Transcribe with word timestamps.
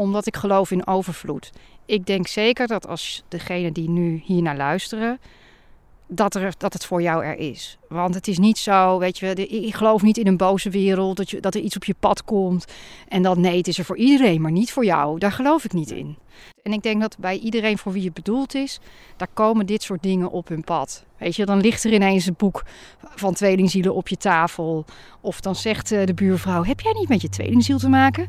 omdat 0.00 0.26
ik 0.26 0.36
geloof 0.36 0.70
in 0.70 0.86
overvloed. 0.86 1.50
Ik 1.86 2.06
denk 2.06 2.26
zeker 2.26 2.66
dat 2.66 2.86
als 2.86 3.22
degene 3.28 3.72
die 3.72 3.90
nu 3.90 4.22
hier 4.24 4.42
naar 4.42 4.56
luisteren, 4.56 5.20
dat, 6.06 6.34
er, 6.34 6.54
dat 6.58 6.72
het 6.72 6.84
voor 6.84 7.02
jou 7.02 7.24
er 7.24 7.36
is. 7.36 7.78
Want 7.88 8.14
het 8.14 8.28
is 8.28 8.38
niet 8.38 8.58
zo, 8.58 8.98
weet 8.98 9.18
je, 9.18 9.34
ik 9.34 9.74
geloof 9.74 10.02
niet 10.02 10.18
in 10.18 10.26
een 10.26 10.36
boze 10.36 10.70
wereld, 10.70 11.16
dat, 11.16 11.30
je, 11.30 11.40
dat 11.40 11.54
er 11.54 11.60
iets 11.60 11.76
op 11.76 11.84
je 11.84 11.94
pad 12.00 12.24
komt. 12.24 12.64
En 13.08 13.22
dan 13.22 13.40
nee, 13.40 13.56
het 13.56 13.68
is 13.68 13.78
er 13.78 13.84
voor 13.84 13.96
iedereen, 13.96 14.40
maar 14.40 14.52
niet 14.52 14.72
voor 14.72 14.84
jou. 14.84 15.18
Daar 15.18 15.32
geloof 15.32 15.64
ik 15.64 15.72
niet 15.72 15.90
in. 15.90 16.16
En 16.62 16.72
ik 16.72 16.82
denk 16.82 17.00
dat 17.00 17.18
bij 17.18 17.38
iedereen 17.38 17.78
voor 17.78 17.92
wie 17.92 18.04
het 18.04 18.14
bedoeld 18.14 18.54
is, 18.54 18.80
daar 19.16 19.28
komen 19.34 19.66
dit 19.66 19.82
soort 19.82 20.02
dingen 20.02 20.30
op 20.30 20.48
hun 20.48 20.64
pad. 20.64 21.04
Weet 21.18 21.36
je, 21.36 21.44
dan 21.44 21.60
ligt 21.60 21.84
er 21.84 21.92
ineens 21.92 22.26
een 22.26 22.34
boek 22.36 22.62
van 23.14 23.34
tweelingzielen 23.34 23.94
op 23.94 24.08
je 24.08 24.16
tafel. 24.16 24.84
Of 25.20 25.40
dan 25.40 25.56
zegt 25.56 25.92
eh, 25.92 26.06
de 26.06 26.14
buurvrouw, 26.14 26.64
heb 26.64 26.80
jij 26.80 26.92
niet 26.92 27.08
met 27.08 27.20
je 27.20 27.28
tweelingziel 27.28 27.78
te 27.78 27.88
maken? 27.88 28.28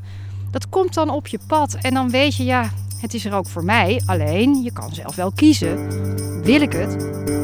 Dat 0.51 0.69
komt 0.69 0.93
dan 0.93 1.09
op 1.09 1.27
je 1.27 1.39
pad 1.47 1.73
en 1.73 1.93
dan 1.93 2.09
weet 2.09 2.35
je, 2.35 2.43
ja, 2.43 2.71
het 2.97 3.13
is 3.13 3.25
er 3.25 3.33
ook 3.33 3.47
voor 3.47 3.63
mij. 3.63 4.01
Alleen, 4.05 4.63
je 4.63 4.71
kan 4.71 4.93
zelf 4.93 5.15
wel 5.15 5.31
kiezen. 5.31 5.89
Wil 6.43 6.61
ik 6.61 6.73
het 6.73 6.95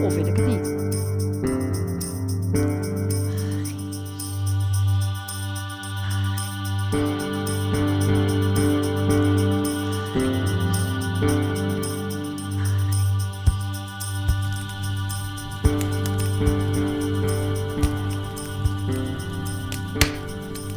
of 0.05 0.13
wil 0.13 0.25
ik 0.25 0.35
het 0.35 0.47
niet? 0.47 0.75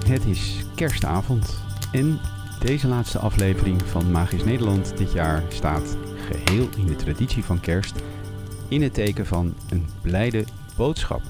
Het 0.09 0.25
is 0.25 0.65
kerstavond 0.75 1.70
en 1.93 2.19
deze 2.61 2.89
laatste 2.89 3.19
aflevering 3.19 3.83
van 3.83 4.11
Magisch 4.11 4.45
Nederland 4.45 4.97
dit 4.97 5.13
jaar 5.13 5.43
staat 5.49 5.97
geheel 6.31 6.69
in 6.77 6.87
de 6.87 6.97
traditie 6.97 7.45
van 7.45 7.61
kerst 7.61 7.95
in 8.69 8.83
het 8.83 8.95
teken 8.95 9.27
van 9.27 9.55
een 9.71 9.87
blijde 10.03 10.45
boodschap. 10.77 11.23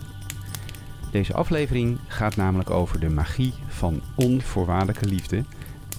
Deze 1.11 1.35
aflevering 1.35 1.99
gaat 2.07 2.37
namelijk 2.37 2.71
over 2.71 3.01
de 3.01 3.09
magie 3.09 3.53
van 3.67 4.01
onvoorwaardelijke 4.15 5.07
liefde 5.07 5.45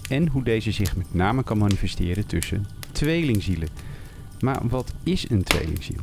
en 0.09 0.27
hoe 0.27 0.43
deze 0.43 0.71
zich 0.71 0.95
met 0.95 1.13
name 1.13 1.43
kan 1.43 1.57
manifesteren 1.57 2.27
tussen 2.27 2.67
tweelingzielen. 2.91 3.69
Maar 4.39 4.67
wat 4.67 4.93
is 5.03 5.29
een 5.29 5.43
tweelingziel? 5.43 6.01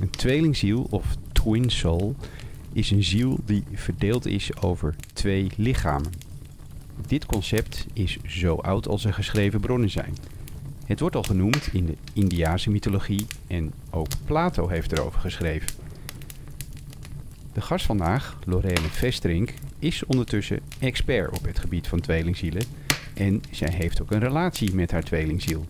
Een 0.00 0.10
tweelingziel 0.10 0.86
of 0.90 1.16
twin 1.32 1.70
soul 1.70 2.16
is 2.72 2.90
een 2.90 3.04
ziel 3.04 3.38
die 3.44 3.64
verdeeld 3.72 4.26
is 4.26 4.56
over 4.62 4.94
twee 5.12 5.50
lichamen. 5.56 6.27
Dit 7.06 7.26
concept 7.26 7.86
is 7.92 8.18
zo 8.26 8.54
oud 8.54 8.88
als 8.88 9.04
er 9.04 9.14
geschreven 9.14 9.60
bronnen 9.60 9.90
zijn. 9.90 10.16
Het 10.86 11.00
wordt 11.00 11.16
al 11.16 11.22
genoemd 11.22 11.68
in 11.72 11.86
de 11.86 11.96
Indiase 12.12 12.70
mythologie 12.70 13.26
en 13.46 13.72
ook 13.90 14.08
Plato 14.24 14.68
heeft 14.68 14.92
erover 14.92 15.20
geschreven. 15.20 15.70
De 17.52 17.60
gast 17.60 17.86
vandaag, 17.86 18.38
Lorene 18.44 18.88
Vestrink, 18.88 19.54
is 19.78 20.04
ondertussen 20.04 20.60
expert 20.78 21.36
op 21.36 21.44
het 21.44 21.58
gebied 21.58 21.86
van 21.86 22.00
tweelingzielen 22.00 22.64
en 23.14 23.42
zij 23.50 23.70
heeft 23.70 24.02
ook 24.02 24.10
een 24.10 24.20
relatie 24.20 24.74
met 24.74 24.90
haar 24.90 25.02
tweelingziel. 25.02 25.66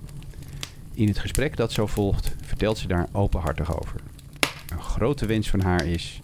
In 0.94 1.08
het 1.08 1.18
gesprek 1.18 1.56
dat 1.56 1.72
zo 1.72 1.86
volgt 1.86 2.34
vertelt 2.40 2.78
ze 2.78 2.88
daar 2.88 3.08
openhartig 3.12 3.80
over. 3.80 4.00
Een 4.72 4.82
grote 4.82 5.26
wens 5.26 5.50
van 5.50 5.60
haar 5.60 5.86
is 5.86 6.20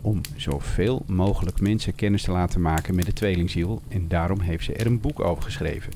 om 0.00 0.20
zoveel 0.36 1.04
mogelijk 1.06 1.60
mensen 1.60 1.94
kennis 1.94 2.22
te 2.22 2.30
laten 2.30 2.60
maken 2.60 2.94
met 2.94 3.06
de 3.06 3.12
tweelingziel 3.12 3.82
en 3.88 4.08
daarom 4.08 4.40
heeft 4.40 4.64
ze 4.64 4.72
er 4.72 4.86
een 4.86 5.00
boek 5.00 5.20
over 5.20 5.42
geschreven. 5.42 5.92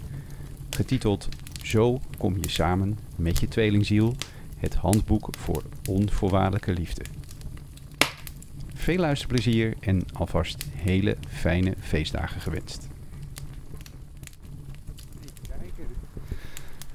Getiteld 0.71 1.29
Zo 1.63 2.01
kom 2.19 2.37
je 2.41 2.49
samen 2.49 2.99
met 3.17 3.41
je 3.41 3.49
tweelingziel, 3.49 4.17
het 4.57 4.75
handboek 4.75 5.29
voor 5.39 5.63
onvoorwaardelijke 5.89 6.73
liefde. 6.73 7.03
Veel 8.75 8.99
luisterplezier 8.99 9.75
en 9.81 10.03
alvast 10.13 10.67
hele 10.73 11.17
fijne 11.29 11.75
feestdagen 11.81 12.41
gewenst. 12.41 12.89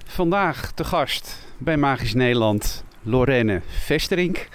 Vandaag 0.05 0.71
te 0.71 0.83
gast 0.83 1.47
bij 1.57 1.77
Magisch 1.77 2.13
Nederland 2.13 2.83
Lorenne 3.01 3.61
Vesterink. 3.67 4.47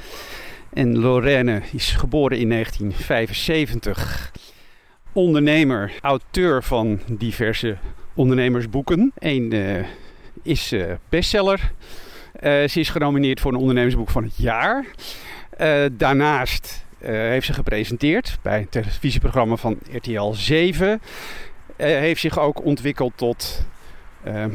En 0.74 0.98
Lorraine 0.98 1.62
is 1.72 1.90
geboren 1.90 2.38
in 2.38 2.48
1975. 2.48 4.32
Ondernemer, 5.12 5.92
auteur 6.00 6.62
van 6.62 7.00
diverse 7.08 7.76
ondernemersboeken. 8.14 9.12
Eén 9.18 9.54
uh, 9.54 9.84
is 10.42 10.72
uh, 10.72 10.92
bestseller. 11.08 11.60
Uh, 11.60 11.70
ze 12.42 12.80
is 12.80 12.88
genomineerd 12.88 13.40
voor 13.40 13.52
een 13.52 13.58
ondernemersboek 13.58 14.10
van 14.10 14.22
het 14.22 14.36
jaar. 14.36 14.84
daarnaast 15.92 16.84
heeft 16.98 17.46
ze 17.46 17.52
gepresenteerd 17.52 18.38
bij 18.42 18.58
het 18.58 18.70
televisieprogramma 18.70 19.56
van 19.56 19.78
RTL 19.92 20.32
7. 20.32 21.00
heeft 21.76 22.20
zich 22.20 22.38
ook 22.38 22.64
ontwikkeld 22.64 23.12
tot 23.16 23.66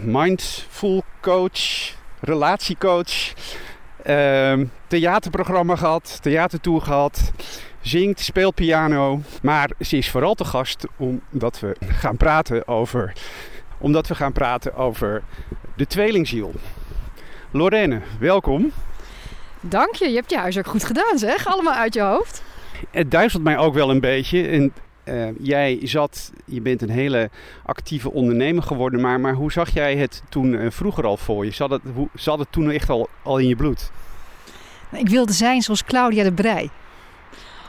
mindful 0.03 1.03
coach, 1.21 1.93
relatiecoach. 2.19 3.33
Ehm, 4.03 4.65
theaterprogramma 4.87 5.75
gehad, 5.75 6.19
theatertour 6.21 6.81
gehad. 6.81 7.31
Zingt, 7.81 8.19
speelt 8.19 8.55
piano. 8.55 9.21
Maar 9.41 9.69
ze 9.79 9.97
is 9.97 10.09
vooral 10.09 10.35
te 10.35 10.45
gast 10.45 10.85
omdat 10.97 11.59
we 11.59 11.75
gaan 11.79 12.17
praten 12.17 12.67
over, 12.67 13.13
omdat 13.77 14.07
we 14.07 14.15
gaan 14.15 14.33
praten 14.33 14.75
over 14.75 15.23
de 15.75 15.87
tweelingziel. 15.87 16.53
Lorraine, 17.51 18.01
welkom. 18.19 18.71
Dank 19.61 19.95
je, 19.95 20.09
je 20.09 20.15
hebt 20.15 20.29
je 20.29 20.37
huis 20.37 20.57
ook 20.57 20.67
goed 20.67 20.83
gedaan 20.83 21.17
zeg, 21.17 21.47
allemaal 21.47 21.73
uit 21.73 21.93
je 21.93 22.01
hoofd. 22.01 22.43
Het 22.91 23.11
duizelt 23.11 23.43
mij 23.43 23.57
ook 23.57 23.73
wel 23.73 23.89
een 23.89 23.99
beetje. 23.99 24.47
En 24.47 24.73
uh, 25.09 25.27
jij 25.39 25.79
zat, 25.83 26.31
je 26.45 26.61
bent 26.61 26.81
een 26.81 26.89
hele 26.89 27.29
actieve 27.65 28.11
ondernemer 28.11 28.63
geworden, 28.63 29.01
maar, 29.01 29.19
maar 29.19 29.33
hoe 29.33 29.51
zag 29.51 29.69
jij 29.69 29.95
het 29.95 30.23
toen 30.29 30.53
uh, 30.53 30.71
vroeger 30.71 31.05
al 31.05 31.17
voor 31.17 31.45
je? 31.45 31.51
Zat 31.51 31.69
het, 31.69 31.81
hoe, 31.93 32.07
zat 32.13 32.39
het 32.39 32.51
toen 32.51 32.71
echt 32.71 32.89
al, 32.89 33.09
al 33.23 33.37
in 33.37 33.47
je 33.47 33.55
bloed? 33.55 33.91
Ik 34.91 35.09
wilde 35.09 35.33
zijn 35.33 35.61
zoals 35.61 35.83
Claudia 35.83 36.23
de 36.23 36.31
Brij. 36.31 36.69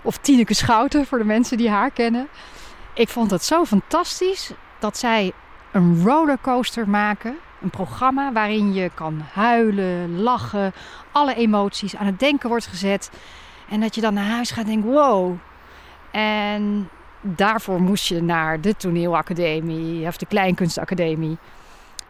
Of 0.03 0.17
Tineke 0.17 0.55
Schouten, 0.55 1.07
voor 1.07 1.19
de 1.19 1.25
mensen 1.25 1.57
die 1.57 1.69
haar 1.69 1.91
kennen. 1.91 2.29
Ik 2.95 3.09
vond 3.09 3.31
het 3.31 3.45
zo 3.45 3.65
fantastisch 3.65 4.53
dat 4.79 4.99
zij 4.99 5.33
een 5.73 6.03
rollercoaster 6.05 6.89
maken. 6.89 7.37
Een 7.63 7.71
programma 7.71 8.33
waarin 8.33 8.75
je 8.75 8.91
kan 8.95 9.23
huilen, 9.33 10.21
lachen, 10.21 10.73
alle 11.13 11.35
emoties 11.35 11.97
aan 11.97 12.07
het 12.07 12.19
denken 12.19 12.49
wordt 12.49 12.67
gezet. 12.67 13.11
En 13.69 13.81
dat 13.81 13.95
je 13.95 14.01
dan 14.01 14.15
naar 14.15 14.25
huis 14.25 14.51
gaat 14.51 14.65
en 14.65 14.71
denkt, 14.71 14.87
wow. 14.87 15.37
En 16.11 16.89
daarvoor 17.21 17.81
moest 17.81 18.07
je 18.07 18.23
naar 18.23 18.61
de 18.61 18.77
toneelacademie 18.77 20.07
of 20.07 20.17
de 20.17 20.27
kleinkunstacademie. 20.27 21.37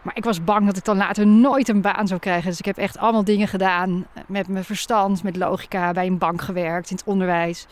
Maar 0.01 0.17
ik 0.17 0.23
was 0.23 0.43
bang 0.43 0.65
dat 0.65 0.77
ik 0.77 0.85
dan 0.85 0.97
later 0.97 1.27
nooit 1.27 1.69
een 1.69 1.81
baan 1.81 2.07
zou 2.07 2.19
krijgen. 2.19 2.49
Dus 2.49 2.59
ik 2.59 2.65
heb 2.65 2.77
echt 2.77 2.97
allemaal 2.97 3.23
dingen 3.23 3.47
gedaan 3.47 4.05
met 4.27 4.47
mijn 4.47 4.63
verstand, 4.63 5.23
met 5.23 5.35
logica, 5.35 5.91
bij 5.91 6.05
een 6.05 6.17
bank 6.17 6.41
gewerkt, 6.41 6.89
in 6.89 6.95
het 6.95 7.05
onderwijs. 7.05 7.67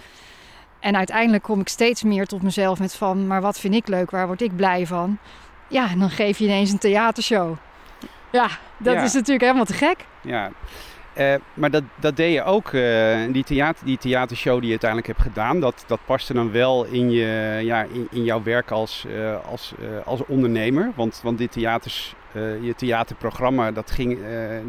En 0.80 0.96
uiteindelijk 0.96 1.44
kom 1.44 1.60
ik 1.60 1.68
steeds 1.68 2.04
meer 2.04 2.26
tot 2.26 2.42
mezelf 2.42 2.80
met 2.80 2.96
van, 2.96 3.28
maar 3.28 3.42
wat 3.42 3.60
vind 3.60 3.74
ik 3.74 3.88
leuk, 3.88 4.12
waar 4.12 4.28
word 4.28 4.42
ik 4.42 4.56
blij 4.56 4.88
van? 4.88 5.18
Ja, 5.68 5.90
en 5.90 6.00
dan 6.00 6.10
geef 6.10 6.38
je 6.38 6.46
ineens 6.46 6.72
een 6.72 6.78
theatershow. 6.78 7.56
Ja, 8.32 8.48
dat 8.78 8.96
is 8.96 9.14
natuurlijk 9.14 9.42
helemaal 9.42 9.66
te 9.66 9.74
gek. 9.74 10.06
Ja, 10.22 10.52
uh, 11.20 11.34
maar 11.54 11.72
dat, 11.72 11.84
dat 12.00 12.16
deed 12.16 12.34
je 12.34 12.44
ook, 12.44 12.72
uh, 12.72 13.18
die, 13.32 13.44
theater, 13.44 13.86
die 13.86 13.98
theatershow 13.98 14.54
die 14.54 14.64
je 14.64 14.70
uiteindelijk 14.70 15.08
hebt 15.08 15.22
gedaan, 15.22 15.60
dat, 15.60 15.84
dat 15.88 16.00
paste 16.06 16.34
dan 16.34 16.52
wel 16.52 16.86
in, 16.86 17.12
je, 17.12 17.60
ja, 17.64 17.84
in, 17.84 18.08
in 18.12 18.24
jouw 18.24 18.44
werk 18.44 18.72
als, 18.72 19.06
uh, 19.08 19.36
als, 19.46 19.74
als 20.06 20.26
ondernemer. 20.26 20.92
Want, 20.96 21.20
want 21.24 21.38
dit 21.38 21.52
theaters, 21.52 22.16
je 22.62 22.74
theaterprogramma, 22.76 23.72
dat 23.72 23.92
ging, 23.92 24.20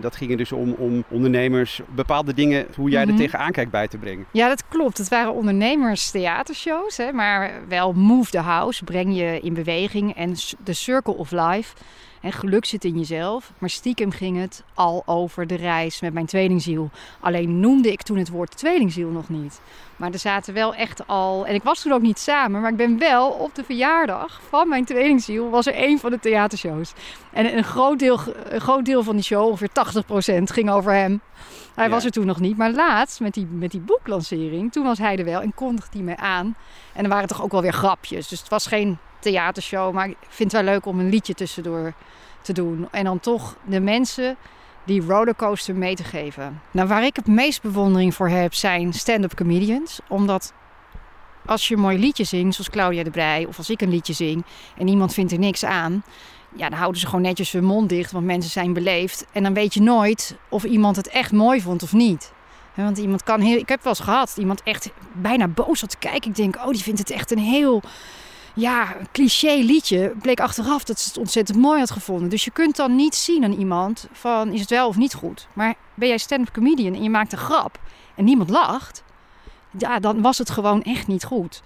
dat 0.00 0.16
ging 0.16 0.30
er 0.30 0.36
dus 0.36 0.52
om, 0.52 0.72
om 0.72 1.04
ondernemers 1.08 1.80
bepaalde 1.94 2.34
dingen, 2.34 2.66
hoe 2.76 2.90
jij 2.90 3.02
mm 3.02 3.10
-hmm. 3.10 3.18
er 3.18 3.24
tegenaan 3.24 3.52
kijkt, 3.52 3.70
bij 3.70 3.88
te 3.88 3.98
brengen. 3.98 4.26
Ja, 4.30 4.48
dat 4.48 4.68
klopt. 4.68 4.98
Het 4.98 5.08
waren 5.08 5.32
ondernemers 5.32 6.10
theatershows, 6.10 6.96
hè, 6.96 7.12
maar 7.12 7.52
wel 7.68 7.92
Move 7.92 8.30
the 8.30 8.38
House, 8.38 8.84
breng 8.84 9.16
je 9.16 9.40
in 9.40 9.54
beweging 9.54 10.16
en 10.16 10.34
The 10.64 10.72
Circle 10.72 11.16
of 11.16 11.30
Life 11.30 11.74
en 12.20 12.32
geluk 12.32 12.64
zit 12.64 12.84
in 12.84 12.98
jezelf. 12.98 13.52
Maar 13.58 13.70
stiekem 13.70 14.10
ging 14.10 14.40
het 14.40 14.64
al 14.74 15.02
over 15.06 15.46
de 15.46 15.54
reis 15.54 16.00
met 16.00 16.12
mijn 16.12 16.26
tweelingziel. 16.26 16.90
Alleen 17.20 17.60
noemde 17.60 17.92
ik 17.92 18.02
toen 18.02 18.16
het 18.16 18.28
woord 18.28 18.56
tweelingziel 18.56 19.08
nog 19.08 19.28
niet. 19.28 19.60
Maar 19.96 20.12
er 20.12 20.18
zaten 20.18 20.54
wel 20.54 20.74
echt 20.74 21.06
al. 21.06 21.46
En 21.46 21.54
ik 21.54 21.62
was 21.62 21.82
toen 21.82 21.92
ook 21.92 22.02
niet 22.02 22.18
samen, 22.18 22.60
maar 22.60 22.70
ik 22.70 22.76
ben 22.76 22.98
wel 22.98 23.28
op 23.28 23.54
de 23.54 23.64
verjaardag 23.64 24.40
van 24.48 24.68
mijn 24.68 24.84
tweelingziel. 24.84 25.50
was 25.50 25.66
er 25.66 25.74
één 25.74 25.98
van 25.98 26.10
de 26.10 26.18
theatershows. 26.18 26.92
En 27.32 27.56
een 27.56 27.64
groot 27.64 27.98
deel, 27.98 28.20
een 28.44 28.60
groot 28.60 28.84
deel 28.84 29.02
van 29.02 29.14
die 29.14 29.24
show, 29.24 29.46
ongeveer 29.46 30.40
80%, 30.40 30.42
ging 30.42 30.70
over 30.70 30.92
hem. 30.92 31.20
Hij 31.74 31.84
ja. 31.84 31.90
was 31.90 32.04
er 32.04 32.10
toen 32.10 32.26
nog 32.26 32.40
niet. 32.40 32.56
Maar 32.56 32.70
laatst, 32.72 33.20
met 33.20 33.34
die, 33.34 33.46
met 33.46 33.70
die 33.70 33.80
boeklancering, 33.80 34.72
toen 34.72 34.84
was 34.84 34.98
hij 34.98 35.16
er 35.16 35.24
wel 35.24 35.40
en 35.40 35.54
kondigde 35.54 35.96
hij 35.96 36.06
mij 36.06 36.16
aan. 36.16 36.56
En 36.92 37.04
er 37.04 37.10
waren 37.10 37.28
toch 37.28 37.42
ook 37.42 37.52
wel 37.52 37.62
weer 37.62 37.72
grapjes. 37.72 38.28
Dus 38.28 38.40
het 38.40 38.48
was 38.48 38.66
geen 38.66 38.98
theatershow. 39.20 39.94
Maar 39.94 40.08
ik 40.08 40.16
vind 40.28 40.52
het 40.52 40.62
wel 40.62 40.72
leuk 40.72 40.86
om 40.86 41.00
een 41.00 41.08
liedje 41.08 41.34
tussendoor 41.34 41.92
te 42.42 42.52
doen. 42.52 42.88
En 42.90 43.04
dan 43.04 43.20
toch 43.20 43.56
de 43.64 43.80
mensen 43.80 44.36
die 44.84 45.02
rollercoaster 45.02 45.74
mee 45.74 45.94
te 45.94 46.04
geven. 46.04 46.60
Nou, 46.70 46.88
waar 46.88 47.04
ik 47.04 47.16
het 47.16 47.26
meest 47.26 47.62
bewondering 47.62 48.14
voor 48.14 48.28
heb, 48.28 48.54
zijn 48.54 48.92
stand-up 48.92 49.34
comedians. 49.34 50.00
Omdat 50.08 50.52
als 51.46 51.68
je 51.68 51.74
een 51.74 51.80
mooi 51.80 51.98
liedje 51.98 52.24
zingt, 52.24 52.54
zoals 52.54 52.70
Claudia 52.70 53.02
de 53.02 53.10
Brij, 53.10 53.44
of 53.48 53.58
als 53.58 53.70
ik 53.70 53.80
een 53.80 53.90
liedje 53.90 54.12
zing 54.12 54.44
en 54.76 54.88
iemand 54.88 55.14
vindt 55.14 55.32
er 55.32 55.38
niks 55.38 55.64
aan, 55.64 56.04
ja, 56.56 56.68
dan 56.68 56.78
houden 56.78 57.00
ze 57.00 57.06
gewoon 57.06 57.22
netjes 57.22 57.52
hun 57.52 57.64
mond 57.64 57.88
dicht, 57.88 58.12
want 58.12 58.24
mensen 58.24 58.50
zijn 58.50 58.72
beleefd. 58.72 59.26
En 59.32 59.42
dan 59.42 59.54
weet 59.54 59.74
je 59.74 59.82
nooit 59.82 60.36
of 60.48 60.64
iemand 60.64 60.96
het 60.96 61.08
echt 61.08 61.32
mooi 61.32 61.60
vond 61.60 61.82
of 61.82 61.92
niet. 61.92 62.32
Want 62.74 62.98
iemand 62.98 63.22
kan 63.22 63.40
heel. 63.40 63.58
Ik 63.58 63.68
heb 63.68 63.82
wel 63.82 63.92
eens 63.92 64.02
gehad, 64.02 64.36
iemand 64.38 64.62
echt 64.62 64.90
bijna 65.12 65.48
boos 65.48 65.78
zat 65.78 65.90
te 65.90 65.98
kijken. 65.98 66.30
Ik 66.30 66.36
denk, 66.36 66.56
oh, 66.56 66.68
die 66.68 66.82
vindt 66.82 66.98
het 66.98 67.10
echt 67.10 67.30
een 67.30 67.38
heel. 67.38 67.82
Ja, 68.60 68.96
cliché 69.12 69.54
liedje. 69.54 70.12
Bleek 70.22 70.40
achteraf 70.40 70.84
dat 70.84 71.00
ze 71.00 71.08
het 71.08 71.18
ontzettend 71.18 71.58
mooi 71.58 71.78
had 71.78 71.90
gevonden. 71.90 72.28
Dus 72.28 72.44
je 72.44 72.50
kunt 72.50 72.76
dan 72.76 72.96
niet 72.96 73.14
zien 73.14 73.44
aan 73.44 73.52
iemand 73.52 74.08
van 74.12 74.52
is 74.52 74.60
het 74.60 74.70
wel 74.70 74.88
of 74.88 74.96
niet 74.96 75.14
goed. 75.14 75.48
Maar 75.52 75.74
ben 75.94 76.08
jij 76.08 76.18
stand-up 76.18 76.54
comedian 76.54 76.94
en 76.94 77.02
je 77.02 77.10
maakt 77.10 77.32
een 77.32 77.38
grap 77.38 77.78
en 78.14 78.24
niemand 78.24 78.50
lacht, 78.50 79.02
ja, 79.78 79.98
dan 79.98 80.22
was 80.22 80.38
het 80.38 80.50
gewoon 80.50 80.82
echt 80.82 81.06
niet 81.06 81.24
goed. 81.24 81.62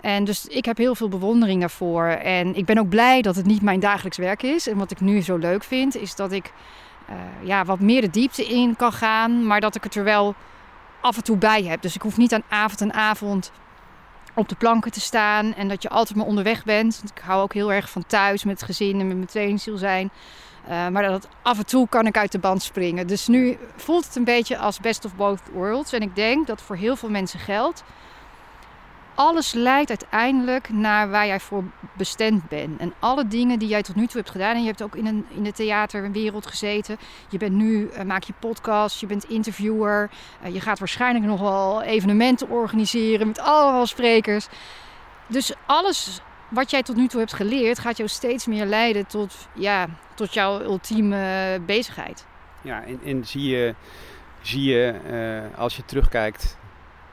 En 0.00 0.24
dus 0.24 0.46
ik 0.46 0.64
heb 0.64 0.76
heel 0.76 0.94
veel 0.94 1.08
bewondering 1.08 1.60
daarvoor. 1.60 2.06
En 2.06 2.54
ik 2.54 2.64
ben 2.64 2.78
ook 2.78 2.88
blij 2.88 3.22
dat 3.22 3.36
het 3.36 3.46
niet 3.46 3.62
mijn 3.62 3.80
dagelijks 3.80 4.16
werk 4.16 4.42
is. 4.42 4.68
En 4.68 4.78
wat 4.78 4.90
ik 4.90 5.00
nu 5.00 5.20
zo 5.20 5.36
leuk 5.36 5.64
vind, 5.64 5.96
is 5.96 6.14
dat 6.14 6.32
ik 6.32 6.52
uh, 7.10 7.16
ja, 7.46 7.64
wat 7.64 7.80
meer 7.80 8.00
de 8.00 8.10
diepte 8.10 8.44
in 8.44 8.76
kan 8.76 8.92
gaan. 8.92 9.46
Maar 9.46 9.60
dat 9.60 9.74
ik 9.74 9.84
het 9.84 9.94
er 9.94 10.04
wel 10.04 10.34
af 11.00 11.16
en 11.16 11.24
toe 11.24 11.36
bij 11.36 11.62
heb. 11.62 11.82
Dus 11.82 11.94
ik 11.94 12.02
hoef 12.02 12.16
niet 12.16 12.34
aan 12.34 12.42
avond 12.48 12.80
en 12.80 12.92
avond 12.92 13.52
op 14.34 14.48
de 14.48 14.54
planken 14.54 14.92
te 14.92 15.00
staan. 15.00 15.54
En 15.54 15.68
dat 15.68 15.82
je 15.82 15.88
altijd 15.88 16.16
maar 16.18 16.26
onderweg 16.26 16.64
bent. 16.64 16.96
Want 16.98 17.10
ik 17.10 17.22
hou 17.24 17.42
ook 17.42 17.54
heel 17.54 17.72
erg 17.72 17.90
van 17.90 18.06
thuis 18.06 18.44
met 18.44 18.60
het 18.60 18.68
gezin 18.68 19.00
en 19.00 19.06
met 19.06 19.16
mijn 19.16 19.28
tweelingziel 19.28 19.76
zijn. 19.76 20.10
Uh, 20.68 20.88
maar 20.88 21.02
dat 21.02 21.28
af 21.42 21.58
en 21.58 21.66
toe 21.66 21.88
kan 21.88 22.06
ik 22.06 22.16
uit 22.16 22.32
de 22.32 22.38
band 22.38 22.62
springen. 22.62 23.06
Dus 23.06 23.26
nu 23.26 23.58
voelt 23.76 24.04
het 24.04 24.16
een 24.16 24.24
beetje 24.24 24.58
als 24.58 24.80
best 24.80 25.04
of 25.04 25.14
both 25.14 25.40
worlds. 25.52 25.92
En 25.92 26.00
ik 26.00 26.14
denk 26.14 26.46
dat 26.46 26.62
voor 26.62 26.76
heel 26.76 26.96
veel 26.96 27.10
mensen 27.10 27.38
geldt 27.38 27.82
alles 29.14 29.52
leidt 29.52 29.88
uiteindelijk 29.88 30.68
naar 30.68 31.10
waar 31.10 31.26
jij 31.26 31.40
voor 31.40 31.64
bestemd 31.96 32.48
bent. 32.48 32.80
En 32.80 32.92
alle 32.98 33.26
dingen 33.26 33.58
die 33.58 33.68
jij 33.68 33.82
tot 33.82 33.94
nu 33.94 34.06
toe 34.06 34.16
hebt 34.16 34.30
gedaan. 34.30 34.54
En 34.54 34.60
je 34.60 34.66
hebt 34.66 34.82
ook 34.82 34.96
in, 34.96 35.06
een, 35.06 35.26
in 35.28 35.42
de 35.42 35.52
theaterwereld 35.52 36.46
gezeten. 36.46 36.96
Je 37.28 37.38
bent 37.38 37.52
nu, 37.52 37.90
uh, 37.92 38.02
maak 38.02 38.22
je 38.22 38.32
podcast, 38.38 39.00
je 39.00 39.06
bent 39.06 39.28
interviewer. 39.28 40.10
Uh, 40.44 40.54
je 40.54 40.60
gaat 40.60 40.78
waarschijnlijk 40.78 41.24
nog 41.24 41.40
wel 41.40 41.82
evenementen 41.82 42.48
organiseren 42.48 43.26
met 43.26 43.38
allemaal 43.38 43.86
sprekers. 43.86 44.48
Dus 45.26 45.52
alles 45.66 46.20
wat 46.48 46.70
jij 46.70 46.82
tot 46.82 46.96
nu 46.96 47.06
toe 47.06 47.20
hebt 47.20 47.32
geleerd, 47.32 47.78
gaat 47.78 47.96
jou 47.96 48.08
steeds 48.08 48.46
meer 48.46 48.64
leiden 48.64 49.06
tot, 49.06 49.48
ja, 49.54 49.86
tot 50.14 50.34
jouw 50.34 50.60
ultieme 50.60 51.60
bezigheid. 51.66 52.26
Ja, 52.62 52.84
en, 52.84 53.00
en 53.04 53.26
zie 53.26 53.48
je, 53.48 53.74
zie 54.40 54.62
je 54.62 54.94
uh, 55.52 55.58
als 55.58 55.76
je 55.76 55.84
terugkijkt 55.84 56.56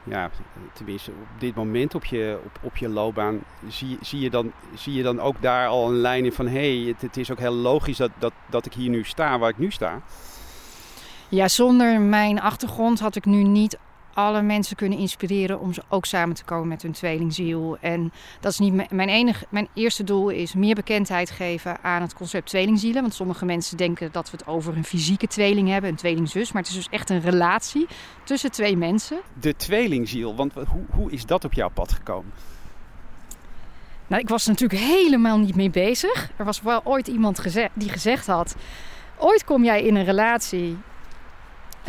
ja, 0.10 0.30
tenminste 0.74 1.12
op 1.12 1.40
dit 1.40 1.56
moment 1.56 1.96
op 1.96 2.06
je, 2.06 2.40
op, 2.46 2.60
op 2.62 2.78
je 2.78 2.90
loopbaan, 2.90 3.40
zie, 3.68 3.98
zie, 4.02 4.20
je 4.20 4.30
dan, 4.30 4.52
zie 4.76 4.94
je 4.94 5.04
dan 5.04 5.20
ook 5.20 5.42
daar 5.42 5.68
al 5.68 5.88
een 5.88 5.98
lijn 5.98 6.26
in 6.26 6.34
van 6.34 6.48
hé, 6.48 6.82
hey, 6.82 6.88
het, 6.88 7.02
het, 7.02 7.18
is 7.18 7.32
ook 7.32 7.40
heel 7.40 7.54
logisch 7.54 7.98
dat, 7.98 8.12
dat, 8.18 8.34
dat 8.50 8.66
ik 8.66 8.74
hier 8.74 8.90
nu 8.90 9.04
sta 9.04 9.40
waar 9.40 9.50
ik 9.50 9.58
nu 9.58 9.72
sta? 9.72 10.02
Ja, 11.30 11.48
zonder 11.48 12.02
mijn 12.02 12.42
achtergrond 12.42 13.00
had 13.00 13.16
ik 13.16 13.26
nu 13.26 13.44
niet 13.44 13.78
alle 14.14 14.42
mensen 14.42 14.76
kunnen 14.76 14.98
inspireren 14.98 15.60
om 15.60 15.74
ze 15.74 15.84
ook 15.90 16.06
samen 16.06 16.36
te 16.36 16.44
komen 16.44 16.68
met 16.68 16.82
hun 16.82 16.92
tweelingziel. 16.92 17.78
En 17.82 18.12
dat 18.40 18.52
is 18.52 18.60
niet 18.60 18.92
mijn 18.92 19.10
enige. 19.10 19.46
Mijn 19.50 19.68
eerste 19.74 20.04
doel 20.04 20.30
is 20.30 20.54
meer 20.54 20.76
bekendheid 20.76 21.32
geven 21.32 21.84
aan 21.84 22.02
het 22.02 22.14
concept 22.14 22.48
tweelingzielen. 22.50 23.02
Want 23.02 23.14
sommige 23.14 23.46
mensen 23.46 23.78
denken 23.78 24.12
dat 24.12 24.32
we 24.32 24.38
het 24.38 24.48
over 24.48 24.78
een 24.78 24.84
fysieke 24.84 25.28
tweeling 25.28 25.70
hebben, 25.70 25.90
een 25.90 25.96
tweelingzus. 25.96 26.52
Maar 26.52 26.62
het 26.62 26.72
is 26.72 26.78
dus 26.78 26.90
echt 26.90 27.10
een 27.10 27.22
relatie 27.22 27.88
tussen 28.24 28.52
twee 28.52 28.78
mensen. 28.78 29.20
De 29.40 29.56
tweelingziel, 29.56 30.36
want 30.36 30.54
hoe, 30.54 30.86
hoe 30.90 31.12
is 31.12 31.26
dat 31.26 31.46
op 31.46 31.54
jouw 31.54 31.70
pad 31.70 31.92
gekomen? 31.92 32.32
Nou, 34.08 34.22
ik 34.22 34.30
was 34.30 34.44
er 34.44 34.50
natuurlijk 34.50 34.82
helemaal 34.82 35.38
niet 35.38 35.56
mee 35.56 35.70
bezig. 35.70 36.32
Er 36.36 36.46
was 36.46 36.62
wel 36.62 36.82
ooit 36.84 37.08
iemand 37.08 37.44
die 37.74 37.90
gezegd 37.90 38.28
had: 38.28 38.56
Ooit 39.18 39.44
kom 39.44 39.64
jij 39.64 39.84
in 39.84 39.96
een 39.96 40.06
relatie 40.06 40.78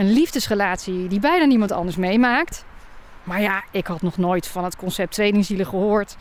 een 0.00 0.12
liefdesrelatie 0.12 1.08
die 1.08 1.20
bijna 1.20 1.44
niemand 1.44 1.73
anders 1.73 1.97
meemaakt. 1.97 2.64
Maar 3.25 3.41
ja, 3.41 3.62
ik 3.70 3.87
had 3.87 4.02
nog 4.02 4.17
nooit 4.17 4.47
van 4.47 4.64
het 4.64 4.76
concept 4.76 5.12
tweelingzielen 5.12 5.67
gehoord. 5.67 6.17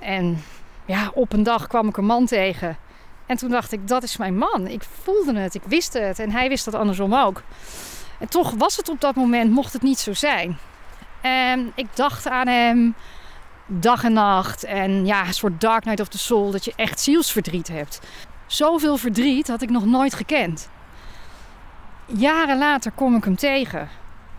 En 0.00 0.42
ja, 0.86 1.10
op 1.14 1.32
een 1.32 1.42
dag 1.42 1.66
kwam 1.66 1.88
ik 1.88 1.96
een 1.96 2.04
man 2.04 2.26
tegen. 2.26 2.76
En 3.26 3.36
toen 3.36 3.50
dacht 3.50 3.72
ik, 3.72 3.88
dat 3.88 4.02
is 4.02 4.16
mijn 4.16 4.36
man. 4.36 4.66
Ik 4.66 4.82
voelde 5.02 5.38
het, 5.38 5.54
ik 5.54 5.62
wist 5.66 5.92
het. 5.92 6.18
En 6.18 6.30
hij 6.30 6.48
wist 6.48 6.64
dat 6.64 6.74
andersom 6.74 7.14
ook. 7.14 7.42
En 8.18 8.28
toch 8.28 8.50
was 8.58 8.76
het 8.76 8.88
op 8.88 9.00
dat 9.00 9.14
moment, 9.14 9.50
mocht 9.50 9.72
het 9.72 9.82
niet 9.82 9.98
zo 9.98 10.12
zijn. 10.12 10.58
En 11.20 11.72
ik 11.74 11.86
dacht 11.94 12.28
aan 12.28 12.46
hem 12.46 12.94
dag 13.66 14.04
en 14.04 14.12
nacht. 14.12 14.64
En 14.64 15.06
ja, 15.06 15.26
een 15.26 15.34
soort 15.34 15.60
dark 15.60 15.84
night 15.84 16.00
of 16.00 16.08
the 16.08 16.18
soul, 16.18 16.50
dat 16.50 16.64
je 16.64 16.72
echt 16.76 17.00
zielsverdriet 17.00 17.68
hebt. 17.68 18.00
Zoveel 18.46 18.96
verdriet 18.96 19.48
had 19.48 19.62
ik 19.62 19.70
nog 19.70 19.84
nooit 19.84 20.14
gekend. 20.14 20.68
Jaren 22.06 22.58
later 22.58 22.92
kom 22.92 23.16
ik 23.16 23.24
hem 23.24 23.36
tegen. 23.36 23.88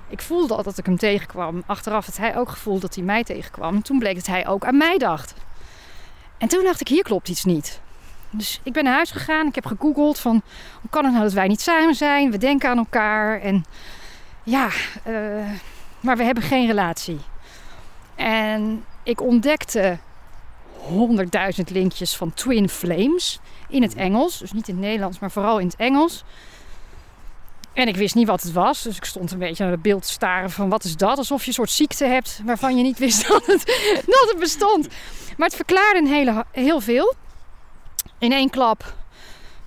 Ik 0.10 0.21
voelde 0.21 0.56
al 0.56 0.63
dat 0.63 0.77
ik 0.77 0.86
hem 0.86 0.98
tegenkwam. 0.98 1.63
Achteraf 1.65 2.06
had 2.06 2.18
hij 2.18 2.38
ook 2.38 2.50
gevoeld 2.50 2.81
dat 2.81 2.95
hij 2.95 3.04
mij 3.04 3.24
tegenkwam. 3.24 3.75
En 3.75 3.81
toen 3.81 4.00
bleek 4.00 4.15
dat 4.15 4.25
hij 4.25 4.48
ook 4.48 4.65
aan 4.65 4.77
mij 4.77 4.98
dacht. 4.98 5.33
En 6.38 6.48
toen 6.48 6.63
dacht 6.63 6.81
ik, 6.81 6.88
hier 6.88 7.04
klopt 7.04 7.30
iets 7.30 7.44
niet. 7.44 7.81
Dus 8.30 8.60
ik 8.63 8.74
ben 8.74 8.83
naar 8.83 8.94
huis 8.94 9.12
gegaan. 9.12 9.48
Ik 9.48 9.56
heb 9.56 9.65
gegoogeld 9.65 10.19
van 10.19 10.42
hoe 10.81 10.89
kan 10.89 11.04
het 11.04 11.13
nou 11.13 11.24
dat 11.24 11.33
wij 11.33 11.48
niet 11.48 11.62
samen 11.62 11.95
zijn? 11.95 12.31
We 12.31 12.38
denken 12.38 12.69
aan 12.69 12.77
elkaar. 12.77 13.42
En 13.42 13.66
ja, 14.44 14.69
uh, 15.07 15.50
maar 16.00 16.18
we 16.18 16.24
hebben 16.24 16.44
geen 16.44 16.68
relatie. 16.68 17.19
En 18.16 18.86
ik 19.04 19.21
ontdekte 19.21 19.98
honderdduizend 20.77 21.69
linkjes 21.69 22.16
van 22.16 22.33
Twin 22.33 22.69
Flames 22.69 23.39
in 23.68 23.81
het 23.81 23.95
Engels. 23.95 24.38
Dus 24.38 24.51
niet 24.51 24.68
in 24.68 24.75
het 24.75 24.83
Nederlands, 24.83 25.19
maar 25.19 25.31
vooral 25.31 25.59
in 25.59 25.66
het 25.66 25.75
Engels. 25.75 26.24
En 27.73 27.87
ik 27.87 27.95
wist 27.95 28.15
niet 28.15 28.27
wat 28.27 28.41
het 28.41 28.51
was. 28.51 28.81
Dus 28.81 28.97
ik 28.97 29.05
stond 29.05 29.31
een 29.31 29.39
beetje 29.39 29.63
naar 29.63 29.71
het 29.71 29.81
beeld 29.81 30.05
te 30.05 30.11
staren 30.11 30.49
van 30.49 30.69
wat 30.69 30.83
is 30.83 30.97
dat? 30.97 31.17
Alsof 31.17 31.41
je 31.41 31.47
een 31.47 31.53
soort 31.53 31.69
ziekte 31.69 32.05
hebt 32.05 32.41
waarvan 32.45 32.77
je 32.77 32.83
niet 32.83 32.99
wist 32.99 33.27
dat 33.27 33.45
het, 33.45 33.63
het 34.05 34.35
bestond. 34.39 34.87
Maar 35.37 35.47
het 35.47 35.55
verklaarde 35.55 35.99
een 35.99 36.07
hele, 36.07 36.45
heel 36.51 36.79
veel. 36.79 37.13
In 38.19 38.31
één 38.31 38.49
klap 38.49 38.93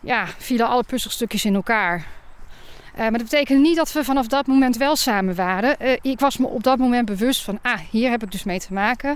ja, 0.07 0.27
vielen 0.39 0.69
alle 0.69 0.83
puzzelstukjes 0.83 1.45
in 1.45 1.55
elkaar. 1.55 1.97
Uh, 1.97 3.01
maar 3.01 3.11
dat 3.11 3.23
betekende 3.23 3.61
niet 3.61 3.77
dat 3.77 3.93
we 3.93 4.05
vanaf 4.05 4.27
dat 4.27 4.47
moment 4.47 4.77
wel 4.77 4.97
samen 4.97 5.35
waren. 5.35 5.77
Uh, 5.81 5.97
ik 6.03 6.21
was 6.21 6.37
me 6.37 6.47
op 6.47 6.63
dat 6.63 6.79
moment 6.79 7.07
bewust 7.07 7.43
van, 7.43 7.59
ah, 7.63 7.79
hier 7.91 8.11
heb 8.11 8.23
ik 8.23 8.31
dus 8.31 8.45
mee 8.45 8.61
te 8.61 8.73
maken. 8.73 9.13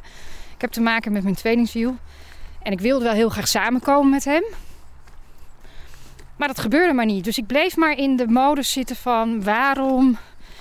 Ik 0.54 0.61
heb 0.61 0.70
te 0.70 0.80
maken 0.80 1.12
met 1.12 1.23
mijn 1.23 1.35
tweelingziel. 1.35 1.97
En 2.62 2.73
ik 2.73 2.80
wilde 2.80 3.04
wel 3.04 3.12
heel 3.12 3.28
graag 3.28 3.49
samenkomen 3.49 4.11
met 4.11 4.25
hem. 4.25 4.42
Maar 6.40 6.49
dat 6.49 6.59
gebeurde 6.59 6.92
maar 6.92 7.06
niet. 7.06 7.25
Dus 7.25 7.38
ik 7.38 7.47
bleef 7.47 7.76
maar 7.76 7.97
in 7.99 8.16
de 8.16 8.26
modus 8.26 8.73
zitten 8.73 8.97
van 8.97 9.42
waarom 9.42 10.18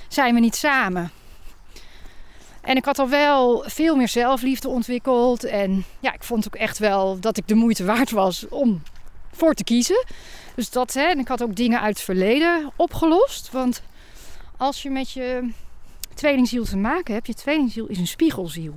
zijn 0.08 0.34
we 0.34 0.40
niet 0.40 0.56
samen? 0.56 1.12
En 2.62 2.76
ik 2.76 2.86
had 2.86 3.00
al 3.00 3.10
wel 3.10 3.64
veel 3.68 3.96
meer 3.96 4.08
zelfliefde 4.08 4.68
ontwikkeld. 4.68 5.44
En 5.44 5.86
ja, 6.00 6.14
ik 6.14 6.24
vond 6.24 6.48
ook 6.48 6.56
echt 6.56 6.78
wel 6.78 7.20
dat 7.20 7.38
ik 7.38 7.48
de 7.48 7.56
moeite 7.56 7.86
waard 7.86 8.12
was 8.12 8.48
om 8.48 8.82
voor 9.32 9.54
te 9.54 9.64
kiezen. 9.64 10.06
Dus 10.56 10.70
dat, 10.70 10.94
hè, 10.94 11.04
en 11.04 11.20
ik 11.20 11.28
had 11.28 11.44
ook 11.44 11.56
dingen 11.56 11.82
uit 11.82 11.96
het 11.96 12.06
verleden 12.06 12.72
opgelost. 12.76 13.52
Want 13.52 13.82
als 14.58 14.82
je 14.82 14.90
met 14.90 15.12
je 15.12 15.50
tweelingziel 16.14 16.64
te 16.64 16.78
maken 16.78 17.14
hebt, 17.14 17.28
je 17.28 17.34
tweelingziel 17.34 17.86
is 17.86 17.98
een 17.98 18.08
spiegelziel. 18.08 18.74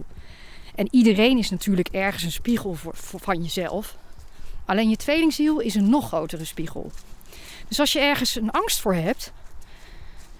En 0.75 0.88
iedereen 0.90 1.38
is 1.38 1.50
natuurlijk 1.50 1.88
ergens 1.88 2.23
een 2.23 2.32
spiegel 2.32 2.75
voor, 2.75 2.94
van 3.21 3.42
jezelf. 3.42 3.97
Alleen 4.73 4.88
je 4.88 4.97
tweelingziel 4.97 5.59
is 5.59 5.75
een 5.75 5.91
nog 5.91 6.07
grotere 6.07 6.45
spiegel. 6.45 6.91
Dus 7.69 7.81
als 7.81 7.93
je 7.93 8.00
ergens 8.00 8.37
een 8.37 8.50
angst 8.50 8.81
voor 8.81 8.95
hebt, 8.95 9.33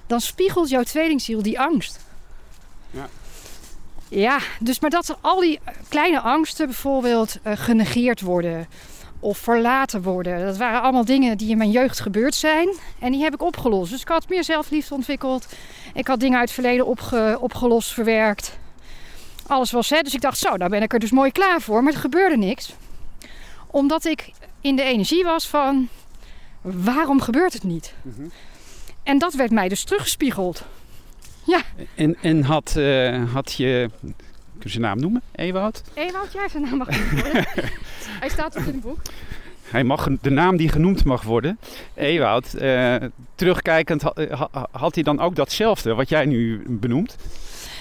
dan 0.07 0.21
spiegelt 0.21 0.69
jouw 0.69 0.83
tweelingziel 0.83 1.43
die 1.43 1.61
angst. 1.61 2.01
Ja. 2.91 3.09
Ja, 4.09 4.39
dus 4.61 4.81
maar 4.81 4.91
dat 4.91 5.17
al 5.21 5.41
die 5.41 5.61
kleine 5.89 6.21
angsten 6.21 6.67
bijvoorbeeld 6.67 7.39
uh, 7.47 7.53
genegeerd 7.57 8.21
worden 8.21 8.69
of 9.21 9.39
verlaten 9.39 10.03
worden. 10.03 10.45
Dat 10.45 10.57
waren 10.57 10.83
allemaal 10.83 11.05
dingen 11.05 11.39
die 11.39 11.51
in 11.51 11.59
mijn 11.59 11.71
jeugd 11.71 12.01
gebeurd 12.01 12.35
zijn. 12.35 12.69
En 12.99 13.13
die 13.13 13.23
heb 13.23 13.35
ik 13.35 13.43
opgelost. 13.43 13.91
Dus 13.91 14.01
ik 14.01 14.09
had 14.09 14.29
meer 14.29 14.45
zelfliefde 14.45 14.95
ontwikkeld. 14.95 15.47
Ik 15.95 16.07
had 16.07 16.21
dingen 16.21 16.39
uit 16.39 16.49
het 16.49 16.59
verleden 16.59 16.87
opge 16.87 17.37
opgelost, 17.41 17.93
verwerkt. 17.93 18.59
Alles 19.47 19.71
was 19.71 19.91
hè. 19.91 20.01
Dus 20.01 20.15
ik 20.15 20.21
dacht, 20.21 20.39
zo, 20.39 20.57
daar 20.57 20.69
ben 20.69 20.83
ik 20.83 20.93
er 20.93 20.99
dus 20.99 21.11
mooi 21.11 21.33
klaar 21.33 21.61
voor. 21.61 21.83
Maar 21.83 21.93
er 21.93 21.99
gebeurde 21.99 22.37
niks 22.37 22.75
omdat 23.73 24.05
ik 24.05 24.31
in 24.61 24.77
de 24.77 24.83
energie 24.83 25.25
was 25.25 25.49
van 25.49 25.89
waarom 26.61 27.21
gebeurt 27.21 27.53
het 27.53 27.63
niet? 27.63 27.95
Mhm. 28.03 28.29
En 29.03 29.19
dat 29.19 29.35
werd 29.35 29.51
mij 29.51 29.69
dus 29.69 29.85
teruggespiegeld. 29.85 30.65
Ja. 31.45 31.61
En, 31.95 32.17
en 32.21 32.43
had, 32.43 32.75
uh, 32.79 33.33
had 33.33 33.53
je, 33.53 33.91
kun 34.01 34.15
je 34.59 34.69
zijn 34.69 34.83
naam 34.83 35.01
noemen? 35.01 35.23
Ewout? 35.33 35.83
Ewout, 35.95 36.33
ja, 36.33 36.49
zijn 36.49 36.63
naam 36.63 36.77
mag 36.77 37.11
worden. 37.11 37.47
Hij 38.21 38.29
staat 38.29 38.59
ook 38.59 38.65
in 38.65 38.73
het 38.73 38.83
boek. 38.83 38.99
hij 39.63 39.85
mag, 39.85 40.09
de 40.21 40.31
naam 40.31 40.57
die 40.57 40.69
genoemd 40.69 41.05
mag 41.05 41.23
worden, 41.23 41.59
Ewoud, 41.95 42.55
uh, 42.55 42.97
terugkijkend 43.35 44.03
had 44.71 44.95
hij 44.95 45.03
dan 45.03 45.21
ook 45.21 45.37
datzelfde 45.37 45.95
wat 45.95 46.09
jij 46.09 46.25
nu 46.25 46.65
benoemt? 46.69 47.17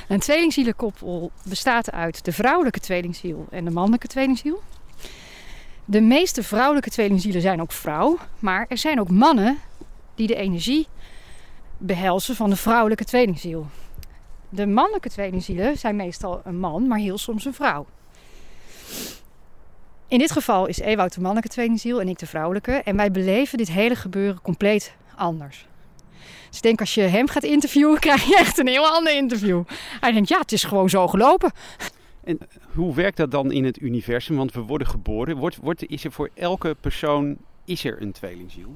Een 0.07 0.19
tweelingzielenkoppel 0.19 1.31
bestaat 1.43 1.91
uit 1.91 2.25
de 2.25 2.31
vrouwelijke 2.31 2.79
tweelingziel 2.79 3.47
en 3.49 3.65
de 3.65 3.71
mannelijke 3.71 4.07
tweelingziel. 4.07 4.61
De 5.91 6.01
meeste 6.01 6.43
vrouwelijke 6.43 6.89
tweelingzielen 6.89 7.41
zijn 7.41 7.61
ook 7.61 7.71
vrouw, 7.71 8.17
maar 8.39 8.65
er 8.69 8.77
zijn 8.77 8.99
ook 8.99 9.09
mannen 9.09 9.59
die 10.15 10.27
de 10.27 10.35
energie 10.35 10.87
behelzen 11.77 12.35
van 12.35 12.49
de 12.49 12.55
vrouwelijke 12.55 13.03
tweelingziel. 13.03 13.67
De 14.49 14.67
mannelijke 14.67 15.09
tweelingzielen 15.09 15.77
zijn 15.77 15.95
meestal 15.95 16.41
een 16.43 16.59
man, 16.59 16.87
maar 16.87 16.97
heel 16.97 17.17
soms 17.17 17.45
een 17.45 17.53
vrouw. 17.53 17.85
In 20.07 20.19
dit 20.19 20.31
geval 20.31 20.65
is 20.65 20.79
Ewout 20.79 21.13
de 21.13 21.21
mannelijke 21.21 21.53
tweelingziel 21.53 22.01
en 22.01 22.07
ik 22.07 22.19
de 22.19 22.27
vrouwelijke. 22.27 22.71
En 22.71 22.95
wij 22.95 23.11
beleven 23.11 23.57
dit 23.57 23.69
hele 23.69 23.95
gebeuren 23.95 24.41
compleet 24.41 24.93
anders. 25.15 25.67
Dus 26.47 26.57
ik 26.57 26.63
denk 26.63 26.79
als 26.79 26.93
je 26.93 27.01
hem 27.01 27.27
gaat 27.27 27.43
interviewen, 27.43 27.99
krijg 28.09 28.23
je 28.23 28.35
echt 28.35 28.57
een 28.57 28.67
heel 28.67 28.87
ander 28.87 29.15
interview. 29.15 29.63
Hij 29.99 30.11
denkt, 30.11 30.29
ja, 30.29 30.39
het 30.39 30.51
is 30.51 30.63
gewoon 30.63 30.89
zo 30.89 31.07
gelopen. 31.07 31.51
Hoe 32.73 32.95
werkt 32.95 33.17
dat 33.17 33.31
dan 33.31 33.51
in 33.51 33.63
het 33.63 33.81
universum? 33.81 34.35
Want 34.35 34.53
we 34.53 34.59
worden 34.59 34.87
geboren. 34.87 35.37
Wordt, 35.37 35.55
wordt, 35.55 35.87
is 35.87 36.03
er 36.03 36.11
voor 36.11 36.29
elke 36.33 36.75
persoon 36.79 37.37
is 37.65 37.83
er 37.83 38.01
een 38.01 38.11
tweelingziel? 38.11 38.75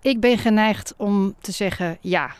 Ik 0.00 0.20
ben 0.20 0.38
geneigd 0.38 0.94
om 0.96 1.34
te 1.40 1.52
zeggen 1.52 1.98
ja. 2.00 2.30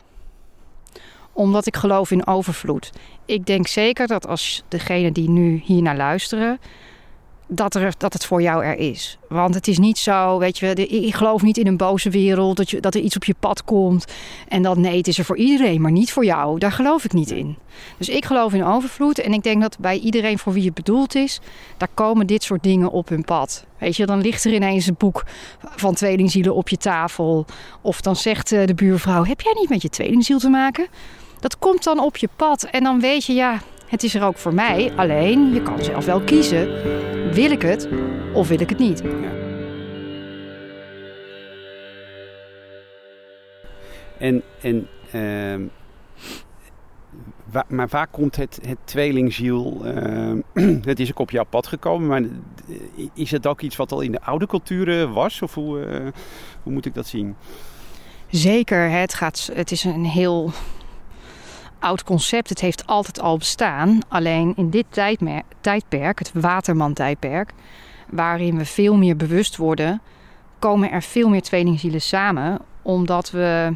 Omdat 1.31 1.65
ik 1.65 1.75
geloof 1.75 2.11
in 2.11 2.27
overvloed. 2.27 2.91
Ik 3.25 3.45
denk 3.45 3.67
zeker 3.67 4.07
dat 4.07 4.27
als 4.27 4.63
degene 4.67 5.11
die 5.11 5.29
nu 5.29 5.61
hier 5.65 5.81
naar 5.81 5.97
luisteren 5.97 6.59
dat, 7.55 7.75
er, 7.75 7.93
dat 7.97 8.13
het 8.13 8.25
voor 8.25 8.41
jou 8.41 8.63
er 8.63 8.77
is. 8.77 9.17
Want 9.29 9.55
het 9.55 9.67
is 9.67 9.77
niet 9.77 9.97
zo, 9.97 10.37
weet 10.37 10.57
je, 10.57 10.73
ik 10.87 11.13
geloof 11.15 11.41
niet 11.41 11.57
in 11.57 11.67
een 11.67 11.77
boze 11.77 12.09
wereld, 12.09 12.57
dat, 12.57 12.69
je, 12.69 12.79
dat 12.79 12.95
er 12.95 13.01
iets 13.01 13.15
op 13.15 13.23
je 13.23 13.35
pad 13.39 13.63
komt. 13.63 14.05
En 14.47 14.61
dat 14.61 14.77
nee, 14.77 14.97
het 14.97 15.07
is 15.07 15.17
er 15.17 15.25
voor 15.25 15.37
iedereen, 15.37 15.81
maar 15.81 15.91
niet 15.91 16.11
voor 16.11 16.25
jou. 16.25 16.59
Daar 16.59 16.71
geloof 16.71 17.03
ik 17.03 17.13
niet 17.13 17.31
in. 17.31 17.57
Dus 17.97 18.09
ik 18.09 18.25
geloof 18.25 18.53
in 18.53 18.63
overvloed 18.63 19.19
en 19.19 19.33
ik 19.33 19.43
denk 19.43 19.61
dat 19.61 19.77
bij 19.79 19.97
iedereen 19.97 20.39
voor 20.39 20.53
wie 20.53 20.65
het 20.65 20.73
bedoeld 20.73 21.15
is, 21.15 21.39
daar 21.77 21.87
komen 21.93 22.27
dit 22.27 22.43
soort 22.43 22.63
dingen 22.63 22.91
op 22.91 23.09
hun 23.09 23.23
pad. 23.23 23.65
Weet 23.77 23.95
je, 23.95 24.05
dan 24.05 24.21
ligt 24.21 24.43
er 24.43 24.53
ineens 24.53 24.87
een 24.87 24.95
boek 24.97 25.23
van 25.59 25.93
tweelingzielen 25.93 26.55
op 26.55 26.69
je 26.69 26.77
tafel. 26.77 27.45
Of 27.81 28.01
dan 28.01 28.15
zegt 28.15 28.51
eh, 28.51 28.65
de 28.65 28.73
buurvrouw, 28.73 29.25
heb 29.25 29.41
jij 29.41 29.53
niet 29.53 29.69
met 29.69 29.81
je 29.81 29.89
tweelingziel 29.89 30.39
te 30.39 30.49
maken? 30.49 30.87
Dat 31.39 31.59
komt 31.59 31.83
dan 31.83 31.99
op 31.99 32.17
je 32.17 32.29
pad 32.35 32.63
en 32.63 32.83
dan 32.83 32.99
weet 32.99 33.25
je, 33.25 33.33
ja, 33.33 33.61
het 33.93 34.03
is 34.03 34.15
er 34.15 34.23
ook 34.23 34.37
voor 34.37 34.53
mij, 34.53 34.91
alleen 34.95 35.53
je 35.53 35.61
kan 35.61 35.83
zelf 35.83 36.05
wel 36.05 36.21
kiezen. 36.21 36.67
Wil 37.33 37.51
ik 37.51 37.61
het 37.61 37.89
of 38.33 38.47
wil 38.47 38.61
ik 38.61 38.69
het 38.69 38.79
niet? 38.79 38.99
Ja. 38.99 39.31
En, 44.17 44.43
en 44.61 44.87
uh, 45.15 45.67
maar 47.67 47.87
waar 47.87 48.07
komt 48.07 48.35
het, 48.35 48.59
het 48.67 48.77
tweelingziel? 48.83 49.81
Uh, 49.85 50.33
het 50.91 50.99
is 50.99 51.09
ook 51.09 51.19
op 51.19 51.31
jouw 51.31 51.45
pad 51.49 51.67
gekomen, 51.67 52.07
maar 52.07 52.21
is 53.13 53.31
het 53.31 53.47
ook 53.47 53.61
iets 53.61 53.75
wat 53.75 53.91
al 53.91 54.01
in 54.01 54.11
de 54.11 54.21
oude 54.21 54.47
culturen 54.47 55.13
was? 55.13 55.41
Of 55.41 55.53
hoe, 55.53 55.79
uh, 55.79 56.07
hoe 56.63 56.73
moet 56.73 56.85
ik 56.85 56.93
dat 56.93 57.07
zien? 57.07 57.35
Zeker, 58.29 58.89
het, 58.89 59.13
gaat, 59.13 59.49
het 59.53 59.71
is 59.71 59.83
een 59.83 60.05
heel 60.05 60.51
oud 61.83 62.03
concept. 62.03 62.49
Het 62.49 62.61
heeft 62.61 62.87
altijd 62.87 63.19
al 63.19 63.37
bestaan. 63.37 63.99
Alleen 64.07 64.53
in 64.55 64.69
dit 64.69 64.85
tijdperk, 65.61 66.19
het 66.19 66.31
Waterman-tijdperk, 66.33 67.51
waarin 68.09 68.57
we 68.57 68.65
veel 68.65 68.95
meer 68.95 69.15
bewust 69.15 69.57
worden, 69.57 70.01
komen 70.59 70.91
er 70.91 71.01
veel 71.01 71.29
meer 71.29 71.41
tweelingzielen 71.41 72.01
samen. 72.01 72.59
Omdat, 72.81 73.31
we, 73.31 73.75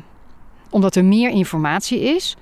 omdat 0.70 0.96
er 0.96 1.06
meer 1.06 1.30
informatie 1.30 2.00
is. 2.00 2.38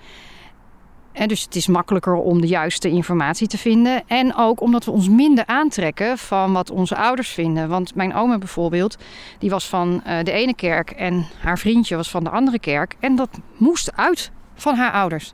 En 1.15 1.27
dus 1.27 1.41
het 1.43 1.55
is 1.55 1.67
makkelijker 1.67 2.13
om 2.13 2.41
de 2.41 2.47
juiste 2.47 2.89
informatie 2.89 3.47
te 3.47 3.57
vinden. 3.57 4.03
En 4.07 4.35
ook 4.35 4.61
omdat 4.61 4.85
we 4.85 4.91
ons 4.91 5.09
minder 5.09 5.45
aantrekken 5.45 6.17
van 6.17 6.53
wat 6.53 6.71
onze 6.71 6.95
ouders 6.95 7.29
vinden. 7.29 7.69
Want 7.69 7.95
mijn 7.95 8.13
oma 8.13 8.37
bijvoorbeeld, 8.37 8.97
die 9.39 9.49
was 9.49 9.67
van 9.67 10.01
eh, 10.03 10.23
de 10.23 10.31
ene 10.31 10.55
kerk 10.55 10.91
en 10.91 11.25
haar 11.39 11.59
vriendje 11.59 11.95
was 11.95 12.09
van 12.09 12.23
de 12.23 12.29
andere 12.29 12.59
kerk. 12.59 12.95
En 12.99 13.15
dat 13.15 13.29
moest 13.57 13.95
uit 13.95 14.31
van 14.55 14.75
haar 14.75 14.91
ouders. 14.91 15.33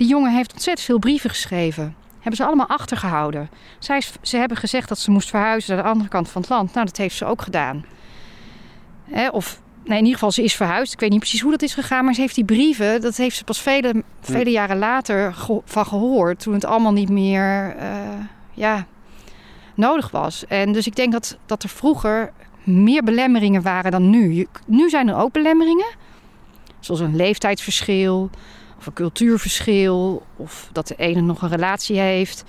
Die 0.00 0.08
jongen 0.08 0.32
heeft 0.32 0.52
ontzettend 0.52 0.86
veel 0.86 0.98
brieven 0.98 1.30
geschreven. 1.30 1.96
Hebben 2.14 2.36
ze 2.36 2.44
allemaal 2.44 2.66
achtergehouden. 2.66 3.50
Zij, 3.78 4.02
ze 4.22 4.36
hebben 4.36 4.56
gezegd 4.56 4.88
dat 4.88 4.98
ze 4.98 5.10
moest 5.10 5.28
verhuizen 5.28 5.74
naar 5.74 5.82
de 5.82 5.90
andere 5.90 6.08
kant 6.08 6.28
van 6.28 6.40
het 6.40 6.50
land. 6.50 6.74
Nou, 6.74 6.86
dat 6.86 6.96
heeft 6.96 7.16
ze 7.16 7.24
ook 7.24 7.42
gedaan. 7.42 7.84
of 9.30 9.60
nee, 9.84 9.98
in 9.98 10.04
ieder 10.04 10.12
geval, 10.12 10.30
ze 10.30 10.42
is 10.42 10.54
verhuisd. 10.54 10.92
Ik 10.92 11.00
weet 11.00 11.10
niet 11.10 11.18
precies 11.18 11.40
hoe 11.40 11.50
dat 11.50 11.62
is 11.62 11.74
gegaan. 11.74 12.04
Maar 12.04 12.14
ze 12.14 12.20
heeft 12.20 12.34
die 12.34 12.44
brieven, 12.44 13.00
dat 13.00 13.16
heeft 13.16 13.36
ze 13.36 13.44
pas 13.44 13.60
vele, 13.60 14.02
vele 14.20 14.50
jaren 14.50 14.78
later 14.78 15.34
van 15.64 15.86
gehoord. 15.86 16.40
Toen 16.40 16.54
het 16.54 16.64
allemaal 16.64 16.92
niet 16.92 17.10
meer 17.10 17.76
uh, 17.76 17.84
ja, 18.52 18.86
nodig 19.74 20.10
was. 20.10 20.46
En 20.46 20.72
dus 20.72 20.86
ik 20.86 20.96
denk 20.96 21.12
dat, 21.12 21.38
dat 21.46 21.62
er 21.62 21.68
vroeger 21.68 22.32
meer 22.64 23.02
belemmeringen 23.02 23.62
waren 23.62 23.90
dan 23.90 24.10
nu. 24.10 24.46
Nu 24.66 24.90
zijn 24.90 25.08
er 25.08 25.16
ook 25.16 25.32
belemmeringen. 25.32 25.94
Zoals 26.78 27.00
een 27.00 27.16
leeftijdsverschil 27.16 28.30
of 28.80 28.86
een 28.86 28.92
cultuurverschil, 28.92 30.22
of 30.36 30.68
dat 30.72 30.86
de 30.88 30.96
ene 30.96 31.20
nog 31.20 31.42
een 31.42 31.48
relatie 31.48 31.98
heeft. 31.98 32.44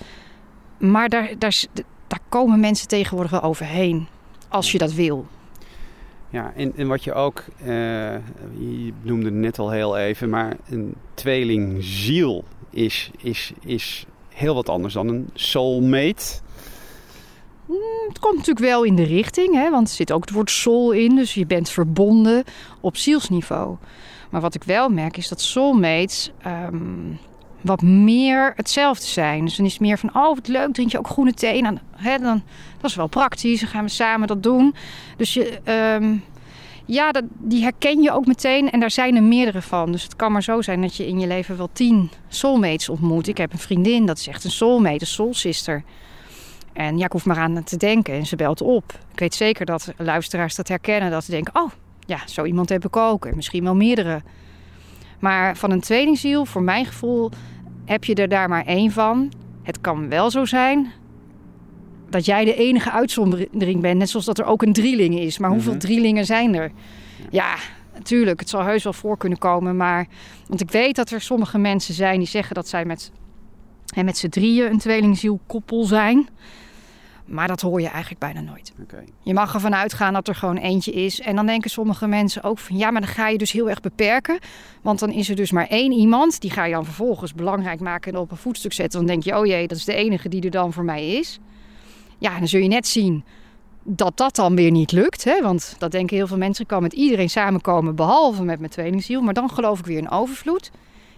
Maar 0.78 1.08
daar, 1.08 1.34
daar, 1.38 1.64
daar 2.06 2.20
komen 2.28 2.60
mensen 2.60 2.88
tegenwoordig 2.88 3.30
wel 3.30 3.42
overheen, 3.42 4.06
als 4.48 4.72
je 4.72 4.78
dat 4.78 4.92
wil. 4.92 5.26
Ja, 6.28 6.52
en, 6.56 6.72
en 6.76 6.88
wat 6.88 7.04
je 7.04 7.12
ook, 7.12 7.44
uh, 7.60 7.66
je 8.58 8.92
noemde 9.02 9.24
het 9.24 9.34
net 9.34 9.58
al 9.58 9.70
heel 9.70 9.96
even, 9.98 10.30
maar 10.30 10.56
een 10.68 10.94
tweelingziel 11.14 12.44
is, 12.70 13.10
is, 13.18 13.52
is 13.60 14.06
heel 14.28 14.54
wat 14.54 14.68
anders 14.68 14.94
dan 14.94 15.08
een 15.08 15.30
soulmate. 15.34 16.40
Mm, 17.66 17.76
het 18.08 18.18
komt 18.18 18.36
natuurlijk 18.36 18.66
wel 18.66 18.84
in 18.84 18.96
de 18.96 19.04
richting, 19.04 19.54
hè, 19.54 19.70
want 19.70 19.88
er 19.88 19.94
zit 19.94 20.12
ook 20.12 20.24
het 20.24 20.34
woord 20.34 20.50
soul 20.50 20.92
in, 20.92 21.16
dus 21.16 21.34
je 21.34 21.46
bent 21.46 21.70
verbonden 21.70 22.44
op 22.80 22.96
zielsniveau. 22.96 23.76
Maar 24.32 24.40
wat 24.40 24.54
ik 24.54 24.64
wel 24.64 24.88
merk 24.88 25.16
is 25.16 25.28
dat 25.28 25.40
soulmates 25.40 26.30
um, 26.46 27.18
wat 27.60 27.82
meer 27.82 28.52
hetzelfde 28.56 29.06
zijn. 29.06 29.44
Dus 29.44 29.56
dan 29.56 29.66
is 29.66 29.72
het 29.72 29.80
meer 29.80 29.98
van, 29.98 30.08
oh 30.14 30.34
wat 30.34 30.48
leuk, 30.48 30.72
drink 30.72 30.90
je 30.90 30.98
ook 30.98 31.08
groene 31.08 31.34
thee? 31.34 31.62
Dan, 31.62 31.78
hè, 31.96 32.18
dan, 32.18 32.42
dat 32.80 32.90
is 32.90 32.96
wel 32.96 33.06
praktisch, 33.06 33.60
dan 33.60 33.68
gaan 33.68 33.84
we 33.84 33.90
samen 33.90 34.28
dat 34.28 34.42
doen. 34.42 34.74
Dus 35.16 35.34
je, 35.34 35.58
um, 36.00 36.24
ja, 36.84 37.12
dat, 37.12 37.24
die 37.38 37.62
herken 37.62 38.02
je 38.02 38.12
ook 38.12 38.26
meteen 38.26 38.70
en 38.70 38.80
daar 38.80 38.90
zijn 38.90 39.16
er 39.16 39.22
meerdere 39.22 39.62
van. 39.62 39.92
Dus 39.92 40.02
het 40.02 40.16
kan 40.16 40.32
maar 40.32 40.42
zo 40.42 40.62
zijn 40.62 40.80
dat 40.80 40.96
je 40.96 41.06
in 41.06 41.20
je 41.20 41.26
leven 41.26 41.56
wel 41.56 41.70
tien 41.72 42.10
soulmates 42.28 42.88
ontmoet. 42.88 43.28
Ik 43.28 43.38
heb 43.38 43.52
een 43.52 43.58
vriendin, 43.58 44.06
dat 44.06 44.18
is 44.18 44.26
echt 44.26 44.44
een 44.44 44.50
soulmate, 44.50 45.00
een 45.00 45.06
soulsister. 45.06 45.82
En 46.72 46.98
ja, 46.98 47.04
ik 47.04 47.12
hoef 47.12 47.24
maar 47.24 47.38
aan 47.38 47.64
te 47.64 47.76
denken 47.76 48.14
en 48.14 48.26
ze 48.26 48.36
belt 48.36 48.60
op. 48.60 48.98
Ik 49.12 49.18
weet 49.18 49.34
zeker 49.34 49.66
dat 49.66 49.92
luisteraars 49.96 50.54
dat 50.54 50.68
herkennen, 50.68 51.10
dat 51.10 51.24
ze 51.24 51.30
denken, 51.30 51.62
oh 51.62 51.70
ja, 52.12 52.26
zo 52.26 52.44
iemand 52.44 52.68
heb 52.68 52.84
ik 52.84 52.96
ook. 52.96 53.26
En 53.26 53.36
misschien 53.36 53.64
wel 53.64 53.74
meerdere. 53.74 54.22
Maar 55.18 55.56
van 55.56 55.70
een 55.70 55.80
tweelingziel, 55.80 56.44
voor 56.44 56.62
mijn 56.62 56.86
gevoel, 56.86 57.30
heb 57.84 58.04
je 58.04 58.14
er 58.14 58.28
daar 58.28 58.48
maar 58.48 58.64
één 58.64 58.90
van. 58.90 59.32
Het 59.62 59.80
kan 59.80 60.08
wel 60.08 60.30
zo 60.30 60.44
zijn 60.44 60.92
dat 62.10 62.24
jij 62.24 62.44
de 62.44 62.54
enige 62.54 62.90
uitzondering 62.90 63.80
bent. 63.80 63.98
Net 63.98 64.10
zoals 64.10 64.26
dat 64.26 64.38
er 64.38 64.44
ook 64.44 64.62
een 64.62 64.72
drieling 64.72 65.18
is. 65.18 65.38
Maar 65.38 65.50
hoeveel 65.50 65.72
mm 65.72 65.78
drielingen 65.78 66.26
zijn 66.26 66.54
er? 66.54 66.70
Ja, 67.30 67.56
natuurlijk. 67.94 68.40
Het 68.40 68.48
zal 68.48 68.62
heus 68.62 68.84
wel 68.84 68.92
voor 68.92 69.16
kunnen 69.16 69.38
komen. 69.38 69.76
Maar, 69.76 70.06
want 70.48 70.60
ik 70.60 70.70
weet 70.70 70.96
dat 70.96 71.10
er 71.10 71.20
sommige 71.20 71.58
mensen 71.58 71.94
zijn 71.94 72.18
die 72.18 72.28
zeggen 72.28 72.54
dat 72.54 72.68
zij 72.68 72.84
met, 72.84 73.10
en 73.94 74.04
met 74.04 74.16
z'n 74.16 74.28
drieën 74.28 74.70
een 74.70 74.78
tweelingziel 74.78 75.40
koppel 75.46 75.84
zijn. 75.84 76.28
Maar 77.24 77.48
dat 77.48 77.60
hoor 77.60 77.80
je 77.80 77.88
eigenlijk 77.88 78.20
bijna 78.20 78.40
nooit. 78.40 78.72
Je 79.22 79.34
mag 79.34 79.54
ervan 79.54 79.74
uitgaan 79.74 80.12
dat 80.12 80.28
er 80.28 80.34
gewoon 80.34 80.56
eentje 80.56 80.92
is. 80.92 81.20
En 81.20 81.36
dan 81.36 81.46
denken 81.46 81.70
sommige 81.70 82.06
mensen 82.06 82.42
ook 82.42 82.58
van 82.58 82.76
ja, 82.76 82.90
maar 82.90 83.00
dan 83.00 83.10
ga 83.10 83.28
je 83.28 83.38
dus 83.38 83.52
heel 83.52 83.70
erg 83.70 83.80
beperken. 83.80 84.38
Want 84.82 84.98
dan 84.98 85.10
is 85.10 85.28
er 85.28 85.36
dus 85.36 85.50
maar 85.50 85.66
één 85.66 85.92
iemand. 85.92 86.40
Die 86.40 86.50
ga 86.50 86.64
je 86.64 86.72
dan 86.72 86.84
vervolgens 86.84 87.34
belangrijk 87.34 87.80
maken 87.80 88.12
en 88.12 88.18
op 88.18 88.30
een 88.30 88.36
voetstuk 88.36 88.72
zetten. 88.72 88.98
Dan 88.98 89.08
denk 89.08 89.22
je, 89.22 89.38
oh 89.38 89.46
jee, 89.46 89.66
dat 89.66 89.76
is 89.76 89.84
de 89.84 89.94
enige 89.94 90.28
die 90.28 90.42
er 90.42 90.50
dan 90.50 90.72
voor 90.72 90.84
mij 90.84 91.08
is. 91.08 91.38
Ja, 92.18 92.38
dan 92.38 92.48
zul 92.48 92.60
je 92.60 92.68
net 92.68 92.86
zien 92.86 93.24
dat 93.82 94.16
dat 94.16 94.36
dan 94.36 94.54
weer 94.54 94.70
niet 94.70 94.92
lukt. 94.92 95.24
Hè? 95.24 95.42
Want 95.42 95.74
dat 95.78 95.90
denken 95.90 96.16
heel 96.16 96.26
veel 96.26 96.36
mensen. 96.36 96.62
Ik 96.62 96.68
kan 96.68 96.82
met 96.82 96.92
iedereen 96.92 97.30
samenkomen, 97.30 97.94
behalve 97.94 98.44
met 98.44 98.58
mijn 98.58 98.70
tweelingziel. 98.70 99.20
Maar 99.20 99.34
dan 99.34 99.50
geloof 99.50 99.78
ik 99.78 99.84
weer 99.84 99.98
in 99.98 100.10
overvloed. 100.10 100.70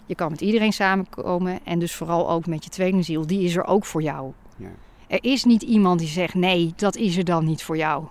Je 0.07 0.15
kan 0.15 0.31
met 0.31 0.41
iedereen 0.41 0.73
samenkomen 0.73 1.59
en 1.65 1.79
dus 1.79 1.95
vooral 1.95 2.31
ook 2.31 2.47
met 2.47 2.65
je 2.65 2.71
tweelingziel. 2.71 3.27
Die 3.27 3.45
is 3.45 3.57
er 3.57 3.65
ook 3.65 3.85
voor 3.85 4.03
jou. 4.03 4.33
Ja. 4.57 4.69
Er 5.09 5.25
is 5.25 5.45
niet 5.45 5.63
iemand 5.63 5.99
die 5.99 6.09
zegt 6.09 6.35
nee, 6.35 6.73
dat 6.77 6.97
is 6.97 7.17
er 7.17 7.25
dan 7.25 7.45
niet 7.45 7.63
voor 7.63 7.77
jou. 7.77 8.05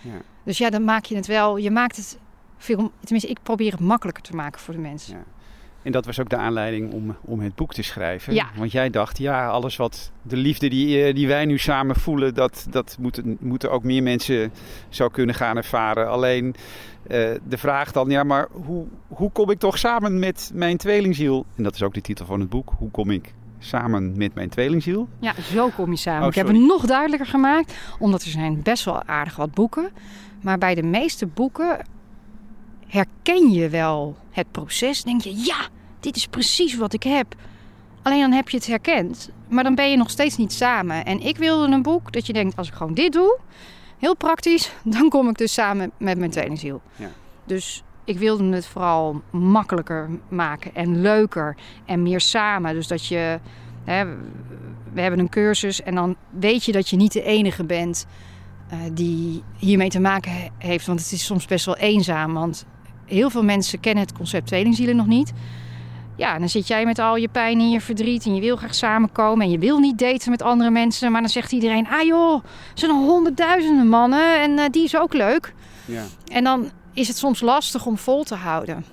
Ja. 0.00 0.20
Dus 0.44 0.58
ja, 0.58 0.70
dan 0.70 0.84
maak 0.84 1.04
je 1.04 1.16
het 1.16 1.26
wel. 1.26 1.56
Je 1.56 1.70
maakt 1.70 1.96
het 1.96 2.18
veel. 2.56 2.92
Tenminste, 3.00 3.30
ik 3.30 3.38
probeer 3.42 3.70
het 3.70 3.80
makkelijker 3.80 4.22
te 4.22 4.36
maken 4.36 4.60
voor 4.60 4.74
de 4.74 4.80
mensen. 4.80 5.16
Ja. 5.16 5.24
En 5.82 5.92
dat 5.92 6.06
was 6.06 6.20
ook 6.20 6.28
de 6.28 6.36
aanleiding 6.36 6.92
om, 6.92 7.16
om 7.20 7.40
het 7.40 7.54
boek 7.54 7.74
te 7.74 7.82
schrijven. 7.82 8.34
Ja. 8.34 8.46
Want 8.56 8.72
jij 8.72 8.90
dacht, 8.90 9.18
ja, 9.18 9.48
alles 9.48 9.76
wat 9.76 10.12
de 10.22 10.36
liefde 10.36 10.68
die, 10.68 11.04
eh, 11.04 11.14
die 11.14 11.26
wij 11.26 11.44
nu 11.44 11.58
samen 11.58 11.96
voelen, 11.96 12.34
dat, 12.34 12.66
dat 12.70 12.96
moeten, 13.00 13.36
moeten 13.40 13.70
ook 13.70 13.82
meer 13.82 14.02
mensen 14.02 14.52
zo 14.88 15.08
kunnen 15.08 15.34
gaan 15.34 15.56
ervaren. 15.56 16.08
Alleen 16.08 16.54
eh, 17.02 17.30
de 17.48 17.58
vraag 17.58 17.92
dan, 17.92 18.10
ja, 18.10 18.24
maar 18.24 18.48
hoe, 18.50 18.86
hoe 19.08 19.30
kom 19.32 19.50
ik 19.50 19.58
toch 19.58 19.78
samen 19.78 20.18
met 20.18 20.50
mijn 20.54 20.76
tweelingziel? 20.76 21.46
En 21.56 21.62
dat 21.62 21.74
is 21.74 21.82
ook 21.82 21.94
de 21.94 22.00
titel 22.00 22.26
van 22.26 22.40
het 22.40 22.48
boek. 22.48 22.72
Hoe 22.78 22.90
kom 22.90 23.10
ik 23.10 23.34
samen 23.58 24.16
met 24.16 24.34
mijn 24.34 24.48
tweelingziel? 24.48 25.08
Ja, 25.20 25.34
zo 25.52 25.68
kom 25.68 25.90
je 25.90 25.96
samen. 25.96 26.22
Oh, 26.22 26.28
ik 26.28 26.34
heb 26.34 26.46
het 26.46 26.56
nog 26.56 26.86
duidelijker 26.86 27.26
gemaakt, 27.26 27.74
omdat 27.98 28.22
er 28.22 28.30
zijn 28.30 28.62
best 28.62 28.84
wel 28.84 29.02
aardig 29.02 29.36
wat 29.36 29.54
boeken. 29.54 29.90
Maar 30.42 30.58
bij 30.58 30.74
de 30.74 30.82
meeste 30.82 31.26
boeken 31.26 31.86
herken 32.86 33.50
je 33.50 33.68
wel 33.68 34.16
het 34.30 34.50
proces. 34.50 35.02
Denk 35.02 35.20
je, 35.20 35.36
ja, 35.36 35.68
dit 36.00 36.16
is 36.16 36.26
precies 36.26 36.76
wat 36.76 36.92
ik 36.92 37.02
heb. 37.02 37.34
Alleen 38.02 38.20
dan 38.20 38.32
heb 38.32 38.48
je 38.48 38.56
het 38.56 38.66
herkend. 38.66 39.30
Maar 39.48 39.64
dan 39.64 39.74
ben 39.74 39.90
je 39.90 39.96
nog 39.96 40.10
steeds 40.10 40.36
niet 40.36 40.52
samen. 40.52 41.04
En 41.04 41.20
ik 41.20 41.36
wilde 41.36 41.72
een 41.72 41.82
boek 41.82 42.12
dat 42.12 42.26
je 42.26 42.32
denkt, 42.32 42.56
als 42.56 42.68
ik 42.68 42.74
gewoon 42.74 42.94
dit 42.94 43.12
doe, 43.12 43.38
heel 43.98 44.16
praktisch, 44.16 44.72
dan 44.84 45.08
kom 45.08 45.28
ik 45.28 45.38
dus 45.38 45.52
samen 45.52 45.90
met 45.96 46.18
mijn 46.18 46.30
tweelingziel. 46.30 46.82
Ja. 46.96 47.10
Dus 47.44 47.82
ik 48.08 48.18
wilde 48.18 48.44
het 48.54 48.66
vooral 48.66 49.22
makkelijker 49.30 50.08
maken 50.28 50.74
en 50.74 51.00
leuker 51.00 51.56
en 51.84 52.02
meer 52.02 52.20
samen. 52.20 52.74
Dus 52.74 52.86
dat 52.86 53.06
je, 53.06 53.38
hè, 53.84 54.04
we 54.92 55.00
hebben 55.00 55.20
een 55.20 55.28
cursus 55.28 55.82
en 55.82 55.94
dan 55.94 56.16
weet 56.30 56.64
je 56.64 56.72
dat 56.72 56.88
je 56.88 56.96
niet 56.96 57.12
de 57.12 57.22
enige 57.22 57.64
bent 57.64 58.06
eh, 58.68 58.78
die 58.92 59.42
hiermee 59.56 59.88
te 59.88 60.00
maken 60.00 60.32
he- 60.32 60.48
heeft. 60.58 60.86
Want 60.86 61.00
het 61.00 61.12
is 61.12 61.24
soms 61.24 61.46
best 61.46 61.66
wel 61.66 61.76
eenzaam. 61.76 62.34
Want 62.34 62.66
heel 63.04 63.30
veel 63.30 63.44
mensen 63.44 63.80
kennen 63.80 64.04
het 64.04 64.12
concept 64.12 64.46
tweelingzielen 64.46 64.96
nog 64.96 65.06
niet. 65.06 65.32
Ja, 66.16 66.32
en 66.34 66.38
dan 66.38 66.48
zit 66.48 66.66
jij 66.66 66.84
met 66.84 66.98
al 66.98 67.16
je 67.16 67.28
pijn 67.28 67.58
en 67.60 67.70
je 67.70 67.80
verdriet 67.80 68.24
en 68.26 68.34
je 68.34 68.40
wil 68.40 68.56
graag 68.56 68.74
samenkomen 68.74 69.44
en 69.44 69.50
je 69.50 69.58
wil 69.58 69.78
niet 69.78 69.98
daten 69.98 70.30
met 70.30 70.42
andere 70.42 70.70
mensen. 70.70 71.12
Maar 71.12 71.20
dan 71.20 71.30
zegt 71.30 71.52
iedereen, 71.52 71.86
ah 71.88 72.02
joh, 72.06 72.34
er 72.44 72.50
zijn 72.74 72.90
honderdduizenden 72.90 73.88
mannen 73.88 74.40
en 74.40 74.58
eh, 74.58 74.64
die 74.70 74.84
is 74.84 74.96
ook 74.96 75.12
leuk. 75.14 75.54
Ja, 75.84 76.02
En 76.32 76.44
dan 76.44 76.70
is 76.98 77.08
het 77.08 77.16
soms 77.16 77.40
lastig 77.40 77.86
om 77.86 77.98
vol 77.98 78.24
te 78.24 78.34
houden. 78.34 78.84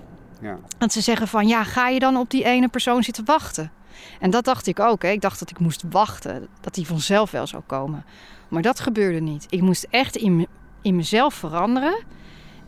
ja. 0.42 0.58
Want 0.78 0.94
ze 0.94 1.02
zeggen 1.02 1.28
van, 1.28 1.48
ja, 1.48 1.64
ga 1.64 1.88
je 1.88 2.00
dan 2.00 2.18
op 2.18 2.30
die 2.30 2.44
ene 2.44 2.68
persoon 2.68 3.04
zitten 3.04 3.26
wachten? 3.26 3.72
En 4.20 4.30
dat 4.30 4.44
dacht 4.44 4.68
ik 4.68 4.80
ook. 4.80 5.02
Hè. 5.02 5.10
Ik 5.10 5.22
dacht 5.22 5.40
dat 5.40 5.50
ik 5.50 5.60
moest 5.60 5.84
wachten, 5.90 6.48
dat 6.62 6.74
die 6.74 6.88
vanzelf 6.88 7.32
wel 7.32 7.48
zou 7.48 7.64
komen. 7.66 8.06
Maar 8.48 8.62
dat 8.62 8.80
gebeurde 8.80 9.20
niet. 9.20 9.46
Ik 9.50 9.62
moest 9.62 9.88
echt 9.90 10.16
in, 10.16 10.48
in 10.82 10.96
mezelf 10.96 11.34
veranderen 11.34 12.04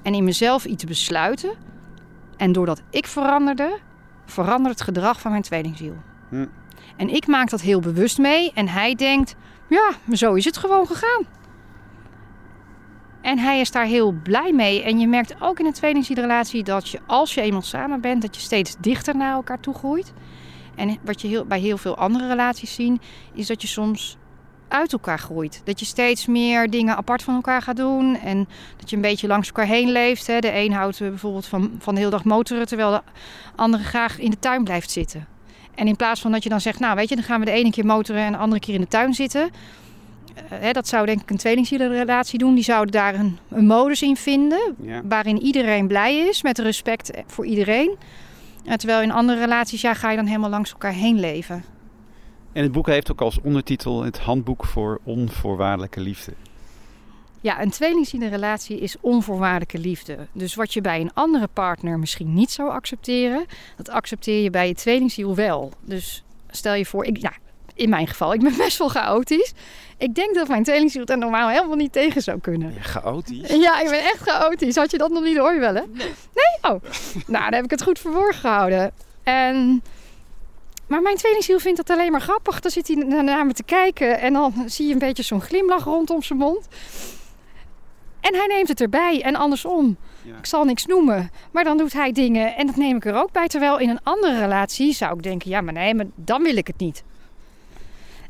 en 0.02 0.14
in 0.14 0.24
mezelf 0.24 0.66
iets 0.66 0.84
besluiten. 0.84 1.54
En 2.38 2.52
doordat 2.52 2.82
ik 2.90 3.08
veranderde, 3.08 3.80
veranderde 4.26 4.70
het 4.70 4.82
gedrag 4.82 5.20
van 5.20 5.32
mijn 5.32 5.44
tweelingziel. 5.44 5.96
Hm. 6.30 6.46
En 6.98 7.10
ik 7.10 7.28
maak 7.28 7.50
dat 7.50 7.62
heel 7.62 7.80
bewust 7.80 8.18
mee 8.18 8.52
en 8.54 8.68
hij 8.68 8.96
denkt, 8.96 9.36
ja, 9.70 9.92
maar 10.04 10.18
zo 10.18 10.34
is 10.34 10.46
het 10.46 10.58
gewoon 10.58 10.88
gegaan. 10.88 11.26
En 13.22 13.40
hij 13.40 13.60
is 13.60 13.72
daar 13.72 13.86
heel 13.86 14.12
blij 14.12 14.54
mee. 14.54 14.84
En 14.84 15.00
je 15.00 15.08
merkt 15.08 15.42
ook 15.42 15.60
in 15.60 15.66
een 15.66 15.74
tweelingzielrelatie 15.74 16.64
dat 16.64 16.90
je, 16.90 17.00
als 17.08 17.34
je 17.34 17.42
eenmaal 17.42 17.62
samen 17.62 18.02
bent, 18.02 18.22
dat 18.22 18.36
je 18.36 18.42
steeds 18.42 18.76
dichter 18.80 19.16
naar 19.16 19.34
elkaar 19.34 19.60
toe 19.60 19.74
groeit. 19.74 20.14
En 20.76 20.98
wat 21.04 21.22
je 21.22 21.28
heel, 21.28 21.46
bij 21.46 21.60
heel 21.60 21.78
veel 21.78 21.98
andere 21.98 22.28
relaties 22.28 22.74
ziet, 22.74 23.02
is 23.34 23.48
dat 23.48 23.62
je 23.62 23.68
soms 23.68 24.18
uit 24.68 24.94
elkaar 24.94 25.20
groeit. 25.20 25.62
Dat 25.64 25.80
je 25.80 25.86
steeds 25.86 26.26
meer 26.26 26.70
dingen 26.70 26.96
apart 26.96 27.24
van 27.24 27.36
elkaar 27.36 27.62
gaat 27.62 27.76
doen. 27.76 28.20
En 28.20 28.48
dat 28.78 28.90
je 28.90 28.96
een 28.96 29.02
beetje 29.02 29.28
langs 29.28 29.48
elkaar 29.48 29.66
heen 29.66 29.92
leeft. 29.92 30.26
De 30.26 30.54
een 30.54 30.74
houdt 30.74 31.02
eh, 31.02 31.10
bijvoorbeeld 31.10 31.46
van, 31.46 31.72
van 31.80 31.94
de 31.94 32.00
hele 32.00 32.12
dag 32.12 32.24
motoren, 32.24 32.68
terwijl 32.68 32.92
de 32.92 33.02
andere 33.56 33.84
graag 33.84 34.20
in 34.20 34.30
de 34.30 34.40
tuin 34.40 34.64
blijft 34.64 34.92
zitten. 34.92 35.28
En 35.76 35.88
in 35.88 35.96
plaats 35.96 36.22
van 36.22 36.32
dat 36.32 36.44
je 36.44 36.50
dan 36.50 36.62
zegt, 36.62 36.80
nou 36.80 36.96
weet 36.96 37.10
je, 37.10 37.16
dan 37.16 37.24
gaan 37.24 37.40
we 37.40 37.46
de 37.46 37.52
ene 37.52 37.72
keer 37.72 37.86
motoren 37.86 38.22
en 38.22 38.32
de 38.32 38.38
andere 38.38 38.62
keer 38.62 38.74
in 38.74 38.82
de 38.82 38.88
tuin 38.88 39.14
zitten. 39.14 39.50
Eh, 40.38 40.60
hè, 40.60 40.72
dat 40.72 40.88
zou 40.88 41.06
denk 41.06 41.22
ik 41.22 41.30
een 41.30 41.38
tweelingzielenrelatie 41.38 42.40
doen. 42.40 42.56
Die 42.56 42.64
zouden 42.64 42.92
daar 42.92 43.16
een, 43.16 43.38
een 43.50 43.66
modus 43.66 44.02
in 44.02 44.16
vinden 44.16 44.76
ja. 44.82 45.02
waarin 45.08 45.42
iedereen 45.42 45.88
blij 45.88 46.18
is 46.18 46.42
met 46.42 46.60
respect 46.60 47.12
voor 47.26 47.46
iedereen. 47.46 47.98
En 48.66 48.78
terwijl 48.78 49.02
in 49.02 49.12
andere 49.12 49.40
relaties, 49.40 49.82
ja, 49.82 49.94
ga 49.94 50.10
je 50.10 50.16
dan 50.18 50.26
helemaal 50.26 50.50
langs 50.50 50.72
elkaar 50.72 50.94
heen 50.94 51.20
leven. 51.20 51.64
En 52.52 52.64
het 52.64 52.72
boek 52.72 52.88
heeft 52.88 53.12
ook 53.12 53.22
als 53.22 53.42
ondertitel 53.42 54.04
het 54.04 54.20
handboek 54.20 54.66
voor 54.66 55.00
onvoorwaardelijke 55.04 56.00
liefde. 56.00 56.34
Ja, 57.42 57.62
een 57.62 57.70
tweelingzielenrelatie 57.70 58.80
is 58.80 58.96
onvoorwaardelijke 59.00 59.78
liefde. 59.78 60.28
Dus 60.32 60.56
wat 60.56 60.74
je 60.74 60.82
bij 60.82 61.02
een 61.02 61.14
andere 61.14 61.48
partner 61.54 62.00
misschien 62.00 62.34
niet 62.34 62.52
zou 62.52 62.70
accepteren, 62.70 63.46
dat 63.76 63.90
accepteer 63.90 64.44
je 64.44 64.50
bij 64.50 64.68
je 64.68 64.74
tweelingziel 64.74 65.36
wel. 65.36 65.72
Dus 65.82 66.24
stel 66.50 66.74
je 66.74 66.86
voor, 66.86 67.06
ik, 67.06 67.18
ja, 67.18 67.32
in 67.78 67.90
mijn 67.90 68.08
geval, 68.08 68.34
ik 68.34 68.42
ben 68.42 68.58
best 68.66 68.78
wel 68.78 68.90
chaotisch. 68.90 69.54
Ik 69.98 70.16
denk 70.16 70.36
dat 70.36 70.48
mijn 70.48 70.64
tweelingziel 70.64 71.06
er 71.06 71.18
normaal 71.18 71.50
helemaal 71.50 71.76
niet 71.76 71.92
tegen 71.92 72.22
zou 72.22 72.40
kunnen. 72.40 72.74
Ja, 72.74 72.82
chaotisch. 72.82 73.50
Ja, 73.50 73.80
ik 73.82 73.90
ben 73.90 74.00
echt 74.00 74.22
chaotisch. 74.22 74.76
Had 74.76 74.92
je 74.92 74.98
dat 74.98 75.10
nog 75.12 75.24
niet 75.24 75.38
hoor 75.38 75.60
wel, 75.60 75.76
hè? 75.76 75.82
Nee. 75.94 76.12
Oh. 76.62 76.82
Nou, 77.28 77.44
dan 77.44 77.54
heb 77.54 77.64
ik 77.64 77.70
het 77.72 77.84
goed 77.84 78.00
verborgen 78.00 78.40
gehouden. 78.40 78.92
En... 79.24 79.84
Maar 80.88 81.02
mijn 81.02 81.16
tweelingziel 81.16 81.60
vindt 81.60 81.78
dat 81.78 81.98
alleen 81.98 82.12
maar 82.12 82.22
grappig. 82.22 82.60
Dan 82.60 82.72
zit 82.72 82.88
hij 82.88 82.96
na- 82.96 83.22
naar 83.22 83.46
me 83.46 83.54
te 83.54 83.64
kijken 83.64 84.20
en 84.20 84.34
dan 84.34 84.54
zie 84.66 84.88
je 84.88 84.94
een 84.94 85.00
beetje 85.00 85.24
zo'n 85.24 85.42
glimlach 85.42 85.84
rondom 85.84 86.22
zijn 86.22 86.40
mond. 86.40 86.68
En 88.22 88.36
hij 88.36 88.46
neemt 88.48 88.68
het 88.68 88.82
erbij 88.82 89.22
en 89.22 89.36
andersom. 89.36 89.98
Ja. 90.22 90.38
Ik 90.38 90.46
zal 90.46 90.64
niks 90.64 90.86
noemen, 90.86 91.32
maar 91.52 91.64
dan 91.64 91.78
doet 91.78 91.94
hij 91.94 92.12
dingen 92.12 92.56
en 92.56 92.68
dat 92.68 92.76
neem 92.76 92.96
ik 92.96 93.06
er 93.06 93.16
ook 93.16 93.32
bij. 93.32 93.48
Terwijl 93.48 93.80
in 93.80 93.90
een 93.90 94.00
andere 94.04 94.40
relatie 94.40 94.94
zou 94.94 95.14
ik 95.16 95.24
denken, 95.24 95.50
ja 95.50 95.62
maar 95.62 95.74
nee, 95.74 95.94
maar 95.96 96.06
dan 96.16 96.44
wil 96.44 96.58
ik 96.58 96.68
het 96.68 96.80
niet. 96.80 97.04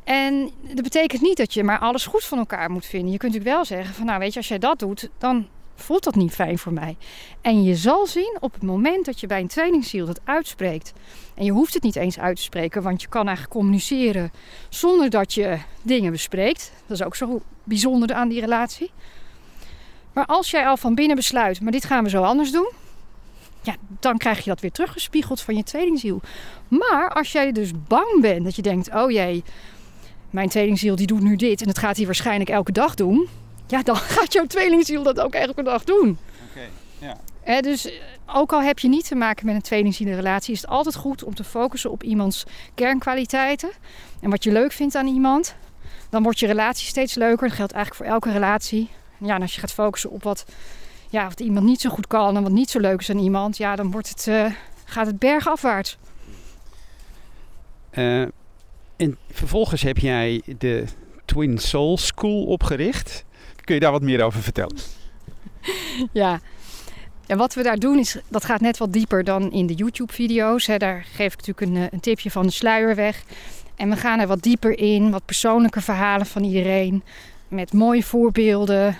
En 0.07 0.51
dat 0.61 0.83
betekent 0.83 1.21
niet 1.21 1.37
dat 1.37 1.53
je 1.53 1.63
maar 1.63 1.79
alles 1.79 2.05
goed 2.05 2.23
van 2.23 2.37
elkaar 2.37 2.71
moet 2.71 2.85
vinden. 2.85 3.11
Je 3.11 3.17
kunt 3.17 3.33
natuurlijk 3.33 3.55
wel 3.55 3.65
zeggen 3.65 3.95
van 3.95 4.05
nou 4.05 4.19
weet 4.19 4.33
je, 4.33 4.39
als 4.39 4.47
jij 4.47 4.57
dat 4.57 4.79
doet, 4.79 5.09
dan 5.17 5.47
voelt 5.75 6.03
dat 6.03 6.15
niet 6.15 6.33
fijn 6.33 6.57
voor 6.57 6.73
mij. 6.73 6.97
En 7.41 7.63
je 7.63 7.75
zal 7.75 8.07
zien 8.07 8.37
op 8.39 8.53
het 8.53 8.63
moment 8.63 9.05
dat 9.05 9.19
je 9.19 9.27
bij 9.27 9.39
een 9.39 9.47
tweelingziel 9.47 10.05
dat 10.05 10.19
uitspreekt. 10.23 10.93
En 11.35 11.45
je 11.45 11.51
hoeft 11.51 11.73
het 11.73 11.83
niet 11.83 11.95
eens 11.95 12.19
uit 12.19 12.35
te 12.35 12.41
spreken, 12.41 12.81
want 12.81 13.01
je 13.01 13.07
kan 13.07 13.25
eigenlijk 13.25 13.55
communiceren 13.55 14.31
zonder 14.69 15.09
dat 15.09 15.33
je 15.33 15.57
dingen 15.81 16.11
bespreekt. 16.11 16.71
Dat 16.85 16.99
is 16.99 17.05
ook 17.05 17.15
zo 17.15 17.41
bijzonder 17.63 18.13
aan 18.13 18.29
die 18.29 18.39
relatie. 18.39 18.91
Maar 20.13 20.25
als 20.25 20.51
jij 20.51 20.67
al 20.67 20.77
van 20.77 20.95
binnen 20.95 21.15
besluit, 21.15 21.61
maar 21.61 21.71
dit 21.71 21.85
gaan 21.85 22.03
we 22.03 22.09
zo 22.09 22.21
anders 22.21 22.51
doen. 22.51 22.71
Ja, 23.61 23.75
dan 23.99 24.17
krijg 24.17 24.37
je 24.43 24.49
dat 24.49 24.61
weer 24.61 24.71
teruggespiegeld 24.71 25.41
van 25.41 25.55
je 25.55 25.63
tweelingziel. 25.63 26.21
Maar 26.67 27.13
als 27.13 27.31
jij 27.31 27.51
dus 27.51 27.71
bang 27.87 28.21
bent, 28.21 28.43
dat 28.43 28.55
je 28.55 28.61
denkt, 28.61 28.93
oh 28.93 29.11
jee, 29.11 29.43
mijn 30.29 30.49
tweelingziel 30.49 30.95
die 30.95 31.07
doet 31.07 31.21
nu 31.21 31.35
dit 31.35 31.61
en 31.61 31.67
dat 31.67 31.77
gaat 31.77 31.97
hij 31.97 32.05
waarschijnlijk 32.05 32.49
elke 32.49 32.71
dag 32.71 32.95
doen. 32.95 33.27
Ja, 33.67 33.83
dan 33.83 33.95
gaat 34.15 34.33
jouw 34.33 34.45
tweelingziel 34.45 35.03
dat 35.03 35.19
ook 35.19 35.33
elke 35.33 35.63
dag 35.63 35.83
doen. 35.83 36.17
Oké, 36.49 36.61
ja. 37.45 37.61
Dus 37.61 37.85
eh, 37.85 37.93
ook 38.25 38.53
al 38.53 38.61
heb 38.61 38.79
je 38.79 38.87
niet 38.87 39.07
te 39.07 39.15
maken 39.15 39.45
met 39.45 39.55
een 39.55 39.61
tweelingzielenrelatie, 39.61 40.53
is 40.53 40.61
het 40.61 40.69
altijd 40.69 40.95
goed 40.95 41.23
om 41.23 41.35
te 41.35 41.43
focussen 41.43 41.91
op 41.91 42.03
iemands 42.03 42.43
kernkwaliteiten. 42.75 43.69
En 44.21 44.29
wat 44.29 44.43
je 44.43 44.51
leuk 44.51 44.71
vindt 44.71 44.95
aan 44.95 45.07
iemand. 45.07 45.55
Dan 46.09 46.23
wordt 46.23 46.39
je 46.39 46.47
relatie 46.47 46.87
steeds 46.87 47.15
leuker. 47.15 47.47
Dat 47.47 47.57
geldt 47.57 47.73
eigenlijk 47.73 48.03
voor 48.03 48.13
elke 48.13 48.31
relatie. 48.31 48.89
Ja, 49.17 49.35
en 49.35 49.41
als 49.41 49.53
je 49.53 49.59
gaat 49.59 49.71
focussen 49.71 50.09
op 50.09 50.23
wat, 50.23 50.45
ja, 51.09 51.27
wat 51.27 51.39
iemand 51.39 51.65
niet 51.65 51.81
zo 51.81 51.89
goed 51.89 52.07
kan 52.07 52.35
en 52.35 52.43
wat 52.43 52.51
niet 52.51 52.69
zo 52.69 52.79
leuk 52.79 52.99
is 52.99 53.09
aan 53.09 53.17
iemand, 53.17 53.57
ja, 53.57 53.75
dan 53.75 53.91
wordt 53.91 54.09
het, 54.09 54.27
eh, 54.27 54.45
gaat 54.85 55.05
het 55.05 55.19
bergafwaarts. 55.19 55.97
Eh, 57.89 58.23
en 58.97 59.17
vervolgens 59.31 59.81
heb 59.81 59.97
jij 59.97 60.41
de 60.57 60.85
Twin 61.25 61.57
Soul 61.57 61.97
School 61.97 62.45
opgericht. 62.45 63.25
Kun 63.63 63.75
je 63.75 63.81
daar 63.81 63.91
wat 63.91 64.01
meer 64.01 64.23
over 64.23 64.41
vertellen? 64.41 64.77
Ja. 66.11 66.39
En 67.27 67.37
wat 67.37 67.53
we 67.53 67.63
daar 67.63 67.77
doen, 67.79 67.99
is, 67.99 68.17
dat 68.27 68.45
gaat 68.45 68.61
net 68.61 68.77
wat 68.77 68.93
dieper 68.93 69.23
dan 69.23 69.51
in 69.51 69.67
de 69.67 69.73
YouTube-video's. 69.73 70.65
Daar 70.77 71.05
geef 71.13 71.33
ik 71.33 71.47
natuurlijk 71.47 71.61
een, 71.61 71.75
eh, 71.75 71.87
een 71.91 71.99
tipje 71.99 72.31
van 72.31 72.45
de 72.45 72.51
sluier 72.51 72.95
weg. 72.95 73.23
En 73.75 73.89
we 73.89 73.95
gaan 73.95 74.19
er 74.19 74.27
wat 74.27 74.41
dieper 74.41 74.77
in, 74.79 75.11
wat 75.11 75.25
persoonlijke 75.25 75.81
verhalen 75.81 76.25
van 76.25 76.43
iedereen. 76.43 77.03
Met 77.47 77.73
mooie 77.73 78.03
voorbeelden 78.03 78.97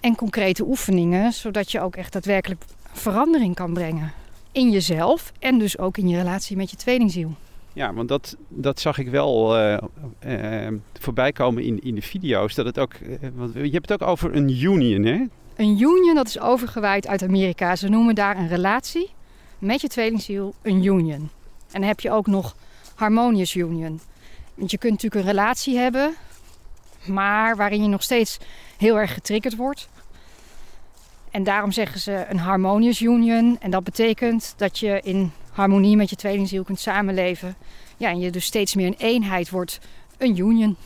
en 0.00 0.14
concrete 0.14 0.64
oefeningen. 0.64 1.32
Zodat 1.32 1.72
je 1.72 1.80
ook 1.80 1.96
echt 1.96 2.12
daadwerkelijk 2.12 2.64
verandering 2.92 3.54
kan 3.54 3.72
brengen. 3.72 4.12
In 4.52 4.70
jezelf 4.70 5.32
en 5.38 5.58
dus 5.58 5.78
ook 5.78 5.96
in 5.96 6.08
je 6.08 6.16
relatie 6.16 6.56
met 6.56 6.70
je 6.70 6.76
tweelingziel. 6.76 7.34
Ja, 7.72 7.94
want 7.94 8.08
dat, 8.08 8.36
dat 8.48 8.80
zag 8.80 8.98
ik 8.98 9.08
wel 9.08 9.58
eh, 10.20 10.68
voorbij 11.00 11.32
komen 11.32 11.62
in, 11.62 11.82
in 11.82 11.94
de 11.94 12.02
video's. 12.02 12.54
Dat 12.54 12.66
het 12.66 12.78
ook, 12.78 12.92
eh, 12.92 13.28
want 13.34 13.54
je 13.54 13.70
hebt 13.70 13.88
het 13.88 14.02
ook 14.02 14.08
over 14.08 14.36
een 14.36 14.48
union, 14.48 15.04
hè? 15.04 15.24
Een 15.56 15.80
union, 15.80 16.14
dat 16.14 16.26
is 16.26 16.40
overgewaaid 16.40 17.06
uit 17.06 17.22
Amerika. 17.22 17.76
Ze 17.76 17.88
noemen 17.88 18.14
daar 18.14 18.36
een 18.36 18.48
relatie 18.48 19.10
met 19.58 19.80
je 19.80 19.88
tweelingziel 19.88 20.54
een 20.62 20.84
union. 20.84 21.30
En 21.72 21.80
dan 21.80 21.82
heb 21.82 22.00
je 22.00 22.10
ook 22.10 22.26
nog 22.26 22.56
harmonious 22.94 23.54
union. 23.54 24.00
Want 24.54 24.70
je 24.70 24.78
kunt 24.78 24.92
natuurlijk 24.92 25.22
een 25.22 25.30
relatie 25.30 25.78
hebben, 25.78 26.14
maar 27.06 27.56
waarin 27.56 27.82
je 27.82 27.88
nog 27.88 28.02
steeds 28.02 28.38
heel 28.76 28.98
erg 28.98 29.12
getriggerd 29.12 29.56
wordt. 29.56 29.88
En 31.30 31.44
daarom 31.44 31.72
zeggen 31.72 32.00
ze 32.00 32.26
een 32.28 32.38
harmonious 32.38 33.00
union. 33.00 33.56
En 33.60 33.70
dat 33.70 33.84
betekent 33.84 34.54
dat 34.56 34.78
je 34.78 35.00
in 35.04 35.32
harmonie 35.52 35.96
met 35.96 36.10
je 36.10 36.16
tweelingziel 36.16 36.64
kunt 36.64 36.80
samenleven. 36.80 37.56
Ja, 37.96 38.08
en 38.08 38.18
je 38.18 38.30
dus 38.30 38.44
steeds 38.44 38.74
meer 38.74 38.86
een 38.86 38.96
eenheid 38.98 39.50
wordt, 39.50 39.78
een 40.18 40.38
union. 40.38 40.76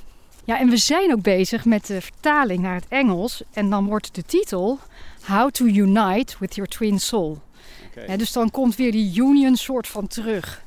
Ja, 0.44 0.60
en 0.60 0.68
we 0.68 0.76
zijn 0.76 1.12
ook 1.12 1.22
bezig 1.22 1.64
met 1.64 1.86
de 1.86 2.00
vertaling 2.00 2.62
naar 2.62 2.74
het 2.74 2.86
Engels. 2.88 3.42
En 3.52 3.70
dan 3.70 3.86
wordt 3.86 4.14
de 4.14 4.22
titel 4.22 4.78
How 5.26 5.50
to 5.50 5.64
Unite 5.64 6.34
with 6.38 6.54
Your 6.54 6.70
Twin 6.70 6.98
Soul. 6.98 7.42
Ja, 8.06 8.16
dus 8.16 8.32
dan 8.32 8.50
komt 8.50 8.76
weer 8.76 8.92
die 8.92 9.20
union 9.20 9.56
soort 9.56 9.88
van 9.88 10.06
terug. 10.06 10.62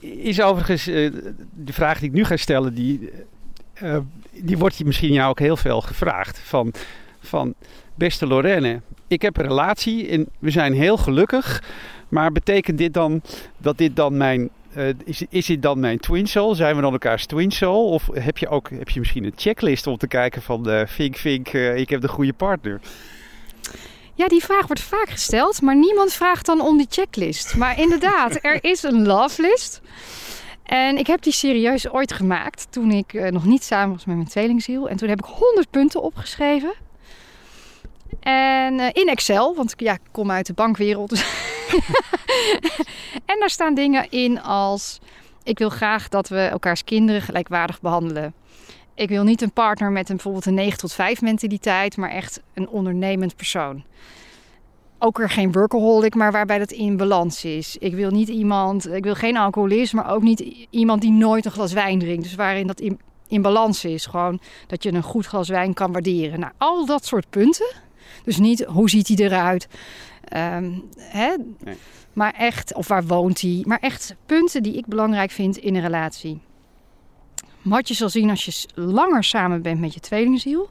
Is 0.00 0.40
overigens 0.40 0.88
uh, 0.88 1.12
de 1.54 1.72
vraag 1.72 1.98
die 1.98 2.08
ik 2.08 2.14
nu 2.14 2.24
ga 2.24 2.36
stellen, 2.36 2.74
die, 2.74 3.10
uh, 3.82 3.98
die 4.30 4.58
wordt 4.58 4.76
je 4.76 4.84
misschien 4.84 5.12
jou 5.12 5.30
ook 5.30 5.38
heel 5.38 5.56
veel 5.56 5.80
gevraagd. 5.80 6.38
Van, 6.38 6.72
van 7.20 7.54
beste 7.94 8.26
Lorraine, 8.26 8.80
ik 9.06 9.22
heb 9.22 9.36
een 9.36 9.46
relatie 9.46 10.08
en 10.08 10.28
we 10.38 10.50
zijn 10.50 10.72
heel 10.72 10.96
gelukkig. 10.96 11.62
Maar 12.08 12.32
betekent 12.32 12.78
dit 12.78 12.94
dan 12.94 13.22
dat 13.58 13.78
dit 13.78 13.96
dan 13.96 14.16
mijn 14.16 14.50
uh, 14.76 14.88
is, 15.04 15.22
is 15.28 15.46
dit 15.46 15.62
dan 15.62 15.80
mijn 15.80 15.98
twin 15.98 16.26
soul? 16.26 16.54
Zijn 16.54 16.76
we 16.76 16.82
dan 16.82 16.92
elkaars 16.92 17.26
twin 17.26 17.50
soul? 17.50 17.88
Of 17.88 18.08
heb 18.12 18.38
je 18.38 18.48
ook 18.48 18.70
heb 18.70 18.88
je 18.88 18.98
misschien 18.98 19.24
een 19.24 19.32
checklist 19.36 19.86
om 19.86 19.96
te 19.96 20.06
kijken 20.06 20.42
van 20.42 20.68
uh, 20.68 20.82
vink 20.86 21.16
vink, 21.16 21.52
uh, 21.52 21.76
ik 21.76 21.88
heb 21.88 22.00
de 22.00 22.08
goede 22.08 22.32
partner? 22.32 22.80
Ja, 24.14 24.28
die 24.28 24.44
vraag 24.44 24.66
wordt 24.66 24.82
vaak 24.82 25.10
gesteld, 25.10 25.62
maar 25.62 25.76
niemand 25.76 26.12
vraagt 26.12 26.46
dan 26.46 26.60
om 26.60 26.76
die 26.76 26.86
checklist. 26.90 27.56
Maar 27.56 27.80
inderdaad, 27.80 28.38
er 28.42 28.64
is 28.64 28.82
een 28.82 29.06
love 29.06 29.42
list. 29.42 29.80
En 30.62 30.98
ik 30.98 31.06
heb 31.06 31.22
die 31.22 31.32
serieus 31.32 31.90
ooit 31.90 32.12
gemaakt 32.12 32.66
toen 32.70 32.90
ik 32.90 33.30
nog 33.30 33.44
niet 33.44 33.64
samen 33.64 33.94
was 33.94 34.04
met 34.04 34.16
mijn 34.16 34.28
tweelingziel. 34.28 34.88
En 34.88 34.96
toen 34.96 35.08
heb 35.08 35.18
ik 35.18 35.24
100 35.24 35.70
punten 35.70 36.02
opgeschreven. 36.02 36.72
En 38.20 38.78
in 38.92 39.08
Excel, 39.08 39.54
want 39.54 39.74
ja, 39.76 39.92
ik 39.92 40.00
kom 40.10 40.30
uit 40.30 40.46
de 40.46 40.52
bankwereld. 40.52 41.10
Dus 41.10 41.24
en 43.30 43.38
daar 43.38 43.50
staan 43.50 43.74
dingen 43.74 44.10
in 44.10 44.42
als: 44.42 44.98
ik 45.42 45.58
wil 45.58 45.68
graag 45.68 46.08
dat 46.08 46.28
we 46.28 46.40
elkaars 46.40 46.84
kinderen 46.84 47.22
gelijkwaardig 47.22 47.80
behandelen. 47.80 48.34
Ik 48.94 49.08
wil 49.08 49.24
niet 49.24 49.42
een 49.42 49.52
partner 49.52 49.90
met 49.90 50.08
een, 50.08 50.14
bijvoorbeeld 50.14 50.46
een 50.46 50.54
9 50.54 50.78
tot 50.78 50.92
5 50.92 51.20
mentaliteit, 51.20 51.96
maar 51.96 52.10
echt 52.10 52.40
een 52.54 52.68
ondernemend 52.68 53.36
persoon. 53.36 53.84
Ook 54.98 55.20
er 55.20 55.30
geen 55.30 55.52
workaholic, 55.52 56.14
maar 56.14 56.32
waarbij 56.32 56.58
dat 56.58 56.70
in 56.70 56.96
balans 56.96 57.44
is. 57.44 57.76
Ik 57.76 57.94
wil 57.94 58.10
niet 58.10 58.28
iemand, 58.28 58.92
ik 58.92 59.04
wil 59.04 59.14
geen 59.14 59.36
alcoholist, 59.36 59.92
maar 59.92 60.10
ook 60.10 60.22
niet 60.22 60.66
iemand 60.70 61.00
die 61.00 61.10
nooit 61.10 61.44
een 61.44 61.50
glas 61.50 61.72
wijn 61.72 61.98
drinkt. 61.98 62.22
Dus 62.22 62.34
waarin 62.34 62.66
dat 62.66 62.80
in, 62.80 63.00
in 63.28 63.42
balans 63.42 63.84
is. 63.84 64.06
Gewoon 64.06 64.40
dat 64.66 64.82
je 64.82 64.92
een 64.92 65.02
goed 65.02 65.26
glas 65.26 65.48
wijn 65.48 65.74
kan 65.74 65.92
waarderen. 65.92 66.40
Nou, 66.40 66.52
al 66.58 66.86
dat 66.86 67.06
soort 67.06 67.30
punten. 67.30 67.74
Dus 68.24 68.38
niet 68.38 68.64
hoe 68.64 68.90
ziet 68.90 69.08
hij 69.08 69.16
eruit, 69.16 69.68
Um, 70.36 70.88
hè? 70.98 71.34
Nee. 71.64 71.76
Maar 72.12 72.34
echt, 72.34 72.74
of 72.74 72.88
waar 72.88 73.06
woont 73.06 73.40
hij? 73.40 73.64
Maar 73.66 73.78
echt 73.78 74.14
punten 74.26 74.62
die 74.62 74.76
ik 74.76 74.86
belangrijk 74.86 75.30
vind 75.30 75.56
in 75.56 75.74
een 75.74 75.82
relatie. 75.82 76.40
Wat 77.62 77.88
je 77.88 77.94
zal 77.94 78.08
zien 78.08 78.30
als 78.30 78.44
je 78.44 78.68
langer 78.74 79.24
samen 79.24 79.62
bent 79.62 79.80
met 79.80 79.94
je 79.94 80.00
tweelingziel, 80.00 80.70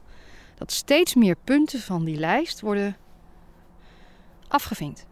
dat 0.54 0.72
steeds 0.72 1.14
meer 1.14 1.36
punten 1.44 1.80
van 1.80 2.04
die 2.04 2.16
lijst 2.16 2.60
worden 2.60 2.96
afgevinkt. 4.48 5.06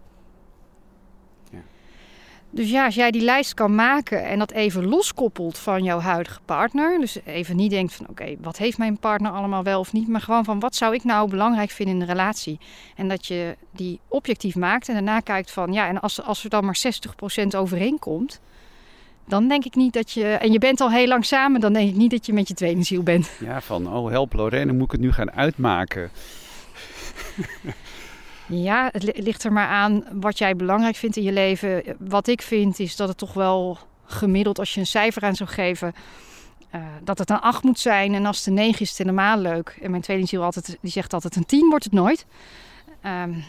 Dus 2.57 2.71
ja, 2.71 2.85
als 2.85 2.95
jij 2.95 3.11
die 3.11 3.23
lijst 3.23 3.55
kan 3.55 3.75
maken 3.75 4.25
en 4.25 4.38
dat 4.38 4.51
even 4.51 4.87
loskoppelt 4.87 5.59
van 5.59 5.85
jouw 5.85 5.99
huidige 5.99 6.40
partner. 6.45 7.01
Dus 7.01 7.19
even 7.25 7.57
niet 7.57 7.71
denkt 7.71 7.95
van 7.95 8.09
oké, 8.09 8.37
wat 8.40 8.57
heeft 8.57 8.79
mijn 8.79 8.99
partner 8.99 9.31
allemaal 9.31 9.62
wel 9.62 9.81
of 9.81 9.92
niet. 9.92 10.09
Maar 10.09 10.21
gewoon 10.21 10.45
van 10.45 10.61
wat 10.61 10.75
zou 10.75 10.95
ik 10.95 11.05
nou 11.05 11.31
belangrijk 11.31 11.71
vinden 11.71 11.95
in 11.95 12.01
een 12.01 12.07
relatie. 12.07 12.59
En 12.95 13.09
dat 13.09 13.27
je 13.27 13.57
die 13.71 14.01
objectief 14.09 14.55
maakt 14.55 14.88
en 14.88 14.95
daarna 14.95 15.21
kijkt 15.21 15.51
van 15.51 15.73
ja, 15.73 15.88
en 15.88 16.01
als, 16.01 16.23
als 16.23 16.45
er 16.45 16.51
dan 16.51 16.64
maar 16.64 16.79
60% 17.45 17.47
overeenkomt. 17.57 18.40
Dan 19.29 19.49
denk 19.49 19.64
ik 19.64 19.75
niet 19.75 19.92
dat 19.92 20.11
je, 20.11 20.25
en 20.25 20.53
je 20.53 20.59
bent 20.59 20.81
al 20.81 20.90
heel 20.90 21.07
lang 21.07 21.25
samen, 21.25 21.61
dan 21.61 21.73
denk 21.73 21.88
ik 21.88 21.97
niet 21.97 22.11
dat 22.11 22.27
je 22.27 22.33
met 22.33 22.49
je 22.49 22.55
tweelingziel 22.55 23.03
bent. 23.03 23.31
Ja, 23.40 23.61
van 23.61 23.92
oh 23.92 24.11
help 24.11 24.33
Lorraine, 24.33 24.73
moet 24.73 24.85
ik 24.85 24.90
het 24.90 25.01
nu 25.01 25.12
gaan 25.12 25.33
uitmaken? 25.33 26.11
Ja, 28.49 28.89
het 28.93 29.19
ligt 29.19 29.45
er 29.45 29.53
maar 29.53 29.69
aan 29.69 30.05
wat 30.13 30.39
jij 30.39 30.57
belangrijk 30.57 30.97
vindt 30.97 31.17
in 31.17 31.23
je 31.23 31.33
leven. 31.33 31.83
Wat 31.99 32.27
ik 32.27 32.43
vind 32.43 32.79
is 32.79 32.97
dat 32.97 33.09
het 33.09 33.19
toch 33.19 33.33
wel 33.33 33.79
gemiddeld, 34.05 34.59
als 34.59 34.75
je 34.75 34.81
een 34.81 34.87
cijfer 34.87 35.23
aan 35.23 35.35
zou 35.35 35.49
geven, 35.49 35.95
uh, 36.75 36.81
dat 37.05 37.19
het 37.19 37.31
een 37.31 37.41
8 37.41 37.63
moet 37.63 37.79
zijn. 37.79 38.15
En 38.15 38.27
als 38.27 38.39
het 38.39 38.47
een 38.47 38.55
9 38.55 38.81
is, 38.81 38.89
het 38.89 38.99
helemaal 38.99 39.39
leuk. 39.39 39.79
En 39.83 39.91
mijn 39.91 40.03
tweelingziel 40.03 40.43
altijd, 40.43 40.79
die 40.81 40.91
zegt 40.91 41.13
altijd 41.13 41.37
een 41.37 41.47
10 41.47 41.69
wordt 41.69 41.85
het 41.85 41.93
nooit. 41.93 42.27
Um, 43.05 43.45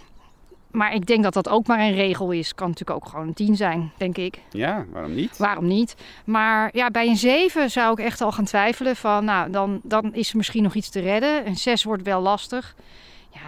maar 0.71 0.93
ik 0.93 1.05
denk 1.05 1.23
dat 1.23 1.33
dat 1.33 1.49
ook 1.49 1.67
maar 1.67 1.79
een 1.79 1.93
regel 1.93 2.31
is. 2.31 2.55
Kan 2.55 2.67
natuurlijk 2.67 2.99
ook 2.99 3.09
gewoon 3.09 3.27
een 3.27 3.33
10 3.33 3.55
zijn, 3.55 3.91
denk 3.97 4.17
ik. 4.17 4.39
Ja, 4.51 4.85
waarom 4.91 5.15
niet? 5.15 5.37
Waarom 5.37 5.67
niet? 5.67 5.95
Maar 6.25 6.69
ja, 6.73 6.91
bij 6.91 7.07
een 7.07 7.17
7 7.17 7.71
zou 7.71 7.91
ik 7.91 8.05
echt 8.05 8.21
al 8.21 8.31
gaan 8.31 8.45
twijfelen 8.45 8.95
van, 8.95 9.25
nou, 9.25 9.51
dan, 9.51 9.79
dan 9.83 10.13
is 10.13 10.29
er 10.29 10.37
misschien 10.37 10.63
nog 10.63 10.73
iets 10.73 10.89
te 10.89 10.99
redden. 10.99 11.47
Een 11.47 11.55
6 11.55 11.83
wordt 11.83 12.03
wel 12.03 12.21
lastig. 12.21 12.75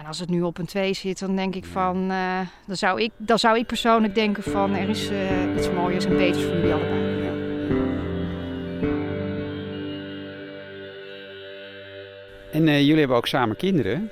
En 0.00 0.06
als 0.06 0.18
het 0.18 0.30
nu 0.30 0.42
op 0.42 0.58
een 0.58 0.66
2 0.66 0.94
zit, 0.94 1.18
dan 1.18 1.36
denk 1.36 1.54
ik 1.54 1.64
van... 1.64 2.10
Uh, 2.10 2.40
dan, 2.66 2.76
zou 2.76 3.02
ik, 3.02 3.10
dan 3.16 3.38
zou 3.38 3.58
ik 3.58 3.66
persoonlijk 3.66 4.14
denken 4.14 4.42
van... 4.42 4.74
er 4.74 4.88
is 4.88 5.10
uh, 5.10 5.56
iets 5.56 5.70
mooiers 5.70 6.04
en 6.04 6.16
beters 6.16 6.44
voor 6.44 6.54
jullie 6.54 6.72
allebei. 6.72 7.22
Ja. 7.22 7.30
En 12.52 12.66
uh, 12.66 12.80
jullie 12.80 12.98
hebben 12.98 13.16
ook 13.16 13.26
samen 13.26 13.56
kinderen. 13.56 14.10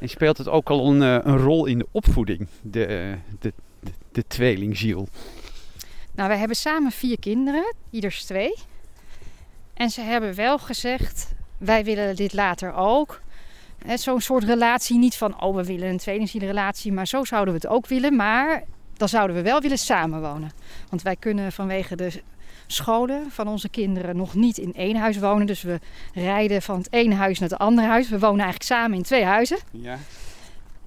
En 0.00 0.08
speelt 0.08 0.38
het 0.38 0.48
ook 0.48 0.70
al 0.70 0.90
een, 0.90 1.00
een 1.00 1.38
rol 1.38 1.66
in 1.66 1.78
de 1.78 1.86
opvoeding, 1.90 2.48
de, 2.62 3.14
de, 3.38 3.52
de, 3.80 3.92
de 4.12 4.26
tweelingziel? 4.26 5.08
Nou, 6.14 6.28
wij 6.28 6.38
hebben 6.38 6.56
samen 6.56 6.90
vier 6.90 7.18
kinderen, 7.18 7.74
ieders 7.90 8.24
twee. 8.24 8.54
En 9.74 9.90
ze 9.90 10.00
hebben 10.00 10.34
wel 10.34 10.58
gezegd, 10.58 11.34
wij 11.58 11.84
willen 11.84 12.16
dit 12.16 12.32
later 12.32 12.74
ook. 12.74 13.20
Zo'n 13.94 14.20
soort 14.20 14.44
relatie, 14.44 14.98
niet 14.98 15.16
van 15.16 15.40
oh 15.40 15.54
we 15.54 15.64
willen 15.64 15.88
een 15.88 15.98
tweelingzielrelatie, 15.98 16.92
maar 16.92 17.06
zo 17.06 17.24
zouden 17.24 17.54
we 17.54 17.60
het 17.62 17.70
ook 17.70 17.86
willen. 17.86 18.16
Maar 18.16 18.64
dan 18.96 19.08
zouden 19.08 19.36
we 19.36 19.42
wel 19.42 19.60
willen 19.60 19.78
samenwonen. 19.78 20.50
Want 20.88 21.02
wij 21.02 21.16
kunnen 21.16 21.52
vanwege 21.52 21.96
de 21.96 22.22
scholen 22.66 23.30
van 23.30 23.48
onze 23.48 23.68
kinderen 23.68 24.16
nog 24.16 24.34
niet 24.34 24.58
in 24.58 24.74
één 24.74 24.96
huis 24.96 25.18
wonen. 25.18 25.46
Dus 25.46 25.62
we 25.62 25.80
rijden 26.14 26.62
van 26.62 26.78
het 26.78 26.92
ene 26.92 27.14
huis 27.14 27.38
naar 27.38 27.48
het 27.48 27.58
andere 27.58 27.88
huis. 27.88 28.08
We 28.08 28.18
wonen 28.18 28.44
eigenlijk 28.44 28.70
samen 28.70 28.96
in 28.96 29.02
twee 29.02 29.24
huizen. 29.24 29.58
Ja. 29.70 29.98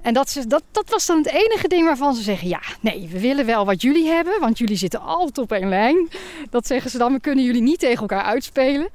En 0.01 0.13
dat, 0.13 0.43
dat, 0.47 0.63
dat 0.71 0.89
was 0.89 1.05
dan 1.05 1.17
het 1.17 1.27
enige 1.27 1.67
ding 1.67 1.85
waarvan 1.85 2.13
ze 2.13 2.21
zeggen: 2.21 2.47
ja, 2.47 2.61
nee, 2.79 3.07
we 3.11 3.19
willen 3.19 3.45
wel 3.45 3.65
wat 3.65 3.81
jullie 3.81 4.07
hebben, 4.07 4.39
want 4.39 4.57
jullie 4.57 4.75
zitten 4.75 5.01
altijd 5.01 5.37
op 5.37 5.51
één 5.51 5.69
lijn. 5.69 6.09
Dat 6.49 6.67
zeggen 6.67 6.91
ze 6.91 6.97
dan, 6.97 7.13
we 7.13 7.19
kunnen 7.19 7.45
jullie 7.45 7.61
niet 7.61 7.79
tegen 7.79 7.99
elkaar 7.99 8.23
uitspelen. 8.23 8.89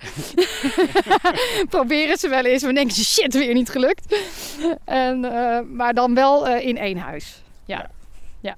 Proberen 1.69 2.17
ze 2.17 2.29
wel 2.29 2.45
eens, 2.45 2.63
maar 2.63 2.75
denken 2.75 2.95
ze: 2.95 3.05
shit, 3.05 3.35
weer 3.35 3.55
niet 3.55 3.71
gelukt. 3.71 4.17
En, 4.85 5.25
uh, 5.25 5.59
maar 5.73 5.95
dan 5.95 6.15
wel 6.15 6.49
uh, 6.49 6.67
in 6.67 6.79
één 6.79 6.99
huis. 6.99 7.43
Ja. 7.65 7.91
ja. 8.41 8.57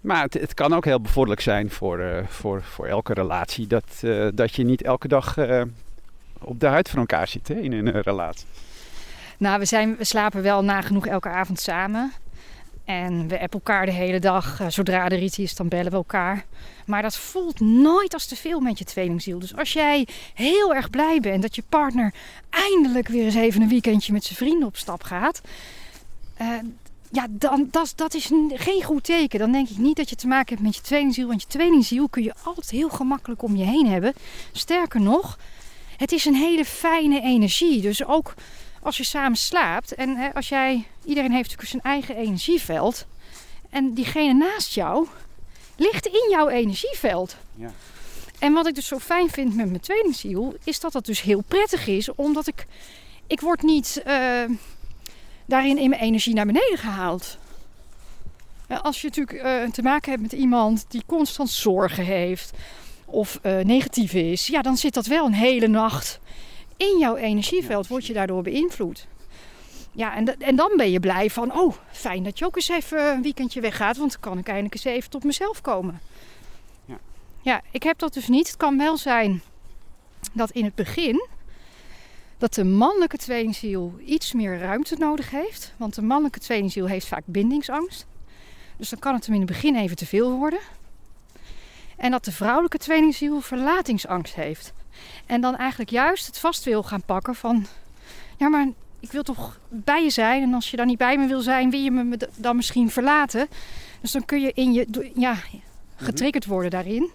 Maar 0.00 0.22
het, 0.22 0.34
het, 0.34 0.54
kan 0.54 0.74
ook 0.74 0.84
heel 0.84 1.00
bevorderlijk 1.00 1.40
zijn 1.40 1.70
voor, 1.70 1.98
uh, 1.98 2.26
voor, 2.26 2.62
voor 2.62 2.86
elke 2.86 3.14
relatie 3.14 3.66
dat, 3.66 4.02
dat 4.34 4.54
je 4.54 4.64
niet 4.64 4.82
elke 4.82 5.08
dag 5.08 5.38
op 6.40 6.60
de 6.60 6.66
huid 6.66 6.88
van 6.88 6.98
elkaar 6.98 7.28
zit 7.28 7.48
hè, 7.48 7.54
in 7.54 7.72
een 7.72 8.00
relatie. 8.00 8.46
Nou, 9.38 9.58
we, 9.58 9.64
zijn, 9.64 9.96
we 9.96 10.04
slapen 10.04 10.42
wel 10.42 10.64
nagenoeg 10.64 11.06
elke 11.06 11.28
avond 11.28 11.60
samen. 11.60 12.12
En 12.84 13.28
we 13.28 13.40
appen 13.40 13.50
elkaar 13.50 13.86
de 13.86 13.92
hele 13.92 14.18
dag. 14.18 14.60
Eh, 14.60 14.66
zodra 14.68 15.04
er 15.04 15.22
iets 15.22 15.38
is, 15.38 15.54
dan 15.54 15.68
bellen 15.68 15.90
we 15.90 15.96
elkaar. 15.96 16.44
Maar 16.86 17.02
dat 17.02 17.16
voelt 17.16 17.60
nooit 17.60 18.12
als 18.12 18.26
te 18.26 18.36
veel 18.36 18.60
met 18.60 18.78
je 18.78 18.84
tweelingziel. 18.84 19.38
Dus 19.38 19.56
als 19.56 19.72
jij 19.72 20.08
heel 20.34 20.74
erg 20.74 20.90
blij 20.90 21.20
bent 21.20 21.42
dat 21.42 21.54
je 21.54 21.62
partner 21.68 22.14
eindelijk 22.50 23.08
weer 23.08 23.24
eens 23.24 23.34
even 23.34 23.62
een 23.62 23.68
weekendje 23.68 24.12
met 24.12 24.24
zijn 24.24 24.38
vrienden 24.38 24.68
op 24.68 24.76
stap 24.76 25.02
gaat. 25.02 25.40
Uh, 26.40 26.48
ja, 27.10 27.26
dan, 27.30 27.68
dat, 27.70 27.92
dat 27.96 28.14
is 28.14 28.30
geen 28.48 28.82
goed 28.82 29.04
teken. 29.04 29.38
Dan 29.38 29.52
denk 29.52 29.68
ik 29.68 29.78
niet 29.78 29.96
dat 29.96 30.10
je 30.10 30.16
te 30.16 30.26
maken 30.26 30.54
hebt 30.54 30.66
met 30.66 30.76
je 30.76 30.82
tweelingziel. 30.82 31.28
Want 31.28 31.42
je 31.42 31.48
tweelingziel 31.48 32.08
kun 32.08 32.22
je 32.22 32.34
altijd 32.42 32.70
heel 32.70 32.88
gemakkelijk 32.88 33.42
om 33.42 33.56
je 33.56 33.64
heen 33.64 33.86
hebben. 33.86 34.12
Sterker 34.52 35.00
nog, 35.00 35.38
het 35.96 36.12
is 36.12 36.24
een 36.24 36.34
hele 36.34 36.64
fijne 36.64 37.20
energie. 37.20 37.80
Dus 37.80 38.04
ook 38.04 38.34
als 38.84 38.96
je 38.96 39.04
samen 39.04 39.38
slaapt 39.38 39.94
en 39.94 40.16
hè, 40.16 40.34
als 40.34 40.48
jij, 40.48 40.86
iedereen 41.04 41.32
heeft 41.32 41.50
natuurlijk 41.50 41.70
zijn 41.70 41.94
eigen 41.94 42.16
energieveld. 42.16 43.06
En 43.70 43.94
diegene 43.94 44.32
naast 44.32 44.74
jou 44.74 45.06
ligt 45.76 46.06
in 46.06 46.28
jouw 46.30 46.48
energieveld. 46.48 47.36
Ja. 47.54 47.70
En 48.38 48.52
wat 48.52 48.66
ik 48.66 48.74
dus 48.74 48.86
zo 48.86 48.98
fijn 48.98 49.30
vind 49.30 49.54
met 49.54 49.66
mijn 49.66 49.80
tweelingziel, 49.80 50.54
is 50.64 50.80
dat 50.80 50.92
dat 50.92 51.06
dus 51.06 51.22
heel 51.22 51.42
prettig 51.48 51.86
is, 51.86 52.14
omdat 52.14 52.46
ik, 52.46 52.66
ik 53.26 53.40
word 53.40 53.62
niet 53.62 54.02
uh, 54.06 54.44
daarin 55.46 55.78
in 55.78 55.88
mijn 55.88 56.02
energie 56.02 56.34
naar 56.34 56.46
beneden 56.46 56.78
gehaald. 56.78 57.38
Als 58.82 59.00
je 59.00 59.06
natuurlijk 59.06 59.44
uh, 59.44 59.70
te 59.70 59.82
maken 59.82 60.10
hebt 60.10 60.22
met 60.22 60.32
iemand 60.32 60.84
die 60.88 61.02
constant 61.06 61.50
zorgen 61.50 62.04
heeft 62.04 62.50
of 63.04 63.38
uh, 63.42 63.58
negatief 63.58 64.12
is, 64.12 64.46
ja, 64.46 64.62
dan 64.62 64.76
zit 64.76 64.94
dat 64.94 65.06
wel 65.06 65.26
een 65.26 65.34
hele 65.34 65.68
nacht 65.68 66.20
in 66.76 66.98
jouw 66.98 67.16
energieveld 67.16 67.86
word 67.86 68.06
je 68.06 68.12
daardoor 68.12 68.42
beïnvloed. 68.42 69.06
Ja, 69.92 70.16
en, 70.16 70.40
en 70.40 70.56
dan 70.56 70.72
ben 70.76 70.90
je 70.90 71.00
blij 71.00 71.30
van, 71.30 71.58
oh, 71.58 71.74
fijn 71.92 72.22
dat 72.22 72.38
je 72.38 72.44
ook 72.44 72.56
eens 72.56 72.68
even 72.68 73.12
een 73.12 73.22
weekendje 73.22 73.60
weggaat, 73.60 73.96
want 73.96 74.10
dan 74.10 74.20
kan 74.20 74.38
ik 74.38 74.46
eindelijk 74.46 74.74
eens 74.74 74.84
even 74.84 75.10
tot 75.10 75.24
mezelf 75.24 75.60
komen. 75.60 76.00
Ja. 76.84 76.98
ja, 77.42 77.60
ik 77.70 77.82
heb 77.82 77.98
dat 77.98 78.14
dus 78.14 78.28
niet. 78.28 78.46
Het 78.46 78.56
kan 78.56 78.78
wel 78.78 78.96
zijn 78.96 79.42
dat 80.32 80.50
in 80.50 80.64
het 80.64 80.74
begin 80.74 81.26
dat 82.38 82.54
de 82.54 82.64
mannelijke 82.64 83.16
tweelingziel 83.16 83.94
iets 84.04 84.32
meer 84.32 84.58
ruimte 84.58 84.96
nodig 84.98 85.30
heeft. 85.30 85.74
Want 85.76 85.94
de 85.94 86.02
mannelijke 86.02 86.38
tweelingziel 86.38 86.86
heeft 86.86 87.06
vaak 87.06 87.22
bindingsangst. 87.24 88.06
Dus 88.76 88.88
dan 88.88 88.98
kan 88.98 89.14
het 89.14 89.26
hem 89.26 89.34
in 89.34 89.40
het 89.40 89.50
begin 89.50 89.76
even 89.76 89.96
te 89.96 90.06
veel 90.06 90.38
worden. 90.38 90.60
En 91.96 92.10
dat 92.10 92.24
de 92.24 92.32
vrouwelijke 92.32 92.78
tweelingziel 92.78 93.40
verlatingsangst 93.40 94.34
heeft. 94.34 94.72
En 95.26 95.40
dan 95.40 95.56
eigenlijk 95.56 95.90
juist 95.90 96.26
het 96.26 96.38
vast 96.38 96.64
wil 96.64 96.82
gaan 96.82 97.02
pakken 97.02 97.34
van... 97.34 97.66
Ja, 98.36 98.48
maar 98.48 98.68
ik 99.00 99.12
wil 99.12 99.22
toch 99.22 99.58
bij 99.68 100.02
je 100.02 100.10
zijn. 100.10 100.42
En 100.42 100.54
als 100.54 100.70
je 100.70 100.76
dan 100.76 100.86
niet 100.86 100.98
bij 100.98 101.18
me 101.18 101.26
wil 101.26 101.40
zijn, 101.40 101.70
wil 101.70 101.80
je 101.80 101.90
me 101.90 102.28
dan 102.36 102.56
misschien 102.56 102.90
verlaten. 102.90 103.48
Dus 104.00 104.12
dan 104.12 104.24
kun 104.24 104.40
je 104.40 104.52
in 104.54 104.72
je, 104.72 105.10
ja, 105.14 105.36
getriggerd 105.96 106.46
worden 106.46 106.70
daarin. 106.70 107.10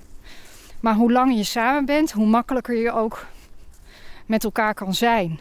Maar 0.79 0.95
hoe 0.95 1.11
langer 1.11 1.37
je 1.37 1.43
samen 1.43 1.85
bent, 1.85 2.11
hoe 2.11 2.25
makkelijker 2.25 2.75
je 2.75 2.91
ook 2.91 3.27
met 4.25 4.43
elkaar 4.43 4.73
kan 4.73 4.93
zijn. 4.93 5.39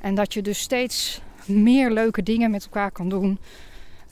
En 0.00 0.14
dat 0.14 0.34
je 0.34 0.42
dus 0.42 0.58
steeds 0.58 1.20
meer 1.46 1.90
leuke 1.90 2.22
dingen 2.22 2.50
met 2.50 2.64
elkaar 2.64 2.90
kan 2.90 3.08
doen. 3.08 3.38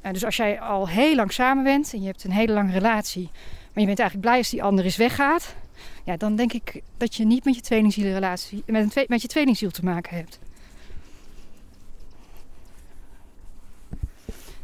Uh, 0.02 0.12
dus 0.12 0.24
als 0.24 0.36
jij 0.36 0.60
al 0.60 0.88
heel 0.88 1.14
lang 1.14 1.32
samen 1.32 1.64
bent 1.64 1.92
en 1.92 2.00
je 2.00 2.06
hebt 2.06 2.24
een 2.24 2.32
hele 2.32 2.52
lange 2.52 2.72
relatie, 2.72 3.30
maar 3.32 3.82
je 3.82 3.86
bent 3.86 3.98
eigenlijk 3.98 4.28
blij 4.28 4.38
als 4.38 4.50
die 4.50 4.62
ander 4.62 4.84
eens 4.84 4.96
weggaat, 4.96 5.54
ja, 6.04 6.16
dan 6.16 6.36
denk 6.36 6.52
ik 6.52 6.82
dat 6.96 7.14
je 7.14 7.24
niet 7.24 7.44
met 7.44 7.54
je 7.54 7.60
tweelingzielenrelatie, 7.60 8.62
met, 8.66 8.96
een 8.96 9.04
met 9.08 9.22
je 9.22 9.28
tweelingziel 9.28 9.70
te 9.70 9.84
maken 9.84 10.16
hebt. 10.16 10.38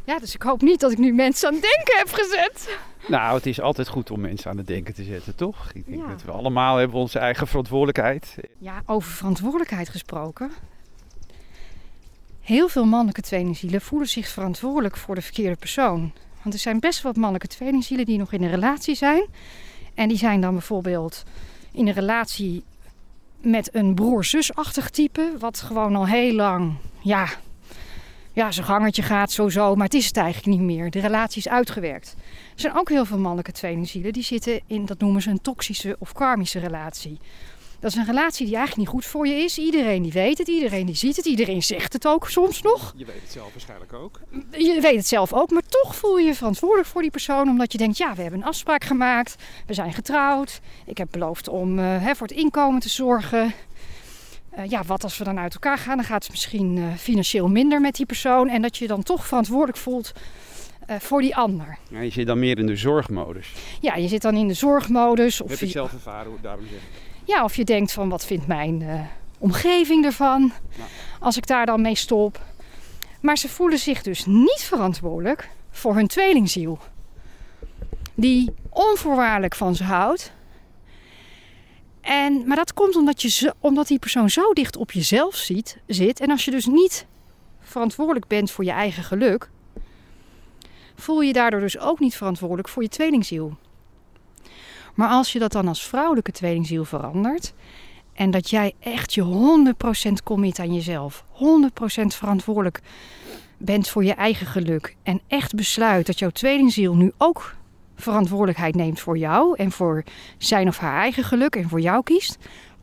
Ja, 0.09 0.19
dus 0.19 0.35
ik 0.35 0.41
hoop 0.41 0.61
niet 0.61 0.79
dat 0.79 0.91
ik 0.91 0.97
nu 0.97 1.13
mensen 1.13 1.47
aan 1.47 1.53
het 1.53 1.61
denken 1.61 1.97
heb 1.97 2.09
gezet. 2.11 2.77
Nou, 3.07 3.35
het 3.35 3.45
is 3.45 3.61
altijd 3.61 3.87
goed 3.87 4.11
om 4.11 4.19
mensen 4.19 4.51
aan 4.51 4.57
het 4.57 4.67
denken 4.67 4.93
te 4.93 5.03
zetten, 5.03 5.35
toch? 5.35 5.71
Ik 5.73 5.87
denk 5.87 6.07
dat 6.07 6.23
we 6.23 6.31
allemaal 6.31 6.77
hebben 6.77 6.97
onze 6.97 7.19
eigen 7.19 7.47
verantwoordelijkheid. 7.47 8.35
Ja, 8.57 8.81
over 8.85 9.11
verantwoordelijkheid 9.11 9.89
gesproken. 9.89 10.51
Heel 12.41 12.69
veel 12.69 12.85
mannelijke 12.85 13.21
tweelingzielen 13.21 13.81
voelen 13.81 14.07
zich 14.07 14.27
verantwoordelijk 14.27 14.97
voor 14.97 15.15
de 15.15 15.21
verkeerde 15.21 15.55
persoon. 15.55 16.13
Want 16.41 16.53
er 16.53 16.59
zijn 16.59 16.79
best 16.79 17.01
wat 17.01 17.15
mannelijke 17.15 17.47
tweelingzielen 17.47 18.05
die 18.05 18.17
nog 18.17 18.33
in 18.33 18.43
een 18.43 18.49
relatie 18.49 18.95
zijn. 18.95 19.25
En 19.99 20.07
die 20.07 20.17
zijn 20.17 20.41
dan 20.41 20.53
bijvoorbeeld 20.53 21.23
in 21.71 21.87
een 21.87 21.93
relatie 21.93 22.63
met 23.41 23.75
een 23.75 23.93
broer-zusachtig 23.93 24.89
type. 24.89 25.31
Wat 25.39 25.59
gewoon 25.59 25.95
al 25.95 26.07
heel 26.07 26.33
lang, 26.33 26.73
ja, 26.99 27.27
ja, 28.33 28.51
zijn 28.51 28.65
gangetje 28.65 29.01
gaat 29.01 29.31
sowieso, 29.31 29.75
maar 29.75 29.85
het 29.85 29.93
is 29.93 30.05
het 30.05 30.17
eigenlijk 30.17 30.57
niet 30.57 30.67
meer. 30.67 30.91
De 30.91 30.99
relatie 30.99 31.37
is 31.37 31.49
uitgewerkt. 31.49 32.15
Er 32.53 32.59
zijn 32.59 32.77
ook 32.77 32.89
heel 32.89 33.05
veel 33.05 33.17
mannelijke 33.17 33.51
tweelingzielen 33.51 34.13
die 34.13 34.23
zitten 34.23 34.61
in, 34.67 34.85
dat 34.85 34.99
noemen 34.99 35.21
ze 35.21 35.29
een 35.29 35.41
toxische 35.41 35.95
of 35.99 36.13
karmische 36.13 36.59
relatie. 36.59 37.19
Dat 37.79 37.91
is 37.91 37.97
een 37.97 38.05
relatie 38.05 38.45
die 38.45 38.55
eigenlijk 38.55 38.87
niet 38.87 38.95
goed 38.95 39.11
voor 39.11 39.27
je 39.27 39.33
is. 39.33 39.57
Iedereen 39.57 40.01
die 40.01 40.11
weet 40.11 40.37
het, 40.37 40.47
iedereen 40.47 40.85
die 40.85 40.95
ziet 40.95 41.15
het, 41.15 41.25
iedereen 41.25 41.63
zegt 41.63 41.93
het 41.93 42.07
ook 42.07 42.29
soms 42.29 42.61
nog. 42.61 42.93
Je 42.97 43.05
weet 43.05 43.21
het 43.21 43.31
zelf 43.31 43.51
waarschijnlijk 43.51 43.93
ook. 43.93 44.19
Je 44.51 44.79
weet 44.81 44.95
het 44.95 45.07
zelf 45.07 45.33
ook, 45.33 45.51
maar 45.51 45.61
toch 45.67 45.95
voel 45.95 46.17
je 46.17 46.25
je 46.25 46.35
verantwoordelijk 46.35 46.87
voor 46.87 47.01
die 47.01 47.11
persoon. 47.11 47.49
Omdat 47.49 47.71
je 47.71 47.77
denkt, 47.77 47.97
ja, 47.97 48.15
we 48.15 48.21
hebben 48.21 48.39
een 48.39 48.47
afspraak 48.47 48.83
gemaakt, 48.83 49.35
we 49.65 49.73
zijn 49.73 49.93
getrouwd. 49.93 50.59
Ik 50.85 50.97
heb 50.97 51.07
beloofd 51.11 51.47
om 51.47 51.79
uh, 51.79 51.85
hè, 52.03 52.15
voor 52.15 52.27
het 52.27 52.37
inkomen 52.37 52.79
te 52.79 52.89
zorgen. 52.89 53.53
Uh, 54.57 54.65
ja, 54.65 54.83
wat 54.83 55.03
als 55.03 55.17
we 55.17 55.23
dan 55.23 55.39
uit 55.39 55.53
elkaar 55.53 55.77
gaan? 55.77 55.97
Dan 55.97 56.05
gaat 56.05 56.23
het 56.23 56.31
misschien 56.31 56.77
uh, 56.77 56.93
financieel 56.97 57.47
minder 57.47 57.81
met 57.81 57.95
die 57.95 58.05
persoon. 58.05 58.49
En 58.49 58.61
dat 58.61 58.77
je 58.77 58.83
je 58.83 58.89
dan 58.89 59.03
toch 59.03 59.27
verantwoordelijk 59.27 59.77
voelt 59.77 60.11
uh, 60.89 60.95
voor 60.99 61.21
die 61.21 61.35
ander. 61.35 61.77
Ja, 61.89 61.99
je 61.99 62.09
zit 62.09 62.27
dan 62.27 62.39
meer 62.39 62.57
in 62.57 62.65
de 62.65 62.75
zorgmodus. 62.75 63.53
Ja, 63.81 63.95
je 63.95 64.07
zit 64.07 64.21
dan 64.21 64.35
in 64.35 64.47
de 64.47 64.53
zorgmodus. 64.53 65.41
Of 65.41 65.49
Heb 65.49 65.59
je 65.59 65.67
zelf 65.67 65.93
ervaren, 65.93 66.31
daarom 66.41 66.65
zeg 66.65 66.79
ik. 66.79 67.08
Ja, 67.29 67.43
of 67.43 67.55
je 67.55 67.63
denkt 67.63 67.91
van 67.91 68.09
wat 68.09 68.25
vindt 68.25 68.47
mijn 68.47 69.07
omgeving 69.37 70.05
ervan 70.05 70.39
nou. 70.77 70.89
als 71.19 71.37
ik 71.37 71.47
daar 71.47 71.65
dan 71.65 71.81
mee 71.81 71.95
stop. 71.95 72.41
Maar 73.21 73.37
ze 73.37 73.49
voelen 73.49 73.79
zich 73.79 74.01
dus 74.01 74.25
niet 74.25 74.61
verantwoordelijk 74.61 75.49
voor 75.71 75.95
hun 75.95 76.07
tweelingziel. 76.07 76.79
Die 78.13 78.53
onvoorwaardelijk 78.69 79.55
van 79.55 79.75
ze 79.75 79.83
houdt 79.83 80.31
en, 82.01 82.47
maar 82.47 82.55
dat 82.55 82.73
komt 82.73 82.95
omdat, 82.95 83.21
je, 83.21 83.53
omdat 83.59 83.87
die 83.87 83.99
persoon 83.99 84.29
zo 84.29 84.53
dicht 84.53 84.77
op 84.77 84.91
jezelf 84.91 85.35
ziet, 85.35 85.77
zit. 85.87 86.19
En 86.19 86.29
als 86.29 86.45
je 86.45 86.51
dus 86.51 86.65
niet 86.65 87.05
verantwoordelijk 87.59 88.27
bent 88.27 88.51
voor 88.51 88.63
je 88.63 88.71
eigen 88.71 89.03
geluk, 89.03 89.49
voel 90.95 91.21
je 91.21 91.33
daardoor 91.33 91.59
dus 91.59 91.79
ook 91.79 91.99
niet 91.99 92.15
verantwoordelijk 92.15 92.69
voor 92.69 92.83
je 92.83 92.89
tweelingziel. 92.89 93.57
Maar 94.99 95.09
als 95.09 95.31
je 95.31 95.39
dat 95.39 95.51
dan 95.51 95.67
als 95.67 95.87
vrouwelijke 95.87 96.31
tweelingziel 96.31 96.85
verandert 96.85 97.53
en 98.13 98.31
dat 98.31 98.49
jij 98.49 98.73
echt 98.79 99.13
je 99.13 99.73
100% 100.09 100.11
commit 100.23 100.59
aan 100.59 100.73
jezelf, 100.73 101.23
100% 101.33 101.35
verantwoordelijk 102.05 102.79
bent 103.57 103.89
voor 103.89 104.03
je 104.03 104.13
eigen 104.13 104.47
geluk 104.47 104.95
en 105.03 105.21
echt 105.27 105.55
besluit 105.55 106.05
dat 106.05 106.19
jouw 106.19 106.29
tweelingziel 106.29 106.95
nu 106.95 107.11
ook 107.17 107.55
verantwoordelijkheid 107.95 108.75
neemt 108.75 108.99
voor 108.99 109.17
jou 109.17 109.55
en 109.57 109.71
voor 109.71 110.03
zijn 110.37 110.67
of 110.67 110.77
haar 110.77 111.01
eigen 111.01 111.23
geluk 111.23 111.55
en 111.55 111.69
voor 111.69 111.81
jou 111.81 112.03
kiest, 112.03 112.37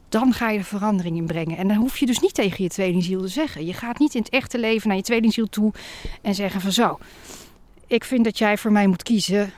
dan 0.09 0.33
ga 0.33 0.51
je 0.51 0.59
er 0.59 0.65
verandering 0.65 1.17
in 1.17 1.27
brengen. 1.27 1.57
En 1.57 1.69
dan 1.69 1.77
hoef 1.77 1.99
je 1.99 2.07
dus 2.07 2.21
niet 2.21 2.35
tegen 2.35 2.63
je 2.63 2.71
tweelingziel 2.71 3.21
te 3.21 3.29
zeggen. 3.29 3.67
Je 3.67 3.75
gaat 3.75 3.99
niet 3.99 4.15
in 4.15 4.23
het 4.23 4.31
echte 4.31 4.59
leven 4.59 4.89
naar 4.89 4.97
je 4.97 5.03
tweelingziel 5.03 5.47
toe 5.47 5.73
en 6.23 6.35
zeggen 6.35 6.61
van 6.61 6.73
zo, 6.73 6.99
ik 7.87 8.05
vind 8.05 8.25
dat 8.25 8.39
jij 8.39 8.59
voor 8.59 8.73
mij 8.73 8.87
moet 8.87 9.03
kiezen, 9.03 9.53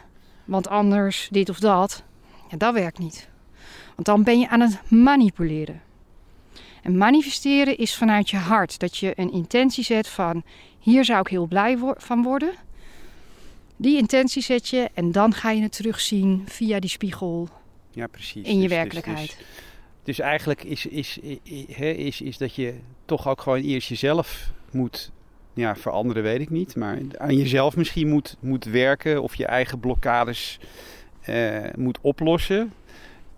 want 0.44 0.68
anders 0.68 1.28
dit 1.30 1.48
of 1.48 1.58
dat. 1.58 2.06
Ja, 2.48 2.56
dat 2.56 2.74
werkt 2.74 2.98
niet. 2.98 3.28
Want 3.94 4.06
dan 4.06 4.22
ben 4.22 4.40
je 4.40 4.48
aan 4.48 4.60
het 4.60 4.90
manipuleren. 4.90 5.82
En 6.82 6.96
manifesteren 6.96 7.76
is 7.76 7.94
vanuit 7.94 8.30
je 8.30 8.36
hart. 8.36 8.78
Dat 8.78 8.96
je 8.96 9.12
een 9.14 9.32
intentie 9.32 9.84
zet 9.84 10.08
van 10.08 10.42
hier 10.78 11.04
zou 11.04 11.20
ik 11.20 11.28
heel 11.28 11.46
blij 11.46 11.78
van 11.96 12.22
worden. 12.22 12.54
Die 13.76 13.96
intentie 13.96 14.42
zet 14.42 14.68
je 14.68 14.88
en 14.94 15.12
dan 15.12 15.34
ga 15.34 15.50
je 15.50 15.62
het 15.62 15.72
terugzien 15.72 16.42
via 16.46 16.80
die 16.80 16.90
spiegel 16.90 17.48
ja, 17.90 18.06
precies. 18.06 18.46
in 18.46 18.54
je 18.54 18.60
dus, 18.60 18.68
dus 18.68 18.78
werkelijkheid. 18.78 19.26
Dus, 19.26 19.46
dus, 20.02 20.18
eigenlijk 20.18 20.64
is, 20.64 20.86
is, 20.86 21.18
is, 21.78 22.20
is, 22.20 22.38
dat 22.38 22.54
je 22.54 22.74
toch 23.04 23.28
ook 23.28 23.40
gewoon 23.40 23.60
eerst 23.60 23.88
jezelf 23.88 24.50
moet 24.70 25.10
ja, 25.54 25.76
veranderen, 25.76 26.22
weet 26.22 26.40
ik 26.40 26.50
niet. 26.50 26.76
Maar 26.76 26.98
aan 27.16 27.36
jezelf 27.36 27.76
misschien 27.76 28.08
moet, 28.08 28.36
moet 28.40 28.64
werken 28.64 29.22
of 29.22 29.34
je 29.34 29.46
eigen 29.46 29.80
blokkades 29.80 30.58
uh, 31.28 31.58
moet 31.76 31.98
oplossen. 32.00 32.72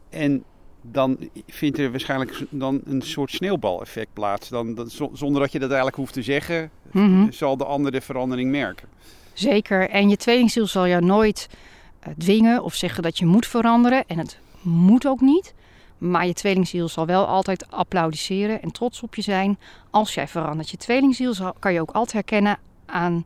En 0.08 0.44
dan 0.82 1.30
vindt 1.46 1.78
er 1.78 1.90
waarschijnlijk 1.90 2.44
dan 2.50 2.80
een 2.84 3.02
soort 3.02 3.30
sneeuwbaleffect 3.30 4.12
plaats. 4.12 4.48
Dan, 4.48 4.74
dan, 4.74 4.90
zonder 5.12 5.40
dat 5.40 5.52
je 5.52 5.58
dat 5.58 5.68
eigenlijk 5.68 5.96
hoeft 5.96 6.12
te 6.12 6.22
zeggen, 6.22 6.70
mm-hmm. 6.90 7.32
zal 7.32 7.56
de 7.56 7.64
ander 7.64 7.92
de 7.92 8.00
verandering 8.00 8.50
merken. 8.50 8.88
Zeker. 9.32 9.90
En 9.90 10.08
je 10.08 10.16
tweelingziel 10.16 10.66
zal 10.66 10.86
jou 10.86 11.04
nooit 11.04 11.48
uh, 12.08 12.14
dwingen 12.18 12.62
of 12.62 12.74
zeggen 12.74 13.02
dat 13.02 13.18
je 13.18 13.26
moet 13.26 13.46
veranderen. 13.46 14.04
En 14.06 14.18
het 14.18 14.38
moet 14.62 15.06
ook 15.06 15.20
niet. 15.20 15.54
Maar 15.98 16.26
je 16.26 16.32
tweelingziel 16.32 16.88
zal 16.88 17.06
wel 17.06 17.26
altijd 17.26 17.70
applaudisseren 17.70 18.62
en 18.62 18.72
trots 18.72 19.02
op 19.02 19.14
je 19.14 19.22
zijn 19.22 19.58
als 19.90 20.14
jij 20.14 20.28
verandert. 20.28 20.70
Je 20.70 20.76
tweelingziel 20.76 21.34
zal, 21.34 21.54
kan 21.58 21.72
je 21.72 21.80
ook 21.80 21.90
altijd 21.90 22.12
herkennen 22.12 22.58
aan... 22.86 23.24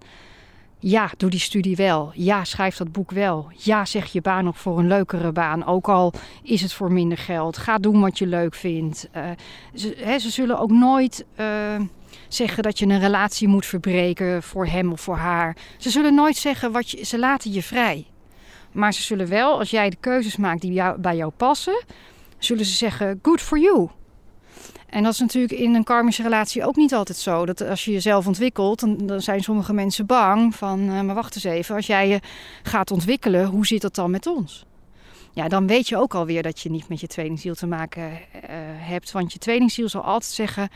Ja, 0.87 1.11
doe 1.17 1.31
die 1.31 1.41
studie 1.41 1.77
wel. 1.77 2.11
Ja, 2.15 2.45
schrijf 2.45 2.77
dat 2.77 2.93
boek 2.93 3.11
wel. 3.11 3.49
Ja, 3.57 3.85
zeg 3.85 4.13
je 4.13 4.21
baan 4.21 4.49
op 4.49 4.57
voor 4.57 4.79
een 4.79 4.87
leukere 4.87 5.33
baan. 5.33 5.67
Ook 5.67 5.89
al 5.89 6.13
is 6.43 6.61
het 6.61 6.73
voor 6.73 6.93
minder 6.93 7.19
geld. 7.19 7.57
Ga 7.57 7.79
doen 7.79 8.01
wat 8.01 8.19
je 8.19 8.27
leuk 8.27 8.55
vindt. 8.55 9.09
Uh, 9.17 9.31
ze, 9.75 10.17
ze 10.21 10.31
zullen 10.31 10.59
ook 10.59 10.71
nooit... 10.71 11.25
Uh, 11.41 11.81
zeggen 12.29 12.63
dat 12.63 12.79
je 12.79 12.87
een 12.87 13.01
relatie 13.01 13.49
moet 13.49 13.67
verbreken 13.67 14.43
voor 14.43 14.67
hem 14.67 14.93
of 14.93 15.01
voor 15.01 15.17
haar. 15.17 15.57
Ze 15.79 15.91
zullen 15.91 16.15
nooit 16.15 16.37
zeggen 16.37 16.73
wat 16.73 16.91
je, 16.91 17.05
ze 17.05 17.19
laten 17.19 17.53
je 17.53 17.63
vrij. 17.63 18.07
Maar 18.73 18.95
ze 18.95 19.03
zullen 19.03 19.29
wel, 19.29 19.59
als 19.59 19.71
jij 19.71 19.91
de 19.91 19.97
keuzes 20.01 20.37
maakt 20.37 20.61
die 20.61 20.83
bij 20.99 21.17
jou 21.17 21.33
passen, 21.37 21.85
zullen 22.39 22.65
ze 22.65 22.73
zeggen: 22.73 23.19
good 23.23 23.41
for 23.41 23.59
you. 23.59 23.89
En 24.95 25.03
dat 25.03 25.13
is 25.13 25.19
natuurlijk 25.19 25.61
in 25.61 25.75
een 25.75 25.85
karmische 25.85 26.23
relatie 26.23 26.65
ook 26.65 26.77
niet 26.77 26.95
altijd 26.95 27.19
zo. 27.19 27.47
Dat 27.47 27.61
als 27.61 27.85
je 27.85 27.93
jezelf 27.93 28.27
ontwikkelt, 28.27 28.81
dan, 28.81 29.07
dan 29.07 29.21
zijn 29.21 29.43
sommige 29.43 29.73
mensen 29.73 30.07
bang 30.07 30.55
van, 30.55 30.81
uh, 30.81 31.01
maar 31.01 31.15
wacht 31.15 31.35
eens 31.35 31.45
even, 31.45 31.75
als 31.77 31.87
jij 31.87 32.09
je 32.09 32.21
gaat 32.63 32.91
ontwikkelen, 32.91 33.47
hoe 33.47 33.67
zit 33.67 33.81
dat 33.81 33.95
dan 33.95 34.11
met 34.11 34.27
ons? 34.27 34.65
Ja, 35.33 35.49
dan 35.49 35.67
weet 35.67 35.89
je 35.89 35.97
ook 35.97 36.15
alweer 36.15 36.43
dat 36.43 36.61
je 36.61 36.71
niet 36.71 36.89
met 36.89 37.01
je 37.01 37.07
tweelingziel 37.07 37.55
te 37.55 37.67
maken 37.67 38.11
uh, 38.11 38.19
hebt. 38.77 39.13
Want 39.13 39.33
je 39.33 39.39
tweelingziel 39.39 39.89
zal 39.89 40.03
altijd 40.03 40.33
zeggen, 40.33 40.69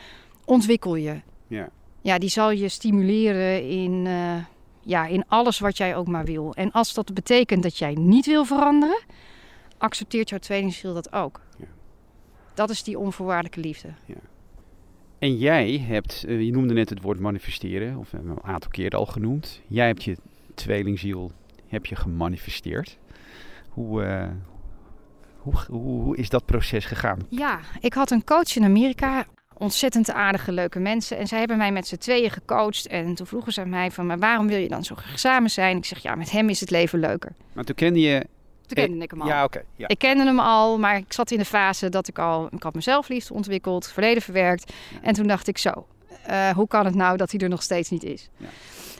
ontwikkel 0.45 0.95
je. 0.95 1.21
Ja. 1.47 1.69
Ja, 2.01 2.17
die 2.17 2.29
zal 2.29 2.51
je 2.51 2.69
stimuleren 2.69 3.69
in, 3.69 4.05
uh, 4.05 4.35
ja, 4.81 5.05
in 5.05 5.23
alles 5.27 5.59
wat 5.59 5.77
jij 5.77 5.95
ook 5.95 6.07
maar 6.07 6.25
wil. 6.25 6.53
En 6.53 6.71
als 6.71 6.93
dat 6.93 7.13
betekent 7.13 7.63
dat 7.63 7.77
jij 7.77 7.93
niet 7.93 8.25
wil 8.25 8.45
veranderen, 8.45 9.01
accepteert 9.77 10.29
jouw 10.29 10.39
tweelingziel 10.39 10.93
dat 10.93 11.13
ook. 11.13 11.41
Ja. 11.57 11.65
Dat 12.59 12.69
is 12.69 12.83
die 12.83 12.99
onvoorwaardelijke 12.99 13.59
liefde. 13.59 13.87
Ja. 14.05 14.15
En 15.19 15.37
jij 15.37 15.77
hebt, 15.77 16.25
uh, 16.27 16.41
je 16.41 16.51
noemde 16.51 16.73
net 16.73 16.89
het 16.89 17.01
woord 17.01 17.19
manifesteren, 17.19 17.97
of 17.97 18.13
een 18.13 18.43
aantal 18.43 18.71
keren 18.71 18.99
al 18.99 19.05
genoemd. 19.05 19.61
Jij 19.67 19.87
hebt 19.87 20.03
je 20.03 20.17
tweelingziel 20.53 21.31
heb 21.67 21.85
je 21.85 21.95
gemanifesteerd. 21.95 22.97
Hoe, 23.69 24.03
uh, 24.03 24.27
hoe, 25.37 25.53
hoe, 25.67 25.81
hoe 25.81 26.17
is 26.17 26.29
dat 26.29 26.45
proces 26.45 26.85
gegaan? 26.85 27.19
Ja, 27.29 27.59
ik 27.79 27.93
had 27.93 28.11
een 28.11 28.23
coach 28.23 28.55
in 28.55 28.63
Amerika 28.63 29.25
ontzettend 29.57 30.11
aardige, 30.11 30.51
leuke 30.51 30.79
mensen. 30.79 31.17
En 31.17 31.27
zij 31.27 31.39
hebben 31.39 31.57
mij 31.57 31.71
met 31.71 31.87
z'n 31.87 31.97
tweeën 31.97 32.29
gecoacht. 32.29 32.87
En 32.87 33.15
toen 33.15 33.27
vroegen 33.27 33.53
ze 33.53 33.65
mij 33.65 33.91
van, 33.91 34.05
maar 34.05 34.19
waarom 34.19 34.47
wil 34.47 34.59
je 34.59 34.67
dan 34.67 34.83
zo 34.83 34.95
graag 34.95 35.19
samen 35.19 35.49
zijn? 35.49 35.77
Ik 35.77 35.85
zeg, 35.85 35.99
ja, 35.99 36.15
met 36.15 36.31
hem 36.31 36.49
is 36.49 36.59
het 36.59 36.71
leven 36.71 36.99
leuker. 36.99 37.31
Maar 37.53 37.63
toen 37.63 37.75
kende 37.75 37.99
je... 37.99 38.25
Toen 38.75 38.85
kende 38.85 39.03
ik 39.03 39.11
hem 39.11 39.21
al. 39.21 39.27
Ja, 39.27 39.43
oké. 39.43 39.63
ja. 39.75 39.87
Ik 39.87 39.97
kende 39.97 40.23
hem 40.23 40.39
al, 40.39 40.79
maar 40.79 40.97
ik 40.97 41.13
zat 41.13 41.31
in 41.31 41.37
de 41.37 41.45
fase 41.45 41.89
dat 41.89 42.07
ik 42.07 42.19
al... 42.19 42.47
Ik 42.51 42.63
had 42.63 42.73
mezelf 42.73 43.07
liefde 43.07 43.33
ontwikkeld, 43.33 43.87
verleden 43.87 44.21
verwerkt. 44.21 44.73
En 45.01 45.13
toen 45.13 45.27
dacht 45.27 45.47
ik 45.47 45.57
zo, 45.57 45.87
uh, 46.29 46.49
hoe 46.49 46.67
kan 46.67 46.85
het 46.85 46.95
nou 46.95 47.17
dat 47.17 47.31
hij 47.31 47.39
er 47.39 47.49
nog 47.49 47.63
steeds 47.63 47.89
niet 47.89 48.03
is? 48.03 48.29
Ja. 48.37 48.47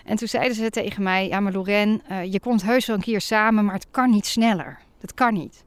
En 0.05 0.15
toen 0.15 0.27
zeiden 0.27 0.55
ze 0.55 0.69
tegen 0.69 1.03
mij, 1.03 1.27
ja 1.27 1.39
maar 1.39 1.51
Lorraine, 1.51 2.01
uh, 2.11 2.23
je 2.23 2.39
komt 2.39 2.63
heus 2.63 2.85
wel 2.85 2.95
een 2.95 3.01
keer 3.01 3.21
samen, 3.21 3.65
maar 3.65 3.73
het 3.73 3.87
kan 3.91 4.09
niet 4.09 4.25
sneller. 4.25 4.79
Dat 4.99 5.13
kan 5.13 5.33
niet. 5.33 5.63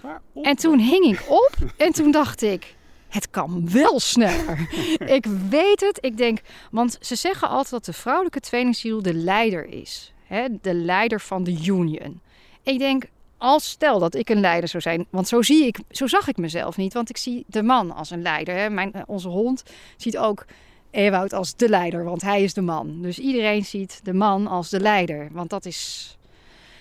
Waarom? 0.00 0.44
En 0.44 0.56
toen 0.56 0.78
hing 0.78 1.04
ik 1.04 1.24
op 1.28 1.52
en 1.76 1.92
toen 1.92 2.10
dacht 2.10 2.42
ik, 2.42 2.76
het 3.08 3.30
kan 3.30 3.70
wel 3.70 4.00
sneller. 4.00 4.68
ik 5.16 5.26
weet 5.48 5.80
het. 5.80 5.98
Ik 6.00 6.16
denk, 6.16 6.38
want 6.70 6.98
ze 7.00 7.14
zeggen 7.14 7.48
altijd 7.48 7.70
dat 7.70 7.84
de 7.84 7.92
vrouwelijke 7.92 8.40
tweelingziel 8.40 9.02
de 9.02 9.14
leider 9.14 9.66
is. 9.66 10.12
Hè? 10.24 10.46
De 10.60 10.74
leider 10.74 11.20
van 11.20 11.44
de 11.44 11.64
union. 11.66 12.20
Ik 12.62 12.78
denk, 12.78 13.04
als 13.38 13.68
stel 13.68 13.98
dat 13.98 14.14
ik 14.14 14.28
een 14.28 14.40
leider 14.40 14.68
zou 14.68 14.82
zijn, 14.82 15.06
want 15.10 15.28
zo, 15.28 15.42
zie 15.42 15.66
ik, 15.66 15.78
zo 15.90 16.06
zag 16.06 16.28
ik 16.28 16.36
mezelf 16.36 16.76
niet. 16.76 16.92
Want 16.92 17.10
ik 17.10 17.16
zie 17.16 17.44
de 17.46 17.62
man 17.62 17.94
als 17.94 18.10
een 18.10 18.22
leider. 18.22 18.54
Hè? 18.54 18.70
Mijn, 18.70 19.02
onze 19.06 19.28
hond 19.28 19.62
ziet 19.96 20.18
ook 20.18 20.44
Ewout 20.90 21.32
als 21.32 21.56
de 21.56 21.68
leider, 21.68 22.04
want 22.04 22.22
hij 22.22 22.42
is 22.42 22.54
de 22.54 22.60
man. 22.60 23.02
Dus 23.02 23.18
iedereen 23.18 23.64
ziet 23.64 24.00
de 24.04 24.14
man 24.14 24.46
als 24.46 24.70
de 24.70 24.80
leider, 24.80 25.28
want 25.32 25.50
dat 25.50 25.64
is... 25.64 26.16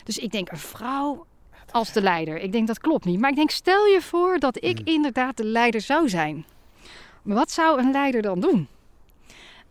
Dus 0.04 0.18
ik 0.18 0.32
denk, 0.32 0.52
een 0.52 0.58
vrouw 0.58 1.26
als 1.72 1.92
de 1.94 2.02
leider. 2.02 2.38
Ik 2.38 2.52
denk 2.52 2.68
dat 2.68 2.80
klopt 2.80 3.06
niet. 3.06 3.20
Maar 3.20 3.30
ik 3.30 3.36
denk, 3.36 3.50
stel 3.50 3.86
je 3.86 4.02
voor 4.02 4.40
dat 4.40 4.64
ik 4.64 4.80
inderdaad 4.84 5.38
de 5.38 5.44
leider 5.44 5.82
zou 5.82 6.10
zijn. 6.10 6.46
Wat 7.22 7.52
zou 7.52 7.80
een 7.80 7.92
leider 7.92 8.22
dan 8.22 8.40
doen? 8.40 8.68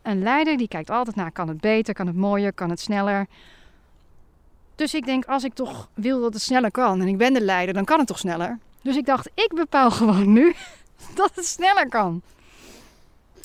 Een 0.03 0.23
leider 0.23 0.57
die 0.57 0.69
kijkt 0.69 0.91
altijd 0.91 1.17
naar, 1.17 1.33
kan 1.33 1.49
het 1.49 1.61
beter, 1.61 1.95
kan 1.95 2.07
het 2.07 2.17
mooier, 2.17 2.53
kan 2.53 2.71
het 2.71 2.81
sneller. 2.81 3.27
Dus 4.77 4.95
ik 4.95 5.07
denk, 5.07 5.25
als 5.25 5.45
ik 5.45 5.55
toch 5.55 5.89
wil 5.95 6.21
dat 6.21 6.33
het 6.33 6.43
sneller 6.43 6.71
kan 6.71 7.01
en 7.01 7.07
ik 7.07 7.19
ben 7.19 7.33
de 7.33 7.41
leider, 7.41 7.75
dan 7.75 7.85
kan 7.85 7.99
het 7.99 8.07
toch 8.07 8.19
sneller. 8.19 8.59
Dus 8.83 8.97
ik 8.97 9.07
dacht, 9.07 9.31
ik 9.35 9.53
bepaal 9.55 9.91
gewoon 10.01 10.33
nu 10.33 10.55
dat 11.15 11.31
het 11.35 11.47
sneller 11.47 11.89
kan. 11.89 12.23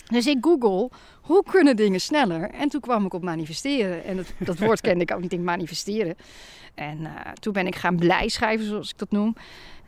Dus 0.08 0.28
ik 0.28 0.38
google, 0.42 0.90
hoe 1.22 1.44
kunnen 1.44 1.76
dingen 1.76 2.02
sneller? 2.02 2.50
En 2.50 2.70
toen 2.70 2.82
kwam 2.82 3.06
ik 3.06 3.14
op 3.14 3.24
manifesteren. 3.24 4.04
En 4.04 4.16
dat, 4.16 4.34
dat 4.38 4.60
woord 4.60 4.82
kende 4.88 5.04
ik 5.04 5.12
ook 5.12 5.22
niet, 5.22 5.34
in 5.34 5.44
manifesteren. 5.44 6.16
En 6.74 7.00
uh, 7.00 7.10
toen 7.40 7.54
ben 7.54 7.68
ik 7.68 7.76
gaan 7.76 7.96
blij 7.96 8.28
schrijven, 8.30 8.66
zoals 8.66 8.90
ik 8.90 8.98
dat 8.98 9.12
noem. 9.12 9.36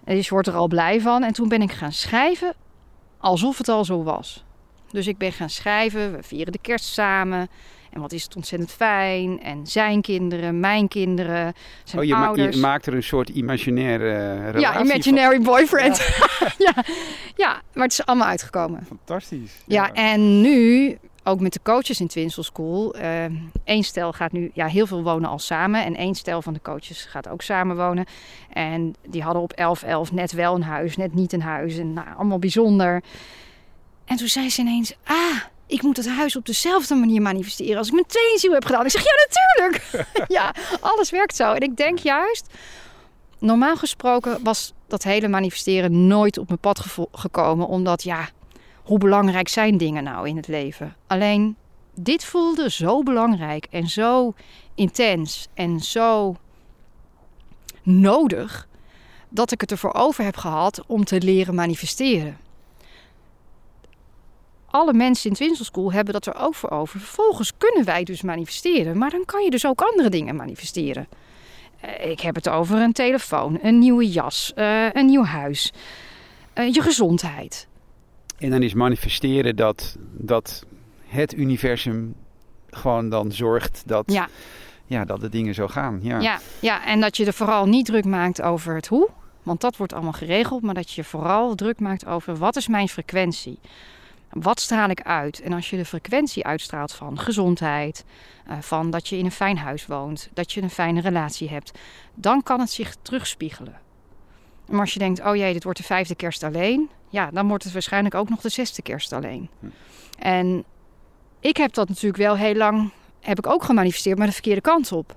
Dus 0.06 0.26
je 0.26 0.34
wordt 0.34 0.48
er 0.48 0.56
al 0.56 0.68
blij 0.68 1.02
van. 1.02 1.24
En 1.24 1.34
toen 1.34 1.48
ben 1.48 1.62
ik 1.62 1.72
gaan 1.72 1.92
schrijven 1.92 2.54
alsof 3.18 3.58
het 3.58 3.70
al 3.70 3.86
zo 3.86 4.04
was. 4.04 4.44
Dus 4.92 5.08
ik 5.08 5.18
ben 5.18 5.32
gaan 5.32 5.50
schrijven, 5.50 6.12
we 6.12 6.24
vieren 6.24 6.52
de 6.52 6.60
kerst 6.62 6.86
samen. 6.86 7.50
En 7.94 8.02
wat 8.02 8.12
is 8.12 8.24
het 8.24 8.36
ontzettend 8.36 8.72
fijn. 8.72 9.42
En 9.42 9.68
zijn 9.68 10.02
kinderen, 10.02 10.60
mijn 10.60 10.88
kinderen, 10.88 11.54
zijn 11.84 12.02
oh, 12.02 12.08
je 12.08 12.16
ouders. 12.16 12.56
Ma 12.56 12.62
je 12.62 12.68
maakt 12.68 12.86
er 12.86 12.94
een 12.94 13.04
soort 13.04 13.30
imaginaire 13.30 14.06
uh, 14.06 14.52
relatie 14.52 14.60
Ja, 14.60 14.82
imaginary 14.84 15.36
van. 15.36 15.44
boyfriend. 15.44 15.98
Ja. 15.98 16.48
ja. 16.76 16.84
ja, 17.36 17.62
maar 17.74 17.84
het 17.84 17.92
is 17.92 18.06
allemaal 18.06 18.28
uitgekomen. 18.28 18.86
Fantastisch. 18.88 19.52
Ja, 19.66 19.86
ja 19.86 19.94
en 19.94 20.42
nu 20.42 20.98
ook 21.24 21.40
met 21.40 21.54
de 21.54 21.60
coaches 21.64 22.00
in 22.00 22.08
Twinsel 22.08 22.44
School. 22.44 22.96
Eén 22.96 23.52
uh, 23.66 23.82
stel 23.82 24.14
gaat 24.14 24.32
nu, 24.32 24.52
ja, 24.54 24.68
heel 24.68 24.88
veel 24.88 25.04
wonen 25.04 25.30
al 25.30 25.40
samen. 25.40 25.84
En 25.84 25.96
één 25.96 26.16
stel 26.16 26.42
van 26.42 26.54
de 26.54 26.62
coaches 26.62 27.06
gaat 27.06 27.30
ook 27.30 27.42
samen 27.42 27.76
wonen. 27.76 28.06
En 28.50 28.96
die 29.08 29.24
hadden 29.24 29.42
op 29.42 29.78
11-11 30.10 30.14
net 30.14 30.32
wel 30.32 30.56
een 30.56 30.64
huis, 30.64 30.98
net 30.98 31.14
niet 31.14 31.34
een 31.34 31.42
huis. 31.42 31.78
En 31.78 31.94
nou, 31.94 32.08
allemaal 32.16 32.40
bijzonder. 32.40 33.04
En 34.06 34.18
toen 34.18 34.28
zei 34.28 34.50
ze 34.50 34.62
ineens: 34.62 34.94
Ah, 35.04 35.38
ik 35.68 35.82
moet 35.82 35.98
het 35.98 36.08
huis 36.08 36.36
op 36.36 36.46
dezelfde 36.46 36.96
manier 36.96 37.22
manifesteren 37.22 37.78
als 37.78 37.88
ik 37.88 37.94
mijn 37.94 38.06
tweelinziel 38.06 38.54
heb 38.54 38.66
gedaan. 38.66 38.86
Ik 38.86 38.92
zeg: 38.92 39.04
Ja, 39.04 39.12
natuurlijk. 39.28 40.08
ja, 40.38 40.54
alles 40.80 41.10
werkt 41.10 41.36
zo. 41.36 41.54
En 41.54 41.62
ik 41.62 41.78
denk 41.78 42.00
juist, 42.00 42.48
normaal 43.40 43.76
gesproken 43.76 44.44
was 44.44 44.74
dat 44.88 45.04
hele 45.04 45.28
manifesteren 45.28 46.08
nooit 46.08 46.38
op 46.38 46.48
mijn 46.48 46.60
pad 46.60 46.86
gekomen. 47.12 47.68
Omdat 47.68 48.04
ja 48.04 48.30
hoe 48.84 48.98
belangrijk 48.98 49.48
zijn 49.48 49.78
dingen 49.78 50.04
nou 50.04 50.28
in 50.28 50.36
het 50.36 50.48
leven? 50.48 50.96
Alleen 51.08 51.56
dit 51.96 52.26
voelde 52.26 52.72
zo 52.72 53.04
belangrijk 53.04 53.68
en 53.70 53.88
zo 53.88 54.34
intens 54.76 55.48
en 55.54 55.80
zo 55.80 56.36
nodig 57.82 58.68
dat 59.30 59.52
ik 59.52 59.62
het 59.62 59.72
ervoor 59.72 59.94
over 59.94 60.24
heb 60.24 60.36
gehad 60.38 60.84
om 60.88 61.06
te 61.06 61.22
leren 61.22 61.56
manifesteren. 61.56 62.38
Alle 64.74 64.94
mensen 64.94 65.30
in 65.30 65.36
Twinsel 65.36 65.66
School 65.66 65.92
hebben 65.92 66.14
dat 66.14 66.26
er 66.26 66.36
ook 66.36 66.56
voor 66.56 66.70
over. 66.70 67.00
Vervolgens 67.00 67.52
kunnen 67.58 67.86
wij 67.86 68.04
dus 68.04 68.22
manifesteren, 68.22 68.98
maar 68.98 69.10
dan 69.10 69.26
kan 69.26 69.44
je 69.44 69.50
dus 69.50 69.66
ook 69.66 69.82
andere 69.82 70.10
dingen 70.10 70.36
manifesteren. 70.36 71.08
Ik 72.04 72.20
heb 72.20 72.36
het 72.36 72.50
over 72.50 72.82
een 72.82 72.94
telefoon, 72.94 73.60
een 73.62 73.80
nieuwe 73.80 74.10
jas, 74.10 74.52
uh, 74.56 74.92
een 74.92 75.06
nieuw 75.06 75.24
huis, 75.24 75.74
uh, 76.56 76.74
je 76.74 76.82
gezondheid. 76.82 77.68
En 78.38 78.50
dan 78.50 78.62
is 78.62 78.74
manifesteren 78.74 79.56
dat, 79.56 79.96
dat 80.12 80.66
het 81.06 81.34
universum 81.34 82.16
gewoon 82.70 83.10
dan 83.10 83.32
zorgt 83.32 83.84
dat, 83.86 84.12
ja. 84.12 84.28
Ja, 84.86 85.06
dat 85.06 85.22
de 85.22 85.30
dingen 85.30 85.54
zo 85.54 85.68
gaan. 85.68 86.00
Ja. 86.02 86.20
Ja, 86.20 86.40
ja, 86.60 86.86
en 86.86 87.02
dat 87.02 87.18
je 87.18 87.26
er 87.26 87.34
vooral 87.34 87.66
niet 87.66 87.86
druk 87.86 88.06
maakt 88.06 88.42
over 88.42 88.76
het 88.76 88.88
hoe. 88.88 89.10
Want 89.44 89.62
dat 89.62 89.78
wordt 89.78 89.94
allemaal 89.94 90.12
geregeld. 90.12 90.62
Maar 90.62 90.74
dat 90.74 90.92
je 90.92 91.04
vooral 91.04 91.56
druk 91.56 91.80
maakt 91.80 92.06
over 92.06 92.36
wat 92.36 92.56
is 92.56 92.68
mijn 92.68 92.90
frequentie? 92.90 93.60
Wat 94.34 94.60
straal 94.60 94.90
ik 94.90 95.02
uit? 95.02 95.42
En 95.42 95.54
als 95.54 95.70
je 95.70 95.78
de 95.78 95.86
frequentie 95.86 96.46
uitstraalt 96.46 96.94
van 96.94 97.20
gezondheid, 97.20 98.06
van 98.60 98.90
dat 98.90 99.08
je 99.08 99.18
in 99.18 99.26
een 99.26 99.32
fijn 99.32 99.58
huis 99.58 99.86
woont, 99.86 100.30
dat 100.34 100.52
je 100.52 100.62
een 100.62 100.70
fijne 100.70 101.02
relatie 101.02 101.50
hebt, 101.50 101.72
dan 102.14 102.44
kan 102.44 102.60
het 102.60 102.70
zich 102.72 102.96
terugspiegelen. 103.02 103.82
Maar 104.68 104.80
als 104.80 104.94
je 104.94 105.00
denkt, 105.00 105.26
oh 105.26 105.36
jee, 105.36 105.54
dit 105.54 105.64
wordt 105.64 105.80
de 105.80 105.86
vijfde 105.86 106.16
kerst 106.16 106.44
alleen, 106.44 106.90
ja, 107.10 107.30
dan 107.32 107.48
wordt 107.48 107.64
het 107.64 107.74
waarschijnlijk 107.74 108.16
ook 108.16 108.30
nog 108.30 108.42
de 108.42 108.50
zesde 108.50 108.82
kerst 108.82 109.14
alleen. 109.14 109.50
Hm. 109.60 109.68
En 110.20 110.64
ik 111.40 111.58
heb 111.58 111.74
dat 111.74 111.88
natuurlijk 111.88 112.18
wel 112.18 112.36
heel 112.36 112.56
lang, 112.56 112.92
heb 113.20 113.38
ik 113.38 113.48
ook 113.48 113.64
gemanifesteerd, 113.64 114.18
maar 114.18 114.28
de 114.28 114.34
verkeerde 114.34 114.62
kant 114.62 114.92
op. 114.92 115.16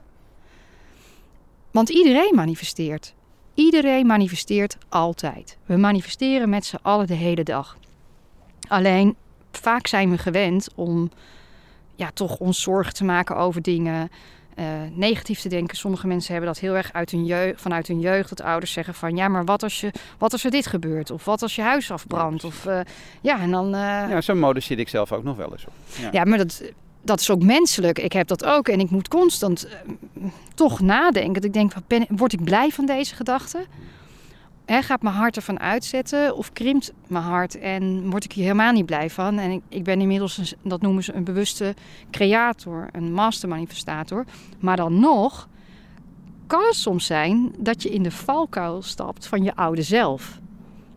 Want 1.70 1.88
iedereen 1.88 2.33
manifesteert. 2.35 3.14
Iedereen 3.55 4.07
manifesteert 4.07 4.76
altijd. 4.88 5.59
We 5.66 5.76
manifesteren 5.76 6.48
met 6.48 6.64
z'n 6.64 6.79
allen 6.83 7.07
de 7.07 7.14
hele 7.14 7.42
dag. 7.42 7.76
Alleen 8.68 9.16
vaak 9.52 9.87
zijn 9.87 10.11
we 10.11 10.18
gewend 10.18 10.68
om 10.74 11.11
ja, 11.94 12.11
toch 12.14 12.38
ons 12.38 12.62
zorgen 12.62 12.94
te 12.94 13.05
maken 13.05 13.37
over 13.37 13.62
dingen 13.62 14.11
uh, 14.59 14.64
negatief 14.92 15.40
te 15.40 15.48
denken. 15.48 15.76
Sommige 15.76 16.07
mensen 16.07 16.33
hebben 16.33 16.52
dat 16.52 16.61
heel 16.61 16.76
erg 16.76 16.92
uit 16.92 17.11
hun 17.11 17.24
jeugd, 17.24 17.61
vanuit 17.61 17.87
hun 17.87 18.00
jeugd. 18.00 18.29
Dat 18.29 18.42
ouders 18.42 18.72
zeggen 18.72 18.94
van 18.94 19.16
ja, 19.16 19.29
maar 19.29 19.44
wat 19.44 19.62
als, 19.62 19.81
je, 19.81 19.92
wat 20.18 20.33
als 20.33 20.44
er 20.44 20.50
dit 20.50 20.66
gebeurt? 20.66 21.11
Of 21.11 21.24
wat 21.24 21.42
als 21.42 21.55
je 21.55 21.62
huis 21.62 21.90
afbrandt? 21.90 22.44
Of 22.44 22.64
uh, 22.64 22.81
ja, 23.20 23.40
en 23.40 23.50
dan. 23.50 23.66
Uh... 23.66 23.81
Ja, 23.81 24.20
zo'n 24.20 24.38
mode 24.38 24.61
zit 24.61 24.79
ik 24.79 24.88
zelf 24.88 25.12
ook 25.12 25.24
nog 25.24 25.37
wel 25.37 25.52
eens 25.52 25.66
op. 25.66 25.72
Ja, 26.00 26.09
ja 26.12 26.24
maar 26.24 26.38
dat, 26.38 26.62
dat 27.02 27.20
is 27.20 27.31
ook 27.31 27.42
menselijk. 27.42 27.98
Ik 27.98 28.12
heb 28.12 28.29
dat 28.29 28.44
ook 28.44 28.68
en 28.68 28.81
ik 28.81 28.90
moet 28.90 29.09
constant 29.09 29.68
toch 30.55 30.81
nadenken. 30.81 31.35
Dat 31.35 31.44
ik 31.44 31.52
denk, 31.52 31.72
ben, 31.87 32.07
word 32.09 32.33
ik 32.33 32.44
blij 32.44 32.70
van 32.70 32.87
deze 32.87 33.14
gedachten? 33.14 33.64
He, 34.66 34.83
gaat 34.83 35.02
mijn 35.02 35.14
hart 35.14 35.37
ervan 35.37 35.61
uitzetten 35.61 36.37
of 36.37 36.52
krimpt 36.52 36.92
mijn 37.07 37.24
hart 37.24 37.59
en 37.59 38.11
word 38.11 38.24
ik 38.24 38.33
hier 38.33 38.44
helemaal 38.44 38.72
niet 38.72 38.87
blij 38.87 39.11
van? 39.11 39.38
En 39.38 39.50
ik, 39.50 39.62
ik 39.68 39.85
ben 39.85 40.00
inmiddels, 40.00 40.38
een, 40.38 40.46
dat 40.62 40.81
noemen 40.81 41.05
ze 41.05 41.12
een 41.12 41.24
bewuste 41.24 41.74
creator, 42.11 42.88
een 42.92 43.12
mastermanifestator. 43.12 44.24
Maar 44.59 44.76
dan 44.76 45.00
nog 45.00 45.48
kan 46.46 46.62
het 46.64 46.74
soms 46.74 47.07
zijn 47.07 47.55
dat 47.59 47.83
je 47.83 47.90
in 47.90 48.02
de 48.02 48.11
valkuil 48.11 48.83
stapt 48.83 49.26
van 49.26 49.42
je 49.42 49.55
oude 49.57 49.83
zelf. 49.83 50.41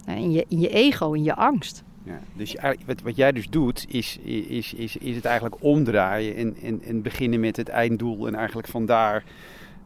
In 0.06 0.32
je, 0.32 0.46
in 0.48 0.60
je 0.60 0.70
ego, 0.70 1.14
in 1.14 1.24
je 1.24 1.36
angst. 1.36 1.84
Ja, 2.04 2.20
dus 2.34 2.56
wat, 2.86 3.02
wat 3.02 3.16
jij 3.16 3.32
dus 3.32 3.50
doet, 3.50 3.86
is, 3.88 4.18
is, 4.24 4.74
is, 4.74 4.98
is 4.98 5.16
het 5.16 5.26
eigenlijk 5.26 5.64
omdraaien 5.64 6.36
en, 6.36 6.56
en, 6.64 6.82
en 6.84 7.02
beginnen 7.02 7.40
met 7.40 7.56
het 7.56 7.70
einddoel 7.70 8.28
en 8.28 8.36
eigenlijk 8.36 8.68
vandaar 8.68 9.24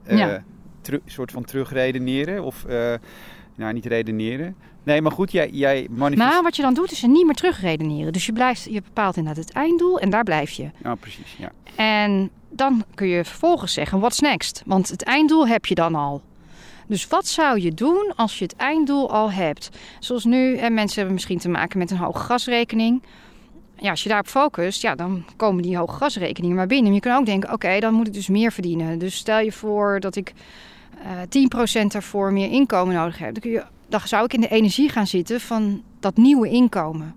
een 0.04 0.18
uh, 0.18 0.20
ja. 0.20 1.00
soort 1.06 1.32
van 1.32 1.44
terugredeneren 1.44 2.44
of... 2.44 2.66
Uh, 2.70 2.94
nou, 3.56 3.74
niet 3.74 3.86
redeneren. 3.86 4.56
Nee, 4.84 5.02
maar 5.02 5.12
goed, 5.12 5.32
jij, 5.32 5.50
jij 5.50 5.88
manifesteert... 5.90 6.32
Nou, 6.32 6.44
wat 6.44 6.56
je 6.56 6.62
dan 6.62 6.74
doet 6.74 6.92
is 6.92 7.02
je 7.02 7.08
niet 7.08 7.26
meer 7.26 7.36
terugredeneren. 7.36 8.14
Dus 8.14 8.26
je, 8.26 8.34
blijft, 8.34 8.68
je 8.70 8.82
bepaalt 8.82 9.18
inderdaad 9.18 9.44
het 9.46 9.54
einddoel 9.54 10.00
en 10.00 10.10
daar 10.10 10.24
blijf 10.24 10.52
je. 10.52 10.70
Ja, 10.84 10.96
precies, 10.96 11.36
ja. 11.38 11.52
En 11.76 12.30
dan 12.50 12.84
kun 12.96 13.08
je 13.08 13.26
vervolgens 13.26 13.74
zeggen, 13.74 14.00
what's 14.00 14.20
next? 14.20 14.64
Want 14.66 14.90
het 14.90 15.04
einddoel 15.04 15.48
heb 15.48 15.66
je 15.66 15.76
dan 15.76 15.96
al. 15.96 16.22
Dus 16.88 17.08
wat 17.08 17.28
zou 17.28 17.62
je 17.62 17.74
doen 17.74 18.14
als 18.16 18.38
je 18.38 18.44
het 18.44 18.56
einddoel 18.56 19.12
al 19.12 19.32
hebt? 19.32 19.70
Zoals 20.00 20.24
nu, 20.24 20.58
hè, 20.58 20.70
mensen 20.70 20.96
hebben 20.96 21.14
misschien 21.14 21.40
te 21.40 21.50
maken 21.50 21.78
met 21.78 21.92
een 21.92 21.98
hoge 21.98 22.20
gasrekening. 22.20 23.04
ja, 23.76 23.90
als 23.90 24.04
je 24.04 24.10
daarop 24.10 24.28
focust, 24.28 24.82
ja, 24.82 24.96
dan 24.96 25.26
komen 25.36 25.64
die 25.64 25.78
hoge 25.78 25.98
gasrekeningen 25.98 26.56
maar 26.56 26.68
binnen. 26.68 26.86
Maar 26.86 26.94
je 26.94 27.08
kan 27.10 27.18
ook 27.18 27.26
denken, 27.26 27.54
oké, 27.54 27.80
dan 27.80 27.94
moet 27.94 28.08
ik 28.08 28.14
dus 28.14 28.28
meer 28.28 28.52
verdienen. 28.52 29.00
Dus 29.00 29.16
stel 29.16 29.40
je 29.40 29.52
voor 29.52 30.00
dat 30.00 30.16
ik 30.16 30.34
uh, 31.02 31.82
10% 31.84 31.86
daarvoor 31.88 32.34
meer 32.34 32.52
inkomen 32.52 32.96
nodig 32.96 33.18
heb. 33.18 33.34
Dan, 33.34 33.42
kun 33.42 33.52
je, 33.52 33.64
dan 33.88 34.00
zou 34.04 34.26
ik 34.26 34.34
in 34.34 34.42
de 34.42 34.48
energie 34.48 34.90
gaan 34.90 35.08
zitten 35.08 35.42
van 35.42 35.84
dat 36.00 36.18
nieuwe 36.18 36.50
inkomen. 36.50 37.14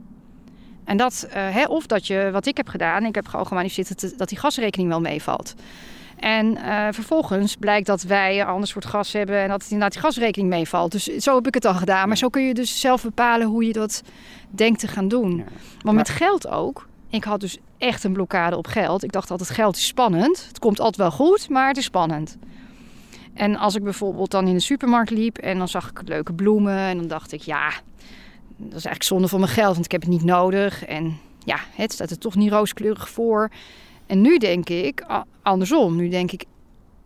En 0.85 0.97
dat, 0.97 1.27
uh, 1.29 1.33
hè, 1.35 1.65
of 1.65 1.87
dat 1.87 2.07
je, 2.07 2.29
wat 2.33 2.47
ik 2.47 2.57
heb 2.57 2.69
gedaan, 2.69 3.05
ik 3.05 3.15
heb 3.15 3.27
gewoon 3.29 3.47
gemanifesteerd 3.47 4.19
dat 4.19 4.29
die 4.29 4.39
gasrekening 4.39 4.89
wel 4.89 5.01
meevalt. 5.01 5.55
En 6.17 6.47
uh, 6.47 6.89
vervolgens 6.91 7.57
blijkt 7.57 7.87
dat 7.87 8.03
wij 8.03 8.41
een 8.41 8.47
ander 8.47 8.69
soort 8.69 8.85
gas 8.85 9.13
hebben 9.13 9.41
en 9.41 9.49
dat 9.49 9.63
het 9.63 9.71
inderdaad 9.71 9.93
die 9.93 10.03
gasrekening 10.03 10.51
meevalt. 10.51 10.93
Dus 10.93 11.05
zo 11.05 11.35
heb 11.35 11.47
ik 11.47 11.55
het 11.55 11.65
al 11.65 11.75
gedaan. 11.75 12.09
Maar 12.09 12.17
zo 12.17 12.29
kun 12.29 12.43
je 12.43 12.55
dus 12.55 12.81
zelf 12.81 13.03
bepalen 13.03 13.47
hoe 13.47 13.67
je 13.67 13.73
dat 13.73 14.03
denkt 14.49 14.81
te 14.81 14.89
gaan 14.89 15.09
doen. 15.09 15.45
Maar 15.85 15.95
met 15.95 16.09
geld 16.09 16.49
ook. 16.49 16.89
Ik 17.11 17.25
had 17.25 17.41
dus 17.41 17.59
echt 17.79 18.05
een 18.05 18.13
blokkade 18.13 18.57
op 18.57 18.67
geld. 18.67 19.03
Ik 19.03 19.13
dacht 19.13 19.31
altijd 19.31 19.51
geld 19.51 19.77
is 19.77 19.87
spannend. 19.87 20.45
Het 20.49 20.59
komt 20.59 20.81
altijd 20.81 20.97
wel 20.97 21.11
goed, 21.11 21.49
maar 21.49 21.69
het 21.69 21.77
is 21.77 21.85
spannend. 21.85 22.37
En 23.37 23.57
als 23.57 23.75
ik 23.75 23.83
bijvoorbeeld 23.83 24.31
dan 24.31 24.47
in 24.47 24.55
de 24.55 24.61
supermarkt 24.61 25.11
liep 25.11 25.39
en 25.39 25.59
dan 25.59 25.69
zag 25.69 25.91
ik 25.91 26.09
leuke 26.09 26.33
bloemen 26.33 26.79
en 26.79 26.97
dan 26.97 27.07
dacht 27.07 27.33
ik, 27.33 27.41
ja, 27.41 27.69
dat 28.57 28.67
is 28.67 28.73
eigenlijk 28.73 29.03
zonde 29.03 29.29
van 29.29 29.41
mijn 29.41 29.53
geld, 29.53 29.73
want 29.73 29.85
ik 29.85 29.93
heb 29.93 30.01
het 30.01 30.11
niet 30.11 30.25
nodig. 30.25 30.85
En 30.85 31.19
ja, 31.45 31.59
het 31.73 31.93
staat 31.93 32.11
er 32.11 32.19
toch 32.19 32.35
niet 32.35 32.51
rooskleurig 32.51 33.11
voor. 33.11 33.51
En 34.07 34.21
nu 34.21 34.39
denk 34.39 34.69
ik 34.69 35.07
andersom. 35.43 35.97
Nu 35.97 36.09
denk 36.09 36.33
ik, 36.33 36.45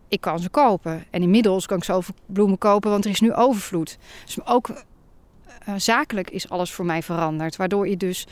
ik 0.07 0.21
kan 0.21 0.39
ze 0.39 0.49
kopen. 0.49 1.05
En 1.09 1.21
inmiddels 1.21 1.65
kan 1.65 1.77
ik 1.77 1.83
zoveel 1.83 2.15
bloemen 2.25 2.57
kopen, 2.57 2.91
want 2.91 3.05
er 3.05 3.11
is 3.11 3.19
nu 3.19 3.33
overvloed. 3.33 3.97
Dus 4.25 4.45
ook 4.45 4.69
uh, 4.69 5.75
zakelijk 5.77 6.29
is 6.29 6.49
alles 6.49 6.71
voor 6.71 6.85
mij 6.85 7.03
veranderd. 7.03 7.55
Waardoor 7.55 7.87
je 7.87 7.97
dus 7.97 8.27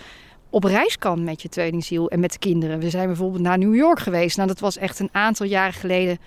op 0.49 0.63
reis 0.63 0.97
kan 0.97 1.23
met 1.23 1.41
je 1.41 1.49
tweelingziel 1.49 2.09
en 2.09 2.19
met 2.19 2.31
de 2.31 2.39
kinderen. 2.39 2.79
We 2.79 2.89
zijn 2.89 3.07
bijvoorbeeld 3.07 3.41
naar 3.41 3.57
New 3.57 3.75
York 3.75 3.99
geweest. 3.99 4.35
Nou, 4.35 4.47
dat 4.47 4.59
was 4.59 4.77
echt 4.77 4.99
een 4.99 5.09
aantal 5.11 5.45
jaren 5.45 5.73
geleden 5.73 6.17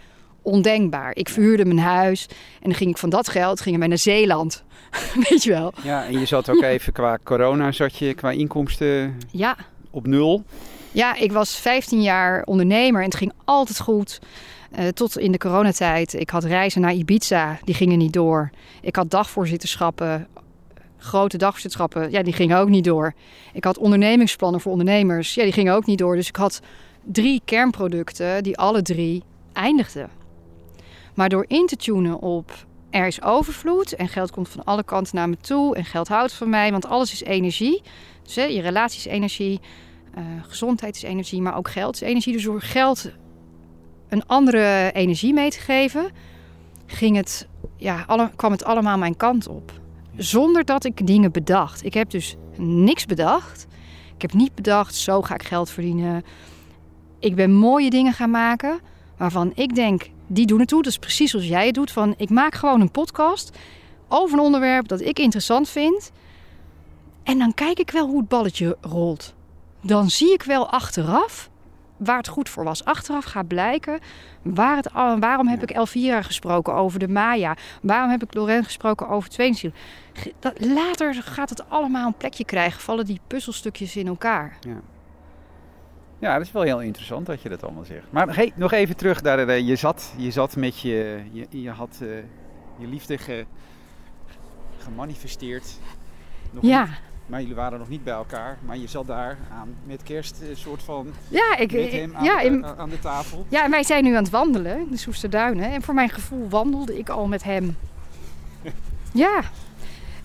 ondenkbaar. 0.43 1.17
Ik 1.17 1.29
verhuurde 1.29 1.65
mijn 1.65 1.79
huis 1.79 2.27
en 2.31 2.69
dan 2.69 2.75
ging 2.75 2.91
ik 2.91 2.99
van 2.99 3.11
dat 3.11 3.29
geld 3.29 3.61
gingen 3.61 3.79
wij 3.79 3.89
naar 3.89 3.99
Zeeland. 3.99 4.65
Weet 5.29 5.43
je 5.43 5.51
wel. 5.51 5.73
Ja, 5.83 6.07
en 6.07 6.19
je 6.19 6.27
zat 6.27 6.51
ook 6.51 6.63
even 6.63 6.93
qua 6.93 7.19
corona, 7.23 7.73
zat 7.73 7.97
je 7.97 8.15
qua 8.15 8.31
inkomsten 8.31 9.19
ja. 9.31 9.57
op 9.91 10.07
nul. 10.07 10.45
Ja, 10.93 11.17
ik 11.17 11.33
was 11.33 11.57
15 11.57 12.03
jaar 12.03 12.43
ondernemer 12.45 13.01
en 13.01 13.09
het 13.09 13.17
ging 13.17 13.33
altijd 13.45 13.81
goed. 13.81 14.19
Uh, 14.79 14.89
tot 14.89 15.19
in 15.19 15.33
de 15.33 15.39
coronatijd. 15.39 16.15
Ik 16.15 16.31
had 16.31 16.45
reizen 16.45 16.81
naar 16.81 16.95
Ibiza, 16.95 17.59
die 17.65 17.75
gingen 17.75 17.99
niet 17.99 18.13
door. 18.13 18.51
Ik 18.81 18.97
had 18.97 19.11
dagvoorzitterschappen, 19.11 20.29
grote 20.97 21.37
dagvoorzitterschappen, 21.37 22.11
ja, 22.11 22.23
die 22.23 22.33
gingen 22.33 22.59
ook 22.59 22.69
niet 22.69 22.85
door. 22.85 23.15
Ik 23.53 23.65
had 23.65 23.79
ondernemingsplannen 23.79 24.61
voor 24.61 24.73
ondernemers, 24.73 25.35
ja, 25.35 25.43
die 25.43 25.53
gingen 25.53 25.75
ook 25.75 25.87
niet 25.87 25.99
door. 25.99 26.17
Dus 26.17 26.29
ik 26.29 26.37
had 26.37 26.61
drie 27.03 27.43
kernproducten 27.45 28.43
die 28.43 28.59
alle 28.59 28.83
drie 28.83 29.23
eindigden. 29.53 30.11
Maar 31.15 31.29
door 31.29 31.45
in 31.49 31.67
te 31.67 31.77
tunen 31.77 32.21
op 32.21 32.67
er 32.91 33.07
is 33.07 33.23
overvloed 33.23 33.95
en 33.95 34.09
geld 34.09 34.31
komt 34.31 34.49
van 34.49 34.65
alle 34.65 34.83
kanten 34.83 35.17
naar 35.17 35.29
me 35.29 35.37
toe 35.37 35.77
en 35.77 35.85
geld 35.85 36.09
houdt 36.09 36.33
van 36.33 36.49
mij, 36.49 36.71
want 36.71 36.87
alles 36.87 37.13
is 37.13 37.23
energie. 37.23 37.83
Dus 38.23 38.35
hè, 38.35 38.43
je 38.43 38.61
relatie 38.61 38.99
is 38.99 39.05
energie, 39.05 39.61
uh, 40.19 40.25
gezondheid 40.43 40.97
is 40.97 41.03
energie, 41.03 41.43
maar 41.43 41.57
ook 41.57 41.71
geld 41.71 41.95
is 41.95 42.01
energie. 42.01 42.33
Dus 42.33 42.43
door 42.43 42.61
geld 42.61 43.11
een 44.09 44.27
andere 44.27 44.91
energie 44.93 45.33
mee 45.33 45.51
te 45.51 45.61
geven, 45.61 46.11
ging 46.87 47.17
het, 47.17 47.49
ja, 47.77 48.05
alle, 48.07 48.31
kwam 48.37 48.53
het 48.53 48.65
allemaal 48.65 48.99
mijn 48.99 49.17
kant 49.17 49.49
op. 49.49 49.73
Zonder 50.17 50.65
dat 50.65 50.85
ik 50.85 51.07
dingen 51.07 51.33
bedacht. 51.33 51.85
Ik 51.85 51.95
heb 51.95 52.11
dus 52.11 52.37
niks 52.57 53.07
bedacht. 53.07 53.67
Ik 54.15 54.23
heb 54.23 54.33
niet 54.33 54.55
bedacht, 54.55 54.95
zo 54.95 55.23
ga 55.23 55.35
ik 55.35 55.43
geld 55.43 55.71
verdienen. 55.71 56.25
Ik 57.19 57.35
ben 57.35 57.53
mooie 57.53 57.91
dingen 57.91 58.13
gaan 58.13 58.31
maken 58.31 58.81
waarvan 59.17 59.53
ik 59.55 59.75
denk, 59.75 60.11
die 60.33 60.47
doen 60.47 60.59
het 60.59 60.69
toe. 60.69 60.83
Dat 60.83 60.93
is 60.93 60.99
precies 60.99 61.31
zoals 61.31 61.47
jij 61.47 61.67
het 61.67 61.75
doet. 61.75 61.91
Van, 61.91 62.15
ik 62.17 62.31
maak 62.31 62.55
gewoon 62.55 62.81
een 62.81 62.91
podcast 62.91 63.59
over 64.09 64.39
een 64.39 64.45
onderwerp 64.45 64.89
dat 64.89 65.01
ik 65.01 65.19
interessant 65.19 65.69
vind. 65.69 66.13
En 67.23 67.39
dan 67.39 67.55
kijk 67.55 67.79
ik 67.79 67.91
wel 67.91 68.07
hoe 68.07 68.19
het 68.19 68.29
balletje 68.29 68.77
rolt 68.81 69.35
dan 69.83 70.11
zie 70.11 70.33
ik 70.33 70.43
wel 70.43 70.71
achteraf 70.71 71.51
waar 71.97 72.17
het 72.17 72.29
goed 72.29 72.49
voor 72.49 72.65
was. 72.65 72.85
Achteraf 72.85 73.25
gaat 73.25 73.49
blijken 73.49 74.01
waar 74.43 74.77
het, 74.77 74.93
waarom 75.19 75.47
heb 75.47 75.63
ik 75.63 75.71
Elvira 75.71 76.23
gesproken 76.23 76.75
over 76.75 76.99
de 76.99 77.09
Maya. 77.09 77.57
Waarom 77.83 78.11
heb 78.11 78.23
ik 78.23 78.35
Lorraine 78.35 78.65
gesproken 78.65 79.09
over 79.09 79.29
tweelinziel. 79.29 79.73
Later 80.59 81.15
gaat 81.15 81.51
het 81.51 81.71
allemaal 81.71 82.07
een 82.07 82.17
plekje 82.17 82.45
krijgen. 82.45 82.81
Vallen 82.81 83.05
die 83.05 83.21
puzzelstukjes 83.27 83.97
in 83.97 84.07
elkaar. 84.07 84.57
Ja. 84.61 84.81
Ja, 86.23 86.33
dat 86.37 86.47
is 86.47 86.53
wel 86.53 86.63
heel 86.63 86.81
interessant 86.81 87.27
dat 87.27 87.43
je 87.43 87.49
dat 87.49 87.63
allemaal 87.63 87.85
zegt. 87.85 88.05
Maar 88.11 88.35
hey, 88.35 88.53
nog 88.55 88.73
even 88.73 88.97
terug 88.97 89.23
naar 89.23 89.49
uh, 89.49 89.69
je 89.69 89.77
zat, 89.77 90.13
je 90.17 90.31
zat 90.31 90.57
met 90.57 90.81
je, 90.81 91.23
je, 91.33 91.47
je 91.51 91.71
had 91.71 91.99
uh, 92.03 92.09
je 92.79 92.87
liefde 92.87 93.19
ge, 93.19 93.45
gemanifesteerd. 94.79 95.79
Nog 96.51 96.63
ja. 96.65 96.85
Niet. 96.85 97.01
Maar 97.27 97.41
jullie 97.41 97.55
waren 97.55 97.79
nog 97.79 97.89
niet 97.89 98.05
bij 98.05 98.15
elkaar. 98.15 98.59
Maar 98.65 98.77
je 98.77 98.87
zat 98.87 99.07
daar 99.07 99.39
aan, 99.53 99.75
met 99.85 100.03
kerst 100.03 100.41
een 100.41 100.57
soort 100.57 100.83
van 100.83 101.13
ja, 101.29 101.57
ik, 101.57 101.73
met 101.73 101.93
hem 101.93 102.17
aan, 102.17 102.25
ja, 102.25 102.39
de, 102.39 102.45
in, 102.45 102.67
aan 102.67 102.89
de 102.89 102.99
tafel. 102.99 103.47
Ja, 103.49 103.65
en 103.65 103.71
wij 103.71 103.83
zijn 103.83 104.05
nu 104.05 104.15
aan 104.15 104.23
het 104.23 104.33
wandelen 104.33 104.79
in 104.79 104.91
de 104.91 104.97
Soesterduinen. 104.97 105.73
En 105.73 105.83
voor 105.83 105.95
mijn 105.95 106.11
gevoel 106.11 106.49
wandelde 106.49 106.99
ik 106.99 107.09
al 107.09 107.27
met 107.27 107.43
hem. 107.43 107.77
ja. 109.13 109.43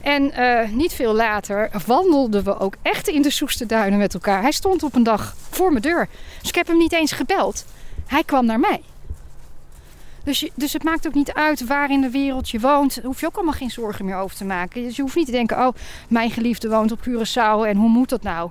En 0.07 0.31
uh, 0.39 0.69
niet 0.69 0.93
veel 0.93 1.13
later 1.13 1.69
wandelden 1.85 2.43
we 2.43 2.59
ook 2.59 2.75
echt 2.81 3.07
in 3.07 3.21
de 3.21 3.29
Soesterduinen 3.29 3.99
met 3.99 4.13
elkaar. 4.13 4.41
Hij 4.41 4.51
stond 4.51 4.83
op 4.83 4.95
een 4.95 5.03
dag 5.03 5.35
voor 5.49 5.69
mijn 5.69 5.81
deur. 5.81 6.07
Dus 6.39 6.49
ik 6.49 6.55
heb 6.55 6.67
hem 6.67 6.77
niet 6.77 6.93
eens 6.93 7.11
gebeld. 7.11 7.65
Hij 8.05 8.23
kwam 8.23 8.45
naar 8.45 8.59
mij. 8.59 8.81
Dus, 10.23 10.49
dus 10.55 10.73
het 10.73 10.83
maakt 10.83 11.07
ook 11.07 11.13
niet 11.13 11.33
uit 11.33 11.65
waar 11.65 11.91
in 11.91 12.01
de 12.01 12.09
wereld 12.09 12.49
je 12.49 12.59
woont. 12.59 12.95
Daar 12.95 13.05
hoef 13.05 13.19
je 13.19 13.25
ook 13.25 13.35
allemaal 13.35 13.53
geen 13.53 13.69
zorgen 13.69 14.05
meer 14.05 14.15
over 14.15 14.37
te 14.37 14.45
maken. 14.45 14.83
Dus 14.83 14.95
je 14.95 15.01
hoeft 15.01 15.15
niet 15.15 15.25
te 15.25 15.31
denken, 15.31 15.67
oh, 15.67 15.73
mijn 16.07 16.31
geliefde 16.31 16.69
woont 16.69 16.91
op 16.91 16.99
Curaçao 17.07 17.67
en 17.67 17.77
hoe 17.77 17.89
moet 17.89 18.09
dat 18.09 18.23
nou? 18.23 18.49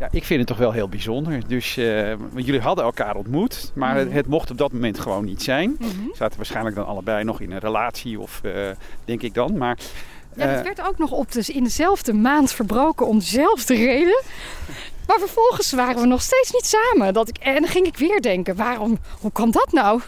Ja, 0.00 0.08
ik 0.10 0.24
vind 0.24 0.38
het 0.38 0.48
toch 0.48 0.58
wel 0.58 0.72
heel 0.72 0.88
bijzonder. 0.88 1.48
Dus 1.48 1.76
uh, 1.76 2.12
jullie 2.34 2.60
hadden 2.60 2.84
elkaar 2.84 3.16
ontmoet, 3.16 3.72
maar 3.74 3.96
het, 3.96 4.06
mhm. 4.06 4.16
het, 4.16 4.26
mocht 4.26 4.50
op 4.50 4.58
dat 4.58 4.72
moment 4.72 4.98
gewoon 4.98 5.24
niet 5.24 5.42
zijn. 5.42 5.76
Mm 5.78 5.88
-hmm. 5.88 6.14
Zaten 6.14 6.36
waarschijnlijk 6.36 6.76
dan 6.76 6.86
allebei 6.86 7.24
nog 7.24 7.40
in 7.40 7.52
een 7.52 7.58
relatie, 7.58 8.20
of 8.20 8.40
uh, 8.44 8.52
denk 9.04 9.22
ik 9.22 9.34
dan. 9.34 9.58
Maar 9.58 9.78
ja, 10.36 10.54
dat 10.54 10.64
werd 10.64 10.82
ook 10.82 10.98
nog 10.98 11.10
op 11.10 11.32
de, 11.32 11.52
in 11.52 11.64
dezelfde 11.64 12.12
maand 12.12 12.52
verbroken 12.52 13.06
om 13.06 13.18
dezelfde 13.18 13.74
reden. 13.74 14.22
Maar 15.06 15.18
vervolgens 15.18 15.72
waren 15.72 16.00
we 16.00 16.06
nog 16.06 16.22
steeds 16.22 16.52
niet 16.52 16.66
samen. 16.66 17.14
Dat 17.14 17.28
ik, 17.28 17.38
en 17.38 17.54
dan 17.54 17.70
ging 17.70 17.86
ik 17.86 17.96
weer 17.96 18.20
denken, 18.20 18.56
waarom, 18.56 18.98
hoe 19.20 19.32
kan 19.32 19.50
dat 19.50 19.72
nou? 19.72 20.00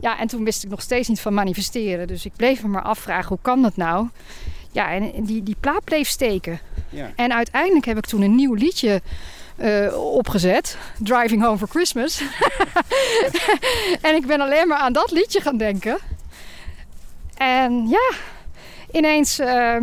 Ja, 0.00 0.18
en 0.18 0.26
toen 0.26 0.44
wist 0.44 0.64
ik 0.64 0.70
nog 0.70 0.80
steeds 0.82 1.08
niet 1.08 1.20
van 1.20 1.34
manifesteren. 1.34 2.06
Dus 2.06 2.24
ik 2.24 2.32
bleef 2.36 2.62
me 2.62 2.68
maar 2.68 2.82
afvragen, 2.82 3.28
hoe 3.28 3.38
kan 3.42 3.62
dat 3.62 3.76
nou? 3.76 4.08
Ja, 4.72 4.90
en 4.90 5.24
die, 5.24 5.42
die 5.42 5.56
plaat 5.60 5.84
bleef 5.84 6.08
steken. 6.08 6.60
Ja. 6.88 7.10
En 7.16 7.32
uiteindelijk 7.32 7.86
heb 7.86 7.96
ik 7.96 8.06
toen 8.06 8.22
een 8.22 8.34
nieuw 8.34 8.54
liedje 8.54 9.02
uh, 9.56 10.14
opgezet. 10.14 10.78
Driving 10.98 11.42
Home 11.42 11.58
for 11.58 11.68
Christmas. 11.68 12.22
en 14.06 14.14
ik 14.14 14.26
ben 14.26 14.40
alleen 14.40 14.68
maar 14.68 14.78
aan 14.78 14.92
dat 14.92 15.10
liedje 15.10 15.40
gaan 15.40 15.56
denken. 15.56 15.98
En 17.36 17.88
ja, 17.88 18.10
ineens... 18.92 19.40
Uh, 19.40 19.76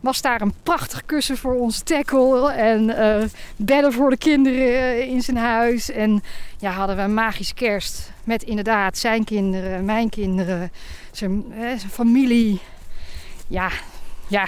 was 0.00 0.20
daar 0.20 0.40
een 0.40 0.54
prachtig 0.62 1.06
kussen 1.06 1.36
voor 1.36 1.54
onze 1.54 1.82
tackle. 1.82 2.52
En 2.52 2.88
uh, 2.88 3.28
bedden 3.56 3.92
voor 3.92 4.10
de 4.10 4.16
kinderen 4.16 5.06
in 5.06 5.22
zijn 5.22 5.36
huis. 5.36 5.90
En 5.90 6.22
ja, 6.58 6.70
hadden 6.70 6.96
we 6.96 7.02
een 7.02 7.14
magische 7.14 7.54
kerst. 7.54 8.12
Met 8.24 8.42
inderdaad 8.42 8.98
zijn 8.98 9.24
kinderen, 9.24 9.84
mijn 9.84 10.08
kinderen, 10.08 10.70
zijn, 11.10 11.44
zijn 11.58 11.90
familie. 11.90 12.60
Ja, 13.48 13.70
ja, 14.26 14.46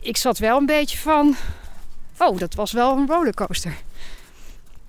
ik 0.00 0.16
zat 0.16 0.38
wel 0.38 0.56
een 0.56 0.66
beetje 0.66 0.98
van... 0.98 1.36
Oh, 2.18 2.38
dat 2.38 2.54
was 2.54 2.72
wel 2.72 2.96
een 2.96 3.06
rollercoaster. 3.06 3.72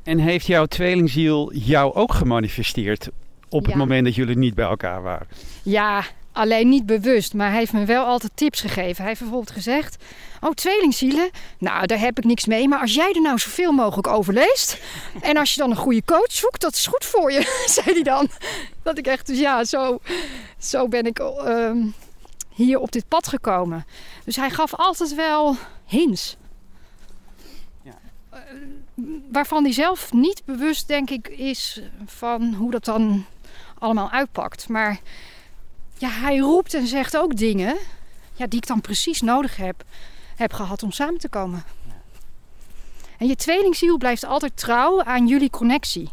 En 0.04 0.18
heeft 0.18 0.46
jouw 0.46 0.66
tweelingziel 0.66 1.54
jou 1.54 1.94
ook 1.94 2.14
gemanifesteerd 2.14 3.10
op 3.50 3.66
het 3.66 3.76
moment 3.76 4.06
dat 4.06 4.16
jullie 4.16 4.38
niet 4.38 4.56
bij 4.56 4.66
elkaar 4.66 5.02
waren? 5.02 5.28
Ja, 5.64 6.04
Alleen 6.34 6.70
niet 6.70 6.86
bewust, 6.86 7.34
maar 7.34 7.50
hij 7.50 7.60
heeft 7.60 7.74
me 7.74 7.86
wel 7.86 8.06
altijd 8.06 8.32
tips 8.36 8.62
gegeven. 8.62 8.96
Hij 8.96 9.06
heeft 9.06 9.20
bijvoorbeeld 9.20 9.52
gezegd: 9.52 10.04
Oh, 10.42 10.52
tweelingzielen, 10.52 11.30
nou 11.58 11.86
daar 11.86 12.00
heb 12.00 12.18
ik 12.18 12.24
niks 12.24 12.46
mee. 12.46 12.68
Maar 12.68 12.80
als 12.80 12.94
jij 12.94 13.12
er 13.14 13.22
nou 13.22 13.38
zoveel 13.40 13.72
mogelijk 13.72 14.08
over 14.08 14.34
leest. 14.34 14.82
en 15.22 15.38
als 15.38 15.54
je 15.54 15.60
dan 15.60 15.70
een 15.70 15.76
goede 15.76 16.04
coach 16.06 16.32
zoekt, 16.32 16.62
dat 16.62 16.76
is 16.76 16.86
goed 16.86 17.06
voor 17.06 17.32
je, 17.32 17.42
zei 17.84 17.94
hij 17.94 18.04
dan. 18.04 18.30
Dat 18.84 18.98
ik 18.98 19.08
echt, 19.08 19.28
dus 19.28 19.40
ja, 19.40 19.64
zo, 19.64 20.00
zo 20.58 20.88
ben 20.88 21.06
ik 21.06 21.20
uh, 21.20 21.72
hier 22.62 22.80
op 22.80 22.92
dit 22.92 23.08
pad 23.08 23.28
gekomen. 23.28 23.86
Dus 24.24 24.36
hij 24.36 24.50
gaf 24.50 24.76
altijd 24.76 25.16
wel 25.16 25.56
hints. 25.86 26.38
Ja. 27.82 27.94
Uh, 28.34 28.40
waarvan 29.32 29.64
hij 29.64 29.74
zelf 29.74 30.14
niet 30.14 30.42
bewust, 30.46 30.88
denk 30.88 31.10
ik, 31.10 31.28
is 31.28 31.82
van 32.06 32.54
hoe 32.54 32.72
dat 32.72 32.86
dan 32.86 33.26
allemaal 33.80 34.12
uitpakt. 34.12 34.70
Maar 34.70 35.00
ja, 35.98 36.10
hij 36.10 36.38
roept 36.38 36.74
en 36.74 36.88
zegt 36.88 37.18
ook 37.18 37.36
dingen 37.36 37.78
ja, 38.34 38.48
die 38.48 38.60
ik 38.60 38.68
dan 38.68 38.82
precies 38.82 39.22
nodig 39.22 39.56
heb, 39.56 39.84
heb 40.36 40.54
gehad 40.54 40.84
om 40.84 40.92
samen 40.92 41.20
te 41.20 41.30
komen. 41.30 41.64
En 43.18 43.28
je 43.28 43.36
tweelingziel 43.36 43.98
blijft 43.98 44.26
altijd 44.26 44.58
trouw 44.58 45.04
aan 45.04 45.28
jullie 45.28 45.50
connectie. 45.50 46.10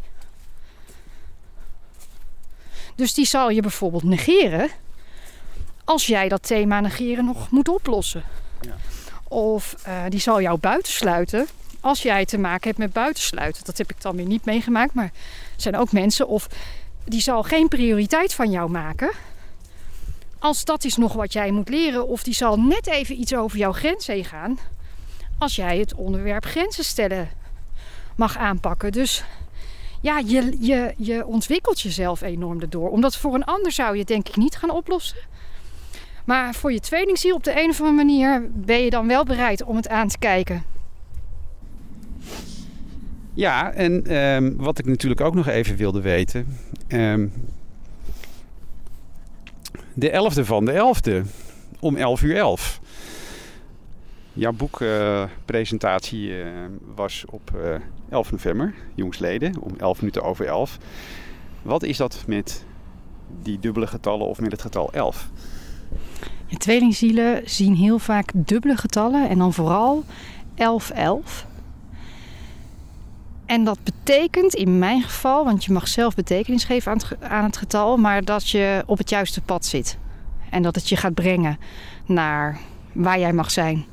Dus 2.95 3.13
die 3.13 3.25
zal 3.25 3.49
je 3.49 3.61
bijvoorbeeld 3.61 4.03
negeren 4.03 4.69
als 5.89 6.07
jij 6.07 6.29
dat 6.29 6.43
thema 6.43 6.79
negeren 6.79 7.25
nog 7.25 7.49
moet 7.49 7.67
oplossen. 7.67 8.23
Ja. 8.61 8.75
Of 9.27 9.75
uh, 9.87 10.03
die 10.09 10.19
zal 10.19 10.41
jou 10.41 10.59
buitensluiten 10.59 11.47
als 11.79 12.01
jij 12.01 12.25
te 12.25 12.37
maken 12.37 12.67
hebt 12.67 12.77
met 12.77 12.93
buitensluiten. 12.93 13.65
Dat 13.65 13.77
heb 13.77 13.91
ik 13.91 14.01
dan 14.01 14.15
weer 14.15 14.25
niet 14.25 14.45
meegemaakt, 14.45 14.93
maar 14.93 15.05
er 15.05 15.11
zijn 15.61 15.77
ook 15.77 15.91
mensen. 15.91 16.27
Of 16.27 16.47
die 17.03 17.21
zal 17.21 17.43
geen 17.43 17.67
prioriteit 17.67 18.33
van 18.33 18.51
jou 18.51 18.69
maken. 18.69 19.11
Als 20.39 20.65
dat 20.65 20.83
is 20.83 20.95
nog 20.95 21.13
wat 21.13 21.33
jij 21.33 21.51
moet 21.51 21.69
leren. 21.69 22.07
Of 22.07 22.23
die 22.23 22.33
zal 22.33 22.59
net 22.59 22.87
even 22.87 23.19
iets 23.19 23.35
over 23.35 23.57
jouw 23.57 23.73
grens 23.73 24.07
heen 24.07 24.25
gaan. 24.25 24.59
Als 25.37 25.55
jij 25.55 25.77
het 25.77 25.95
onderwerp 25.95 26.45
grenzen 26.45 26.83
stellen 26.83 27.29
mag 28.15 28.37
aanpakken. 28.37 28.91
Dus 28.91 29.23
ja, 30.01 30.17
je, 30.17 30.57
je, 30.59 30.93
je 30.97 31.25
ontwikkelt 31.25 31.81
jezelf 31.81 32.21
enorm 32.21 32.61
erdoor. 32.61 32.89
Omdat 32.89 33.15
voor 33.15 33.33
een 33.33 33.45
ander 33.45 33.71
zou 33.71 33.93
je 33.93 33.99
het 33.99 34.07
denk 34.07 34.27
ik 34.27 34.35
niet 34.35 34.55
gaan 34.55 34.71
oplossen. 34.71 35.37
Maar 36.29 36.53
voor 36.53 36.71
je 36.71 36.79
tweelingziel 36.79 37.35
op 37.35 37.43
de 37.43 37.61
een 37.61 37.69
of 37.69 37.79
andere 37.79 38.05
manier 38.05 38.49
ben 38.53 38.83
je 38.83 38.89
dan 38.89 39.07
wel 39.07 39.23
bereid 39.23 39.63
om 39.63 39.75
het 39.75 39.87
aan 39.87 40.07
te 40.07 40.17
kijken. 40.17 40.63
Ja, 43.33 43.71
en 43.71 44.15
um, 44.15 44.57
wat 44.57 44.79
ik 44.79 44.85
natuurlijk 44.85 45.21
ook 45.21 45.33
nog 45.33 45.47
even 45.47 45.75
wilde 45.75 46.01
weten. 46.01 46.57
Um, 46.87 47.33
de 49.93 50.09
11e 50.09 50.41
van 50.45 50.65
de 50.65 50.93
11e, 50.95 51.29
om 51.79 51.95
11 51.95 52.21
uur 52.21 52.35
11. 52.35 52.79
Jouw 54.33 54.53
boekpresentatie 54.53 56.29
uh, 56.29 56.47
was 56.95 57.25
op 57.29 57.51
uh, 57.55 57.75
11 58.09 58.31
november, 58.31 58.73
jongsleden, 58.95 59.61
om 59.61 59.73
11 59.77 59.99
minuten 59.99 60.23
over 60.23 60.45
11. 60.45 60.77
Wat 61.61 61.83
is 61.83 61.97
dat 61.97 62.23
met 62.27 62.65
die 63.41 63.59
dubbele 63.59 63.87
getallen 63.87 64.27
of 64.27 64.39
met 64.39 64.51
het 64.51 64.61
getal 64.61 64.93
11? 64.93 65.29
Ja, 66.49 66.57
tweelingzielen 66.57 67.41
zien 67.45 67.75
heel 67.75 67.99
vaak 67.99 68.31
dubbele 68.35 68.77
getallen 68.77 69.29
en 69.29 69.37
dan 69.37 69.53
vooral 69.53 70.03
11-11. 70.55 71.47
En 73.45 73.63
dat 73.63 73.79
betekent 73.83 74.53
in 74.53 74.79
mijn 74.79 75.01
geval, 75.01 75.45
want 75.45 75.65
je 75.65 75.71
mag 75.71 75.87
zelf 75.87 76.15
betekenis 76.15 76.63
geven 76.63 76.97
aan 77.19 77.43
het, 77.43 77.57
getal, 77.57 77.97
maar 77.97 78.23
dat 78.23 78.49
je 78.49 78.83
op 78.85 78.97
het 78.97 79.09
juiste 79.09 79.41
pad 79.41 79.65
zit. 79.65 79.97
En 80.49 80.61
dat 80.61 80.75
het 80.75 80.89
je 80.89 80.95
gaat 80.95 81.13
brengen 81.13 81.57
naar 82.05 82.59
waar 82.91 83.19
jij 83.19 83.33
mag 83.33 83.51
zijn. 83.51 83.85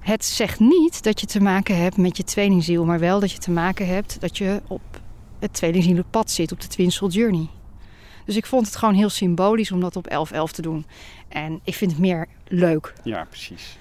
Het 0.00 0.24
zegt 0.24 0.60
niet 0.60 1.02
dat 1.02 1.20
je 1.20 1.26
te 1.26 1.40
maken 1.40 1.76
hebt 1.76 1.96
met 1.96 2.16
je 2.16 2.24
tweelingziel, 2.24 2.84
maar 2.84 2.98
wel 2.98 3.20
dat 3.20 3.32
je 3.32 3.38
te 3.38 3.50
maken 3.50 3.86
hebt 3.86 4.20
dat 4.20 4.38
je 4.38 4.62
op 4.66 4.82
het 5.38 5.52
tweelingzielenpad 5.52 6.30
zit, 6.30 6.52
op 6.52 6.60
de 6.60 6.66
Twin 6.66 6.88
Journey. 6.88 7.48
Dus 8.24 8.36
ik 8.36 8.46
vond 8.46 8.66
het 8.66 8.76
gewoon 8.76 8.94
heel 8.94 9.08
symbolisch 9.08 9.72
om 9.72 9.80
dat 9.80 9.96
op 9.96 10.10
11-11 10.10 10.50
te 10.50 10.62
doen. 10.62 10.86
En 11.28 11.60
ik 11.64 11.74
vind 11.74 11.90
het 11.90 12.00
meer 12.00 12.26
leuk. 12.48 12.92
Ja, 13.02 13.24
precies. 13.24 13.78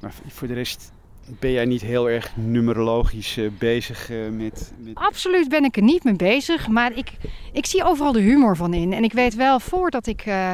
Maar 0.00 0.12
voor 0.26 0.48
de 0.48 0.54
rest 0.54 0.92
ben 1.38 1.52
jij 1.52 1.64
niet 1.64 1.80
heel 1.80 2.10
erg 2.10 2.36
numerologisch 2.36 3.36
uh, 3.36 3.50
bezig 3.58 4.10
uh, 4.10 4.28
met, 4.28 4.72
met, 4.78 4.94
Absoluut 4.94 5.48
ben 5.48 5.64
ik 5.64 5.76
er 5.76 5.82
niet 5.82 6.04
mee 6.04 6.16
bezig. 6.16 6.68
Maar 6.68 6.96
ik, 6.96 7.12
ik 7.52 7.66
zie 7.66 7.84
overal 7.84 8.12
de 8.12 8.20
humor 8.20 8.56
van 8.56 8.74
in. 8.74 8.92
En 8.92 9.04
ik 9.04 9.12
weet 9.12 9.34
wel, 9.34 9.60
voordat 9.60 10.06
ik 10.06 10.26
uh, 10.26 10.52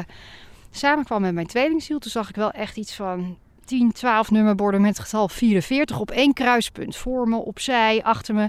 samenkwam 0.70 1.20
met 1.20 1.34
mijn 1.34 1.46
tweelingziel... 1.46 1.98
toen 1.98 2.10
zag 2.10 2.28
ik 2.28 2.36
wel 2.36 2.50
echt 2.50 2.76
iets 2.76 2.94
van 2.94 3.36
10, 3.64 3.92
12 3.92 4.30
nummerborden 4.30 4.80
met 4.80 4.96
het 4.96 5.04
getal 5.04 5.28
44 5.28 6.00
op 6.00 6.10
één 6.10 6.32
kruispunt. 6.32 6.96
Voor 6.96 7.28
me, 7.28 7.36
opzij, 7.36 8.02
achter 8.02 8.34
me. 8.34 8.48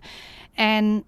En 0.53 1.03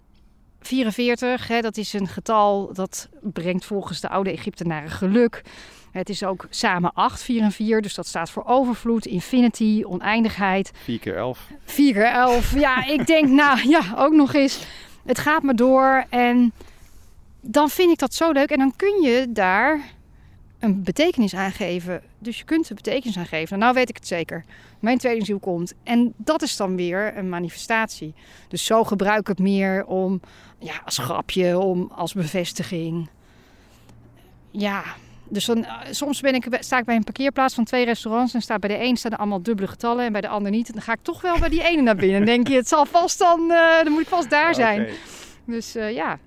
44, 0.67 1.47
hè, 1.47 1.61
dat 1.61 1.77
is 1.77 1.93
een 1.93 2.07
getal 2.07 2.73
dat 2.73 3.09
brengt 3.21 3.65
volgens 3.65 4.01
de 4.01 4.09
oude 4.09 4.31
Egyptenaren 4.31 4.89
geluk. 4.89 5.43
Het 5.91 6.09
is 6.09 6.23
ook 6.23 6.47
samen 6.49 6.93
8, 6.93 7.23
4 7.23 7.41
en 7.41 7.51
4. 7.51 7.81
Dus 7.81 7.95
dat 7.95 8.07
staat 8.07 8.29
voor 8.29 8.45
overvloed, 8.45 9.05
infinity, 9.05 9.83
oneindigheid. 9.85 10.71
4 10.83 10.99
keer 10.99 11.15
11. 11.15 11.47
4 11.65 11.93
keer 11.93 12.11
11. 12.11 12.59
ja, 12.59 12.85
ik 12.85 13.07
denk, 13.07 13.29
nou 13.41 13.69
ja, 13.69 13.81
ook 13.95 14.13
nog 14.13 14.33
eens. 14.33 14.65
Het 15.05 15.19
gaat 15.19 15.43
maar 15.43 15.55
door. 15.55 16.05
En 16.09 16.53
dan 17.41 17.69
vind 17.69 17.91
ik 17.91 17.97
dat 17.97 18.13
zo 18.13 18.31
leuk. 18.31 18.49
En 18.49 18.57
dan 18.57 18.73
kun 18.75 19.01
je 19.01 19.25
daar 19.29 19.81
een 20.59 20.83
betekenis 20.83 21.35
aan 21.35 21.51
geven. 21.51 22.01
Dus 22.19 22.37
je 22.37 22.43
kunt 22.43 22.69
een 22.69 22.75
betekenis 22.75 23.17
aan 23.17 23.25
geven. 23.25 23.59
Nou 23.59 23.73
weet 23.73 23.89
ik 23.89 23.95
het 23.95 24.07
zeker. 24.07 24.45
Mijn 24.79 24.97
tweelingziel 24.97 25.39
komt. 25.39 25.73
En 25.83 26.13
dat 26.17 26.41
is 26.41 26.57
dan 26.57 26.75
weer 26.75 27.17
een 27.17 27.29
manifestatie. 27.29 28.13
Dus 28.47 28.65
zo 28.65 28.83
gebruik 28.83 29.19
ik 29.19 29.27
het 29.27 29.39
meer 29.39 29.85
om, 29.85 30.21
ja, 30.59 30.81
als 30.85 30.97
grapje, 30.97 31.59
om 31.59 31.91
als 31.95 32.13
bevestiging. 32.13 33.09
Ja, 34.51 34.83
dus 35.29 35.45
dan, 35.45 35.65
soms 35.89 36.21
ben 36.21 36.35
ik, 36.35 36.47
sta 36.59 36.77
ik 36.77 36.85
bij 36.85 36.95
een 36.95 37.03
parkeerplaats 37.03 37.53
van 37.53 37.63
twee 37.63 37.85
restaurants 37.85 38.33
en 38.33 38.41
staat 38.41 38.59
bij 38.59 38.69
de 38.69 38.83
een 38.83 38.97
staan 38.97 39.11
er 39.11 39.17
allemaal 39.17 39.41
dubbele 39.41 39.67
getallen 39.67 40.05
en 40.05 40.11
bij 40.11 40.21
de 40.21 40.27
ander 40.27 40.51
niet. 40.51 40.67
En 40.67 40.73
dan 40.73 40.81
ga 40.81 40.93
ik 40.93 41.01
toch 41.01 41.21
wel 41.21 41.39
bij 41.39 41.49
die 41.49 41.63
ene 41.63 41.81
naar 41.81 41.95
binnen. 41.95 42.25
Denk 42.25 42.47
je, 42.47 42.55
het 42.55 42.67
zal 42.67 42.85
vast 42.85 43.19
dan, 43.19 43.41
uh, 43.41 43.83
dan 43.83 43.91
moet 43.91 44.01
ik 44.01 44.07
vast 44.07 44.29
daar 44.29 44.55
zijn. 44.55 44.81
Okay. 44.81 44.95
Dus 45.45 45.75
uh, 45.75 45.91
ja. 45.91 46.19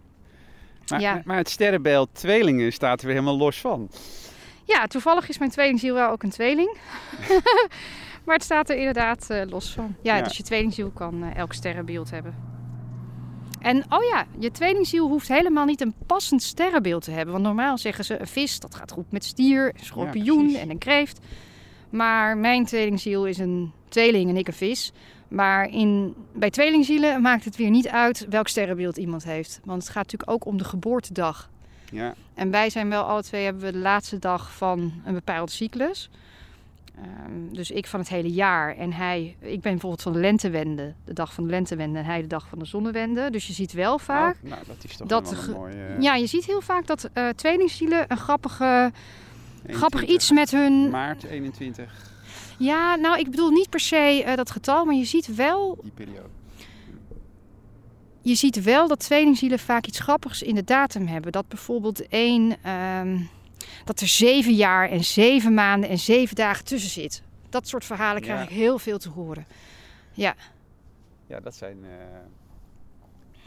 Maar, 0.89 1.01
ja. 1.01 1.23
maar 1.25 1.37
het 1.37 1.49
sterrenbeeld 1.49 2.09
tweelingen 2.13 2.73
staat 2.73 3.01
er 3.01 3.07
weer 3.07 3.15
helemaal 3.15 3.39
los 3.39 3.61
van. 3.61 3.91
Ja, 4.65 4.87
toevallig 4.87 5.29
is 5.29 5.39
mijn 5.39 5.51
tweelingziel 5.51 5.95
wel 5.95 6.11
ook 6.11 6.23
een 6.23 6.31
tweeling. 6.31 6.77
maar 8.25 8.35
het 8.35 8.45
staat 8.45 8.71
er 8.71 8.77
inderdaad 8.77 9.27
uh, 9.31 9.43
los 9.49 9.73
van. 9.73 9.97
Ja, 10.03 10.17
ja, 10.17 10.23
dus 10.23 10.37
je 10.37 10.43
tweelingziel 10.43 10.91
kan 10.91 11.33
elk 11.33 11.53
sterrenbeeld 11.53 12.11
hebben. 12.11 12.50
En 13.61 13.85
oh 13.89 14.05
ja, 14.05 14.27
je 14.39 14.51
tweelingziel 14.51 15.09
hoeft 15.09 15.29
helemaal 15.29 15.65
niet 15.65 15.81
een 15.81 15.95
passend 16.07 16.43
sterrenbeeld 16.43 17.05
te 17.05 17.11
hebben. 17.11 17.33
Want 17.33 17.45
normaal 17.45 17.79
zeggen 17.79 18.05
ze 18.05 18.21
een 18.21 18.27
vis, 18.27 18.61
dat 18.61 18.75
gaat 18.75 18.93
goed 18.93 19.13
met 19.13 19.25
stier, 19.25 19.73
een 19.75 19.85
schorpioen 19.85 20.51
ja, 20.51 20.59
en 20.59 20.71
een 20.71 20.79
kreeft. 20.79 21.19
Maar 21.91 22.37
mijn 22.37 22.65
tweelingziel 22.65 23.27
is 23.27 23.39
een 23.39 23.73
tweeling 23.89 24.31
en 24.31 24.37
ik 24.37 24.47
een 24.47 24.53
vis. 24.53 24.93
Maar 25.29 25.69
in, 25.71 26.15
bij 26.33 26.51
tweelingzielen 26.51 27.23
maakt 27.23 27.45
het 27.45 27.57
weer 27.57 27.71
niet 27.71 27.89
uit 27.89 28.27
welk 28.29 28.49
sterrenbeeld 28.49 28.97
iemand 28.97 29.25
heeft. 29.25 29.61
Want 29.65 29.83
het 29.83 29.93
gaat 29.93 30.03
natuurlijk 30.03 30.31
ook 30.31 30.45
om 30.45 30.59
de 30.59 30.65
geboortedag. 30.65 31.51
Ja. 31.93 32.15
En 32.35 32.51
wij 32.51 32.71
zijn 32.71 32.89
wel 32.89 33.03
alle 33.03 33.23
twee, 33.23 33.45
hebben 33.45 33.63
we 33.63 33.73
de 33.73 33.79
laatste 33.79 34.19
dag 34.19 34.53
van 34.57 34.93
een 35.05 35.15
bepaalde 35.15 35.53
cyclus. 35.53 36.11
Um, 37.05 37.55
dus 37.55 37.71
ik 37.71 37.87
van 37.87 38.01
het 38.01 38.09
hele 38.09 38.31
jaar 38.31 38.77
en 38.77 38.93
hij, 38.93 39.37
ik 39.41 39.61
ben 39.61 39.73
bijvoorbeeld 39.73 40.03
van 40.03 40.13
de 40.13 40.19
lentewende, 40.19 40.95
de 41.05 41.13
dag 41.13 41.35
van 41.35 41.45
de 41.45 41.51
lentewende 41.51 41.99
en 41.99 42.05
hij 42.05 42.21
de 42.21 42.27
dag 42.27 42.49
van 42.49 42.59
de 42.59 42.65
zonnewende. 42.65 43.31
Dus 43.31 43.47
je 43.47 43.53
ziet 43.53 43.73
wel 43.73 43.99
vaak. 43.99 44.37
Oh, 44.45 44.51
nou, 44.51 44.63
dat 44.67 44.85
is 44.85 44.97
toch 44.97 45.09
dat 45.09 45.33
een 45.33 45.53
mooie. 45.53 45.97
Ja, 45.99 46.15
je 46.15 46.27
ziet 46.27 46.45
heel 46.45 46.61
vaak 46.61 46.87
dat 46.87 47.11
uh, 47.15 47.29
tweelingzielen 47.29 48.05
een 48.09 48.17
grappige, 48.17 48.65
21, 48.65 49.77
grappig 49.77 50.05
iets 50.05 50.31
met 50.31 50.51
hun. 50.51 50.91
Maart 50.91 51.25
21. 51.25 52.09
Ja, 52.59 52.95
nou, 52.95 53.19
ik 53.19 53.31
bedoel 53.31 53.51
niet 53.51 53.71
per 53.71 53.81
se 53.81 54.25
uh, 54.27 54.35
dat 54.35 54.51
getal, 54.51 54.85
maar 54.85 54.95
je 54.95 55.05
ziet 55.05 55.35
wel. 55.35 55.79
Die 55.83 55.93
periode. 55.95 56.29
Je 58.23 58.35
ziet 58.35 58.63
wel 58.63 58.89
dat 58.89 59.01
tweelingzielen 59.01 59.59
vaak 59.59 59.87
iets 59.87 60.01
grappigs 60.01 60.43
in 60.43 60.55
de 60.55 60.65
datum 60.65 61.07
hebben. 61.07 61.33
Dat 61.33 61.49
bijvoorbeeld 61.49 62.09
één. 62.09 62.71
Um, 62.71 63.29
dat 63.85 64.01
er 64.01 64.09
zeven 64.09 64.55
jaar 64.55 64.91
en 64.91 65.05
zeven 65.05 65.55
maanden 65.55 65.89
en 65.91 65.99
zeven 65.99 66.37
dagen 66.37 66.65
tussen 66.65 66.91
zit. 66.91 67.23
Dat 67.49 67.69
soort 67.69 67.85
verhalen 67.85 68.23
krijg 68.23 68.39
Ja. 68.39 68.45
ik 68.45 68.51
heel 68.55 68.79
veel 68.79 68.99
te 68.99 69.09
horen. 69.09 69.47
Ja, 70.13 70.35
Ja, 71.27 71.41
dat 71.41 71.55
zijn 71.55 71.77
eh, 71.85 71.91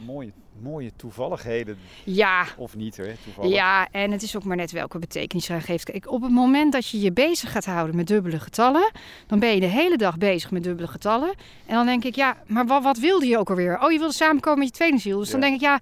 mooie, 0.05 0.31
mooie 0.61 0.91
toevalligheden. 0.95 1.77
ja, 2.03 2.45
Of 2.57 2.75
niet, 2.75 2.97
hè? 2.97 3.13
Toevallig. 3.23 3.51
ja, 3.53 3.87
en 3.91 4.11
het 4.11 4.21
is 4.21 4.35
ook 4.35 4.43
maar 4.43 4.55
net 4.57 4.71
welke 4.71 4.99
betekenis 4.99 5.47
je 5.47 5.53
aan 5.53 5.61
geeft. 5.61 6.07
Op 6.07 6.21
het 6.21 6.31
moment 6.31 6.71
dat 6.71 6.87
je 6.89 6.99
je 6.99 7.11
bezig 7.11 7.51
gaat 7.51 7.65
houden 7.65 7.95
met 7.95 8.07
dubbele 8.07 8.39
getallen, 8.39 8.91
dan 9.27 9.39
ben 9.39 9.53
je 9.53 9.59
de 9.59 9.65
hele 9.65 9.97
dag 9.97 10.17
bezig 10.17 10.51
met 10.51 10.63
dubbele 10.63 10.87
getallen. 10.87 11.33
En 11.65 11.75
dan 11.75 11.85
denk 11.85 12.03
ik, 12.03 12.15
ja, 12.15 12.37
maar 12.47 12.65
wat, 12.65 12.83
wat 12.83 12.97
wilde 12.97 13.25
je 13.25 13.37
ook 13.37 13.49
alweer? 13.49 13.79
Oh, 13.81 13.91
je 13.91 13.97
wilde 13.97 14.13
samenkomen 14.13 14.59
met 14.59 14.67
je 14.67 14.73
tweelingziel. 14.73 15.19
Dus 15.19 15.29
dan 15.29 15.39
denk 15.41 15.55
ik, 15.55 15.61
ja, 15.61 15.79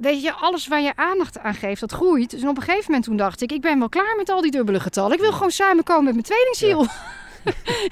weet 0.00 0.22
je, 0.22 0.32
alles 0.32 0.66
waar 0.66 0.80
je 0.80 0.96
aandacht 0.96 1.38
aan 1.38 1.54
geeft, 1.54 1.80
dat 1.80 1.92
groeit. 1.92 2.30
Dus 2.30 2.44
op 2.44 2.56
een 2.56 2.62
gegeven 2.62 2.84
moment 2.86 3.04
toen 3.04 3.16
dacht 3.16 3.40
ik, 3.40 3.52
ik 3.52 3.60
ben 3.60 3.78
wel 3.78 3.88
klaar 3.88 4.14
met 4.16 4.28
al 4.28 4.40
die 4.40 4.50
dubbele 4.50 4.80
getallen. 4.80 5.12
Ik 5.12 5.20
wil 5.20 5.32
gewoon 5.32 5.50
samenkomen 5.50 6.04
met 6.04 6.12
mijn 6.12 6.24
tweelingziel. 6.24 6.86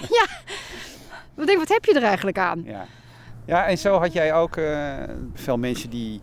Ja. 0.08 0.26
Ik 1.36 1.46
denk, 1.46 1.58
wat 1.58 1.68
heb 1.68 1.84
je 1.84 1.94
er 1.94 2.02
eigenlijk 2.02 2.38
aan? 2.38 2.62
Ja. 2.64 2.86
ja, 3.46 3.66
en 3.66 3.78
zo 3.78 3.98
had 3.98 4.12
jij 4.12 4.34
ook 4.34 4.56
eh, 4.56 4.94
veel 5.34 5.56
mensen 5.56 5.90
die 5.90 6.20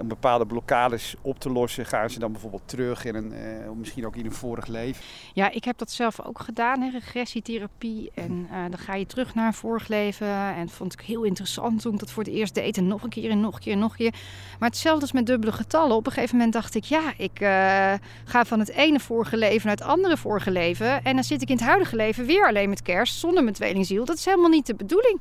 om 0.00 0.08
bepaalde 0.08 0.46
blokkades 0.46 1.14
op 1.20 1.38
te 1.38 1.50
lossen, 1.50 1.86
gaan 1.86 2.10
ze 2.10 2.18
dan 2.18 2.32
bijvoorbeeld 2.32 2.62
terug 2.64 3.04
in 3.04 3.14
een, 3.14 3.32
eh, 3.32 3.70
misschien 3.76 4.06
ook 4.06 4.16
in 4.16 4.24
een 4.24 4.32
vorig 4.32 4.66
leven. 4.66 5.02
Ja, 5.32 5.50
ik 5.50 5.64
heb 5.64 5.78
dat 5.78 5.90
zelf 5.90 6.20
ook 6.20 6.40
gedaan, 6.40 6.80
hè, 6.80 6.90
regressietherapie. 6.90 8.10
En 8.14 8.48
eh, 8.50 8.60
dan 8.60 8.78
ga 8.78 8.94
je 8.94 9.06
terug 9.06 9.34
naar 9.34 9.46
een 9.46 9.54
vorig 9.54 9.88
leven. 9.88 10.26
En 10.26 10.66
dat 10.66 10.74
vond 10.74 10.92
ik 10.92 11.00
heel 11.00 11.22
interessant 11.22 11.80
toen 11.80 11.92
ik 11.92 11.98
dat 11.98 12.10
voor 12.10 12.22
het 12.22 12.32
eerst 12.32 12.54
deed. 12.54 12.76
En 12.76 12.86
nog 12.86 13.02
een 13.02 13.08
keer 13.08 13.30
en 13.30 13.40
nog 13.40 13.54
een 13.54 13.60
keer 13.60 13.72
en 13.72 13.78
nog 13.78 13.90
een 13.90 13.96
keer. 13.96 14.14
Maar 14.58 14.68
hetzelfde 14.68 15.00
als 15.00 15.12
met 15.12 15.26
dubbele 15.26 15.52
getallen. 15.52 15.96
Op 15.96 16.06
een 16.06 16.12
gegeven 16.12 16.36
moment 16.36 16.54
dacht 16.54 16.74
ik, 16.74 16.84
ja, 16.84 17.12
ik 17.16 17.40
eh, 17.40 17.94
ga 18.24 18.44
van 18.44 18.58
het 18.58 18.70
ene 18.70 19.00
vorige 19.00 19.36
leven 19.36 19.66
naar 19.66 19.76
het 19.76 19.86
andere 19.86 20.16
vorige 20.16 20.50
leven. 20.50 21.04
En 21.04 21.14
dan 21.14 21.24
zit 21.24 21.42
ik 21.42 21.48
in 21.48 21.56
het 21.56 21.64
huidige 21.64 21.96
leven 21.96 22.26
weer 22.26 22.46
alleen 22.46 22.68
met 22.68 22.82
kerst, 22.82 23.18
zonder 23.18 23.42
mijn 23.42 23.54
tweelingziel. 23.54 24.04
Dat 24.04 24.16
is 24.16 24.24
helemaal 24.24 24.50
niet 24.50 24.66
de 24.66 24.74
bedoeling. 24.74 25.18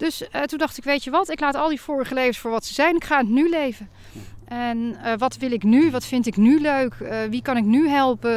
Dus 0.00 0.28
eh, 0.28 0.42
toen 0.42 0.58
dacht 0.58 0.78
ik, 0.78 0.84
weet 0.84 1.04
je 1.04 1.10
wat, 1.10 1.30
ik 1.30 1.40
laat 1.40 1.54
al 1.54 1.68
die 1.68 1.80
vorige 1.80 2.14
levens 2.14 2.38
voor 2.38 2.50
wat 2.50 2.64
ze 2.64 2.74
zijn. 2.74 2.96
Ik 2.96 3.04
ga 3.04 3.18
het 3.18 3.28
nu 3.28 3.48
leven. 3.48 3.88
En 4.44 4.96
eh, 5.02 5.12
wat 5.18 5.36
wil 5.36 5.52
ik 5.52 5.62
nu? 5.62 5.90
Wat 5.90 6.04
vind 6.04 6.26
ik 6.26 6.36
nu 6.36 6.60
leuk? 6.60 6.94
Eh, 6.94 7.18
wie 7.30 7.42
kan 7.42 7.56
ik 7.56 7.64
nu 7.64 7.88
helpen? 7.88 8.30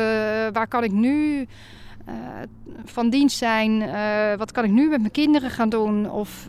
Waar 0.53 0.67
kan 0.67 0.83
ik 0.83 0.91
nu 0.91 1.47
van 2.85 3.09
dienst 3.09 3.37
zijn? 3.37 3.79
Wat 4.37 4.51
kan 4.51 4.63
ik 4.63 4.71
nu 4.71 4.89
met 4.89 4.99
mijn 4.99 5.11
kinderen 5.11 5.49
gaan 5.49 5.69
doen? 5.69 6.11
Of 6.11 6.47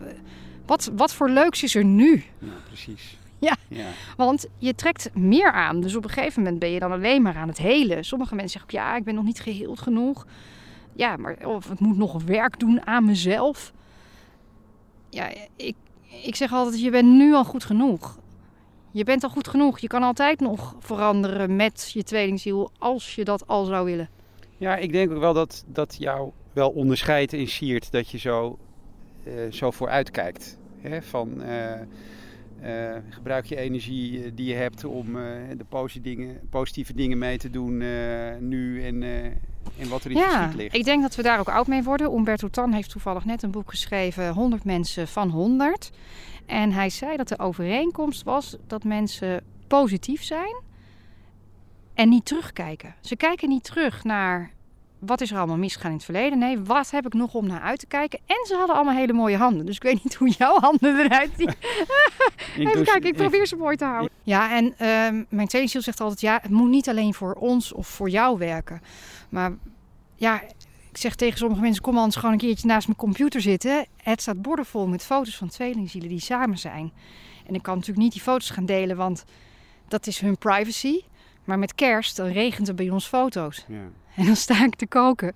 wat, 0.66 0.90
wat 0.96 1.14
voor 1.14 1.30
leuks 1.30 1.62
is 1.62 1.74
er 1.74 1.84
nu? 1.84 2.24
Ja, 2.38 2.52
precies. 2.66 3.16
Ja. 3.38 3.56
ja. 3.68 3.86
Want 4.16 4.46
je 4.58 4.74
trekt 4.74 5.10
meer 5.14 5.52
aan. 5.52 5.80
Dus 5.80 5.94
op 5.94 6.04
een 6.04 6.10
gegeven 6.10 6.42
moment 6.42 6.60
ben 6.60 6.70
je 6.70 6.78
dan 6.78 6.92
alleen 6.92 7.22
maar 7.22 7.36
aan 7.36 7.48
het 7.48 7.58
helen. 7.58 8.04
Sommige 8.04 8.34
mensen 8.34 8.60
zeggen 8.60 8.80
ook, 8.80 8.86
ja, 8.86 8.96
ik 8.96 9.04
ben 9.04 9.14
nog 9.14 9.24
niet 9.24 9.40
geheeld 9.40 9.80
genoeg. 9.80 10.26
Ja, 10.92 11.16
maar 11.16 11.36
of 11.44 11.70
ik 11.70 11.78
moet 11.78 11.96
nog 11.96 12.22
werk 12.22 12.58
doen 12.58 12.86
aan 12.86 13.04
mezelf. 13.04 13.72
Ja, 15.14 15.32
ik, 15.56 15.74
ik 16.22 16.36
zeg 16.36 16.52
altijd, 16.52 16.80
je 16.80 16.90
bent 16.90 17.08
nu 17.08 17.34
al 17.34 17.44
goed 17.44 17.64
genoeg. 17.64 18.18
Je 18.90 19.04
bent 19.04 19.22
al 19.22 19.30
goed 19.30 19.48
genoeg. 19.48 19.78
Je 19.78 19.86
kan 19.86 20.02
altijd 20.02 20.40
nog 20.40 20.76
veranderen 20.78 21.56
met 21.56 21.90
je 21.92 22.02
tweelingziel 22.02 22.70
als 22.78 23.14
je 23.14 23.24
dat 23.24 23.46
al 23.46 23.64
zou 23.64 23.84
willen. 23.84 24.08
Ja, 24.56 24.76
ik 24.76 24.92
denk 24.92 25.10
ook 25.10 25.18
wel 25.18 25.34
dat, 25.34 25.64
dat 25.66 25.96
jou 25.98 26.30
wel 26.52 26.70
onderscheidt 26.70 27.32
en 27.32 27.48
siert 27.48 27.92
dat 27.92 28.10
je 28.10 28.18
zo, 28.18 28.58
eh, 29.24 29.32
zo 29.50 29.70
vooruit 29.70 30.10
kijkt. 30.10 30.58
Hè? 30.80 31.02
Van, 31.02 31.42
eh, 31.42 31.80
eh, 32.60 33.02
gebruik 33.08 33.46
je 33.46 33.56
energie 33.56 34.34
die 34.34 34.46
je 34.46 34.54
hebt 34.54 34.84
om 34.84 35.12
de 35.56 35.64
positieve 35.68 36.16
dingen, 36.16 36.40
positieve 36.50 36.94
dingen 36.94 37.18
mee 37.18 37.38
te 37.38 37.50
doen 37.50 37.78
nu 38.48 38.84
en, 38.84 39.02
en 39.78 39.88
wat 39.88 40.04
er 40.04 40.10
in 40.10 40.16
Ja, 40.16 40.30
verschiet 40.30 40.54
ligt. 40.54 40.74
ik 40.74 40.84
denk 40.84 41.02
dat 41.02 41.14
we 41.14 41.22
daar 41.22 41.38
ook 41.38 41.48
oud 41.48 41.66
mee 41.66 41.82
worden. 41.82 42.12
Umberto 42.12 42.48
Tan 42.48 42.72
heeft 42.72 42.90
toevallig 42.90 43.24
net 43.24 43.42
een 43.42 43.50
boek 43.50 43.70
geschreven, 43.70 44.32
100 44.32 44.64
mensen 44.64 45.08
van 45.08 45.30
100. 45.30 45.90
En 46.46 46.72
hij 46.72 46.90
zei 46.90 47.16
dat 47.16 47.28
de 47.28 47.38
overeenkomst 47.38 48.22
was 48.22 48.56
dat 48.66 48.84
mensen 48.84 49.44
positief 49.66 50.22
zijn 50.22 50.62
en 51.94 52.08
niet 52.08 52.24
terugkijken. 52.24 52.94
Ze 53.00 53.16
kijken 53.16 53.48
niet 53.48 53.64
terug 53.64 54.04
naar 54.04 54.52
wat 54.98 55.20
is 55.20 55.30
er 55.30 55.36
allemaal 55.36 55.56
misgegaan 55.56 55.90
in 55.90 55.96
het 55.96 56.04
verleden. 56.04 56.38
Nee, 56.38 56.58
wat 56.58 56.90
heb 56.90 57.06
ik 57.06 57.14
nog 57.14 57.34
om 57.34 57.46
naar 57.46 57.60
uit 57.60 57.78
te 57.78 57.86
kijken? 57.86 58.18
En 58.26 58.46
ze 58.46 58.54
hadden 58.54 58.76
allemaal 58.76 58.94
hele 58.94 59.12
mooie 59.12 59.36
handen. 59.36 59.66
Dus 59.66 59.76
ik 59.76 59.82
weet 59.82 60.04
niet 60.04 60.14
hoe 60.14 60.28
jouw 60.28 60.58
handen 60.60 60.98
eruit 60.98 61.30
zien. 61.36 61.54
Even 62.68 62.84
kijken, 62.84 63.10
ik 63.10 63.16
probeer 63.16 63.46
ze 63.46 63.56
mooi 63.56 63.76
te 63.76 63.84
houden. 63.84 64.10
Ja, 64.22 64.56
en 64.56 64.74
ehm, 64.78 65.24
mijn 65.28 65.48
tweelingziel 65.48 65.82
zegt 65.82 66.00
altijd... 66.00 66.20
ja, 66.20 66.38
het 66.42 66.50
moet 66.50 66.68
niet 66.70 66.88
alleen 66.88 67.14
voor 67.14 67.32
ons 67.32 67.72
of 67.72 67.86
voor 67.86 68.08
jou 68.08 68.38
werken. 68.38 68.80
Maar 69.34 69.52
ja, 70.14 70.42
ik 70.90 70.96
zeg 70.96 71.14
tegen 71.14 71.38
sommige 71.38 71.60
mensen... 71.60 71.82
kom 71.82 71.96
anders 71.96 72.16
gewoon 72.16 72.32
een 72.32 72.38
keertje 72.38 72.66
naast 72.66 72.86
mijn 72.86 72.98
computer 72.98 73.40
zitten. 73.40 73.86
Het 73.96 74.20
staat 74.20 74.42
bordenvol 74.42 74.86
met 74.86 75.04
foto's 75.04 75.36
van 75.36 75.48
tweelingzielen 75.48 76.08
die 76.08 76.20
samen 76.20 76.58
zijn. 76.58 76.92
En 77.46 77.54
ik 77.54 77.62
kan 77.62 77.74
natuurlijk 77.74 78.02
niet 78.02 78.12
die 78.12 78.22
foto's 78.22 78.50
gaan 78.50 78.66
delen... 78.66 78.96
want 78.96 79.24
dat 79.88 80.06
is 80.06 80.20
hun 80.20 80.38
privacy. 80.38 81.00
Maar 81.44 81.58
met 81.58 81.74
kerst, 81.74 82.16
dan 82.16 82.26
regent 82.26 82.68
er 82.68 82.74
bij 82.74 82.90
ons 82.90 83.06
foto's. 83.06 83.64
Ja. 83.68 83.80
En 84.16 84.26
dan 84.26 84.36
sta 84.36 84.64
ik 84.64 84.74
te 84.74 84.86
koken. 84.86 85.32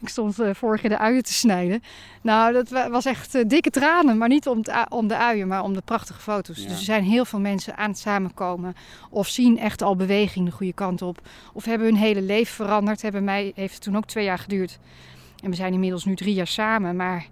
Ik 0.00 0.08
stond 0.08 0.38
eh, 0.38 0.54
vorig 0.54 0.82
jaar 0.82 0.90
de 0.90 0.98
uien 0.98 1.22
te 1.22 1.32
snijden. 1.32 1.82
Nou, 2.22 2.52
dat 2.52 2.68
wa- 2.68 2.90
was 2.90 3.04
echt 3.04 3.34
eh, 3.34 3.44
dikke 3.46 3.70
tranen. 3.70 4.18
Maar 4.18 4.28
niet 4.28 4.48
om, 4.48 4.58
het 4.58 4.90
om 4.90 5.08
de 5.08 5.16
uien, 5.16 5.48
maar 5.48 5.62
om 5.62 5.72
de 5.74 5.82
prachtige 5.84 6.20
foto's. 6.20 6.56
Ja. 6.56 6.62
Dus 6.68 6.72
er 6.78 6.84
zijn 6.84 7.04
heel 7.04 7.24
veel 7.24 7.40
mensen 7.40 7.76
aan 7.76 7.90
het 7.90 7.98
samenkomen. 7.98 8.74
Of 9.10 9.28
zien 9.28 9.58
echt 9.58 9.82
al 9.82 9.96
beweging 9.96 10.44
de 10.46 10.52
goede 10.52 10.72
kant 10.72 11.02
op. 11.02 11.28
Of 11.52 11.64
hebben 11.64 11.86
hun 11.86 11.96
hele 11.96 12.22
leven 12.22 12.54
veranderd. 12.54 13.02
Hebben 13.02 13.24
mij, 13.24 13.52
heeft 13.54 13.74
het 13.74 13.82
toen 13.82 13.96
ook 13.96 14.06
twee 14.06 14.24
jaar 14.24 14.38
geduurd. 14.38 14.78
En 15.42 15.50
we 15.50 15.56
zijn 15.56 15.72
inmiddels 15.72 16.04
nu 16.04 16.14
drie 16.16 16.34
jaar 16.34 16.46
samen. 16.46 16.96
Maar 16.96 17.26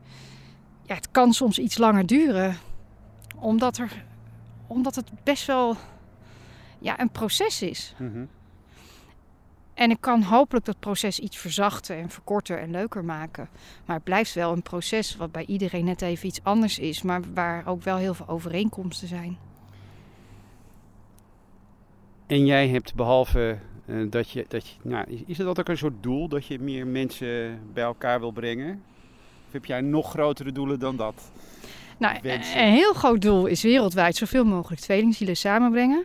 ja, 0.82 0.94
het 0.94 1.10
kan 1.10 1.32
soms 1.32 1.58
iets 1.58 1.78
langer 1.78 2.06
duren. 2.06 2.56
Omdat, 3.36 3.78
er, 3.78 4.04
omdat 4.66 4.94
het 4.94 5.10
best 5.24 5.46
wel 5.46 5.76
ja, 6.78 7.00
een 7.00 7.10
proces 7.10 7.62
is. 7.62 7.94
Mhm. 7.98 8.24
En 9.74 9.90
ik 9.90 10.00
kan 10.00 10.22
hopelijk 10.22 10.64
dat 10.64 10.78
proces 10.78 11.18
iets 11.18 11.36
verzachten 11.36 11.96
en 11.96 12.10
verkorten 12.10 12.60
en 12.60 12.70
leuker 12.70 13.04
maken. 13.04 13.48
Maar 13.84 13.96
het 13.96 14.04
blijft 14.04 14.34
wel 14.34 14.52
een 14.52 14.62
proces 14.62 15.16
wat 15.16 15.32
bij 15.32 15.44
iedereen 15.46 15.84
net 15.84 16.02
even 16.02 16.26
iets 16.26 16.40
anders 16.42 16.78
is, 16.78 17.02
maar 17.02 17.20
waar 17.34 17.66
ook 17.66 17.82
wel 17.82 17.96
heel 17.96 18.14
veel 18.14 18.28
overeenkomsten 18.28 19.08
zijn. 19.08 19.38
En 22.26 22.46
jij 22.46 22.68
hebt 22.68 22.94
behalve 22.94 23.58
eh, 23.86 23.96
dat 24.10 24.30
je, 24.30 24.44
dat 24.48 24.68
je 24.68 24.74
nou, 24.82 25.24
is, 25.26 25.36
dat 25.36 25.58
ook 25.58 25.68
een 25.68 25.78
soort 25.78 26.02
doel 26.02 26.28
dat 26.28 26.46
je 26.46 26.58
meer 26.58 26.86
mensen 26.86 27.60
bij 27.72 27.84
elkaar 27.84 28.20
wil 28.20 28.30
brengen? 28.30 28.82
Of 29.46 29.52
heb 29.52 29.64
jij 29.64 29.80
nog 29.80 30.10
grotere 30.10 30.52
doelen 30.52 30.78
dan 30.78 30.96
dat? 30.96 31.30
Nou, 31.98 32.18
een 32.22 32.72
heel 32.72 32.92
groot 32.92 33.22
doel 33.22 33.46
is 33.46 33.62
wereldwijd 33.62 34.16
zoveel 34.16 34.44
mogelijk 34.44 34.80
tweelingzielen 34.80 35.36
samenbrengen. 35.36 36.04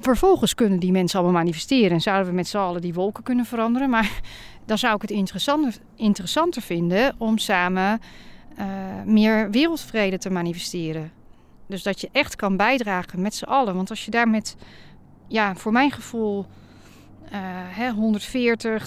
Vervolgens 0.00 0.54
kunnen 0.54 0.78
die 0.78 0.92
mensen 0.92 1.18
allemaal 1.18 1.40
manifesteren 1.40 1.90
en 1.90 2.00
zouden 2.00 2.26
we 2.26 2.34
met 2.34 2.48
z'n 2.48 2.56
allen 2.56 2.80
die 2.80 2.94
wolken 2.94 3.22
kunnen 3.22 3.44
veranderen. 3.44 3.90
Maar 3.90 4.20
dan 4.66 4.78
zou 4.78 4.94
ik 4.94 5.02
het 5.02 5.10
interessanter, 5.10 5.74
interessanter 5.96 6.62
vinden 6.62 7.14
om 7.18 7.38
samen 7.38 8.00
eh, 8.56 8.66
meer 9.04 9.50
wereldvrede 9.50 10.18
te 10.18 10.30
manifesteren. 10.30 11.12
Dus 11.66 11.82
dat 11.82 12.00
je 12.00 12.08
echt 12.12 12.36
kan 12.36 12.56
bijdragen 12.56 13.22
met 13.22 13.34
z'n 13.34 13.44
allen. 13.44 13.74
Want 13.74 13.90
als 13.90 14.04
je 14.04 14.10
daar 14.10 14.28
met, 14.28 14.56
ja, 15.28 15.54
voor 15.54 15.72
mijn 15.72 15.90
gevoel, 15.90 16.46
hè, 17.74 17.90
140, 17.90 18.86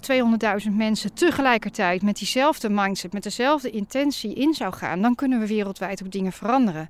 200.000 0.66 0.72
mensen 0.72 1.14
tegelijkertijd 1.14 2.02
met 2.02 2.18
diezelfde 2.18 2.70
mindset, 2.70 3.14
met 3.14 3.24
dezelfde 3.24 3.70
intentie 3.70 4.34
in 4.34 4.54
zou 4.54 4.74
gaan, 4.74 5.02
dan 5.02 5.16
kunnen 5.16 5.40
we 5.40 5.48
wereldwijd 5.48 6.04
ook 6.04 6.12
dingen 6.12 6.32
veranderen. 6.32 6.90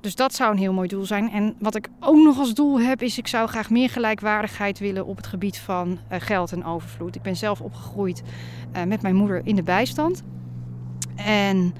Dus 0.00 0.14
dat 0.14 0.34
zou 0.34 0.52
een 0.52 0.58
heel 0.58 0.72
mooi 0.72 0.88
doel 0.88 1.04
zijn. 1.04 1.30
En 1.30 1.54
wat 1.58 1.74
ik 1.74 1.88
ook 2.00 2.16
nog 2.16 2.38
als 2.38 2.54
doel 2.54 2.80
heb, 2.80 3.02
is 3.02 3.18
ik 3.18 3.26
zou 3.26 3.48
graag 3.48 3.70
meer 3.70 3.90
gelijkwaardigheid 3.90 4.78
willen 4.78 5.06
op 5.06 5.16
het 5.16 5.26
gebied 5.26 5.58
van 5.58 5.98
eh, 6.08 6.20
geld 6.20 6.52
en 6.52 6.64
overvloed. 6.64 7.14
Ik 7.14 7.22
ben 7.22 7.36
zelf 7.36 7.60
opgegroeid 7.60 8.22
eh, 8.72 8.82
met 8.82 9.02
mijn 9.02 9.14
moeder 9.14 9.40
in 9.44 9.56
de 9.56 9.62
bijstand. 9.62 10.22
En 11.16 11.74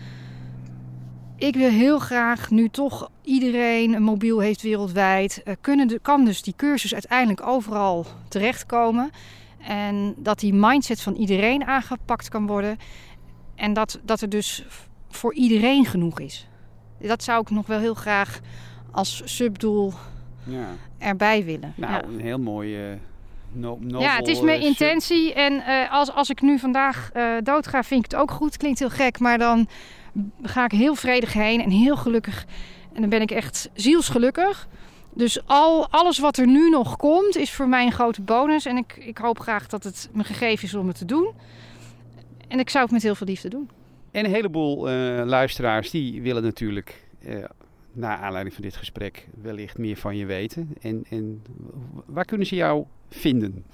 ik 1.36 1.54
wil 1.54 1.70
heel 1.70 1.98
graag, 1.98 2.50
nu 2.50 2.68
toch 2.68 3.10
iedereen 3.22 3.94
een 3.94 4.02
mobiel 4.02 4.38
heeft 4.38 4.62
wereldwijd, 4.62 5.42
eh, 5.42 5.54
kunnen 5.60 5.88
de, 5.88 5.98
kan 6.02 6.24
dus 6.24 6.42
die 6.42 6.54
cursus 6.56 6.92
uiteindelijk 6.92 7.46
overal 7.46 8.06
terechtkomen. 8.28 9.10
En 9.58 10.14
dat 10.16 10.38
die 10.38 10.54
mindset 10.54 11.00
van 11.00 11.14
iedereen 11.14 11.64
aangepakt 11.64 12.28
kan 12.28 12.46
worden. 12.46 12.76
En 13.54 13.72
dat, 13.72 14.00
dat 14.02 14.20
er 14.20 14.28
dus 14.28 14.64
voor 15.08 15.34
iedereen 15.34 15.84
genoeg 15.84 16.20
is. 16.20 16.47
Dat 17.01 17.22
zou 17.22 17.40
ik 17.40 17.51
nog 17.51 17.66
wel 17.66 17.78
heel 17.78 17.94
graag 17.94 18.40
als 18.90 19.22
subdoel 19.24 19.92
Ja. 20.44 20.66
erbij 20.99 21.44
willen. 21.44 21.72
Nou, 21.76 21.92
ja. 21.92 22.03
een 22.03 22.20
heel 22.20 22.38
mooi 22.38 22.90
uh, 22.90 22.94
no, 23.53 23.78
ja, 23.80 24.16
het 24.16 24.28
is 24.28 24.40
mijn 24.40 24.61
uh, 24.61 24.66
intentie. 24.66 25.34
En 25.34 25.53
uh, 25.53 25.92
als, 25.92 26.12
als 26.12 26.30
ik 26.30 26.40
nu 26.40 26.59
vandaag 26.59 27.11
uh, 27.16 27.32
doodga, 27.42 27.82
vind 27.82 28.05
ik 28.05 28.11
het 28.11 28.20
ook 28.20 28.30
goed. 28.30 28.57
Klinkt 28.57 28.78
heel 28.78 28.90
gek, 28.90 29.18
maar 29.18 29.38
dan 29.38 29.68
ga 30.42 30.64
ik 30.64 30.70
heel 30.70 30.94
vredig 30.94 31.32
heen 31.32 31.61
en 31.61 31.70
heel 31.70 31.96
gelukkig. 31.96 32.44
En 32.92 33.01
dan 33.01 33.11
ben 33.11 33.20
ik 33.20 33.30
echt 33.30 33.70
zielsgelukkig. 33.74 34.68
Dus 35.12 35.46
al, 35.46 35.88
alles 35.90 36.18
wat 36.18 36.36
er 36.36 36.46
nu 36.46 36.70
nog 36.70 36.96
komt, 36.96 37.36
is 37.36 37.53
voor 37.53 37.68
mij 37.68 37.84
een 37.84 37.92
grote 37.92 38.22
bonus. 38.22 38.66
En 38.66 38.76
ik, 38.76 38.96
ik 38.96 39.18
hoop 39.18 39.40
graag 39.40 39.66
dat 39.66 39.84
het 39.84 40.09
me 40.12 40.24
gegeven 40.24 40.64
is 40.64 40.74
om 40.74 40.86
het 40.86 40.99
te 40.99 41.05
doen. 41.05 41.32
En 42.49 42.59
ik 42.59 42.70
zou 42.70 42.84
het 42.84 42.92
met 42.92 43.03
heel 43.03 43.14
veel 43.14 43.26
liefde 43.26 43.49
doen. 43.49 43.70
En 44.11 44.24
een 44.24 44.30
heleboel 44.30 44.90
uh, 44.90 45.22
luisteraars 45.24 45.90
die 45.90 46.22
willen 46.22 46.42
natuurlijk, 46.42 47.04
uh, 47.26 47.44
na 47.92 48.18
aanleiding 48.18 48.54
van 48.54 48.64
dit 48.64 48.76
gesprek, 48.76 49.28
wellicht 49.42 49.78
meer 49.78 49.96
van 49.96 50.16
je 50.16 50.26
weten. 50.26 50.76
En, 50.80 51.04
en 51.11 51.42
waar 52.06 52.24
kunnen 52.24 52.46
ze 52.46 52.54
jou 52.54 52.84
vinden? 53.11 53.64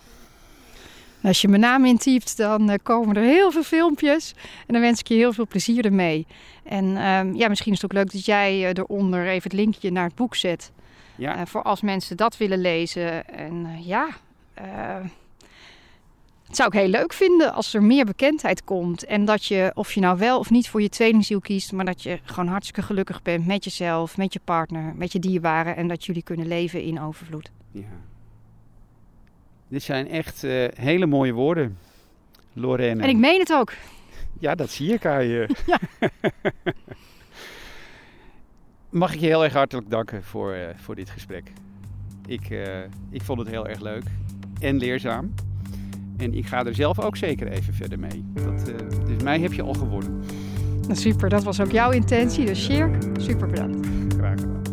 Als 1.22 1.41
je 1.41 1.49
mijn 1.49 1.61
naam 1.61 1.85
intypt, 1.85 2.37
dan 2.37 2.70
uh, 2.70 2.74
komen 2.82 3.16
er 3.16 3.22
heel 3.22 3.51
veel 3.51 3.62
filmpjes. 3.62 4.35
En 4.66 4.72
dan 4.72 4.80
wens 4.80 5.01
ik 5.01 5.09
je 5.09 5.14
heel 5.14 5.32
veel 5.32 5.47
plezier 5.47 5.85
ermee. 5.85 6.26
En 6.62 6.85
uh, 6.85 7.20
ja, 7.35 7.49
misschien 7.49 7.72
is 7.72 7.82
het 7.82 7.85
ook 7.85 7.99
leuk 7.99 8.12
dat 8.12 8.24
jij 8.24 8.72
eronder 8.72 9.26
even 9.26 9.43
het 9.43 9.53
linkje 9.53 9.91
naar 9.91 10.05
het 10.05 10.14
boek 10.14 10.35
zet. 10.35 10.72
Ja. 11.16 11.37
Uh, 11.37 11.47
voor 11.47 11.62
als 11.62 11.80
mensen 11.80 12.16
dat 12.16 12.37
willen 12.37 12.61
lezen. 12.61 13.28
En 13.28 13.55
uh, 13.55 13.87
ja, 13.87 14.09
het 16.47 16.57
zou 16.57 16.68
ik 16.68 16.74
heel 16.74 16.88
leuk 16.88 17.12
vinden 17.12 17.53
als 17.53 17.74
er 17.74 17.82
meer 17.82 18.05
bekendheid 18.05 18.64
komt. 18.64 19.05
En 19.05 19.24
dat 19.24 19.45
je, 19.45 19.70
of 19.74 19.92
je 19.92 20.01
nou 20.01 20.18
wel 20.18 20.38
of 20.38 20.51
niet 20.51 20.68
voor 20.68 20.82
je 20.82 20.88
tweelingziel 20.88 21.40
kiest, 21.40 21.72
maar 21.72 21.84
dat 21.84 22.03
je 22.03 22.18
gewoon 22.24 22.49
hartstikke 22.49 22.82
gelukkig 22.82 23.22
bent 23.22 23.47
met 23.47 23.64
jezelf, 23.64 24.16
met 24.16 24.32
je 24.32 24.40
partner, 24.45 24.95
met 24.97 25.12
je 25.12 25.18
dierbaren. 25.18 25.76
En 25.76 25.88
dat 25.88 26.05
jullie 26.05 26.22
kunnen 26.22 26.47
leven 26.47 26.82
in 26.82 27.01
overvloed. 27.01 27.51
Ja. 27.70 27.82
Dit 29.68 29.82
zijn 29.82 30.09
echt 30.09 30.45
uh, 30.45 30.68
hele 30.74 31.07
mooie 31.07 31.32
woorden, 31.32 31.78
Lorraine. 32.53 33.03
En 33.03 33.09
ik 33.09 33.16
meen 33.16 33.38
het 33.38 33.53
ook. 33.53 33.72
Ja, 34.38 34.55
dat 34.55 34.70
zie 34.70 34.92
ik 34.92 35.07
aan 35.07 35.26
je. 35.26 35.49
Ja. 35.66 35.78
Mag 38.88 39.14
ik 39.14 39.20
je 39.20 39.26
heel 39.26 39.45
erg 39.45 39.53
hartelijk 39.53 39.90
danken 39.90 40.22
voor, 40.22 40.55
uh, 40.55 40.66
voor 40.76 40.95
dit 40.95 41.11
gesprek. 41.11 41.53
Ik, 42.26 42.51
uh, 42.51 42.78
ik 43.11 43.22
vond 43.22 43.38
het 43.38 43.49
heel 43.49 43.68
erg 43.68 43.80
leuk 43.80 44.05
en 44.61 44.76
leerzaam. 44.76 45.34
En 46.17 46.35
ik 46.35 46.47
ga 46.47 46.65
er 46.65 46.75
zelf 46.75 47.01
ook 47.01 47.17
zeker 47.17 47.49
even 47.49 47.75
verder 47.75 47.99
mee. 47.99 48.25
Dat, 48.35 48.69
uh, 48.69 49.07
dus 49.07 49.23
mij 49.23 49.41
heb 49.41 49.53
je 49.53 49.62
al 49.62 49.75
gewonnen. 49.75 50.23
Super, 50.91 51.29
dat 51.29 51.45
was 51.45 51.61
ook 51.61 51.71
jouw 51.71 51.91
intentie. 51.91 52.47
Dus 52.47 52.65
Sjerk, 52.65 52.97
super 53.17 53.49
bedankt. 53.49 53.87
Graag 54.17 54.41
gedaan. 54.41 54.64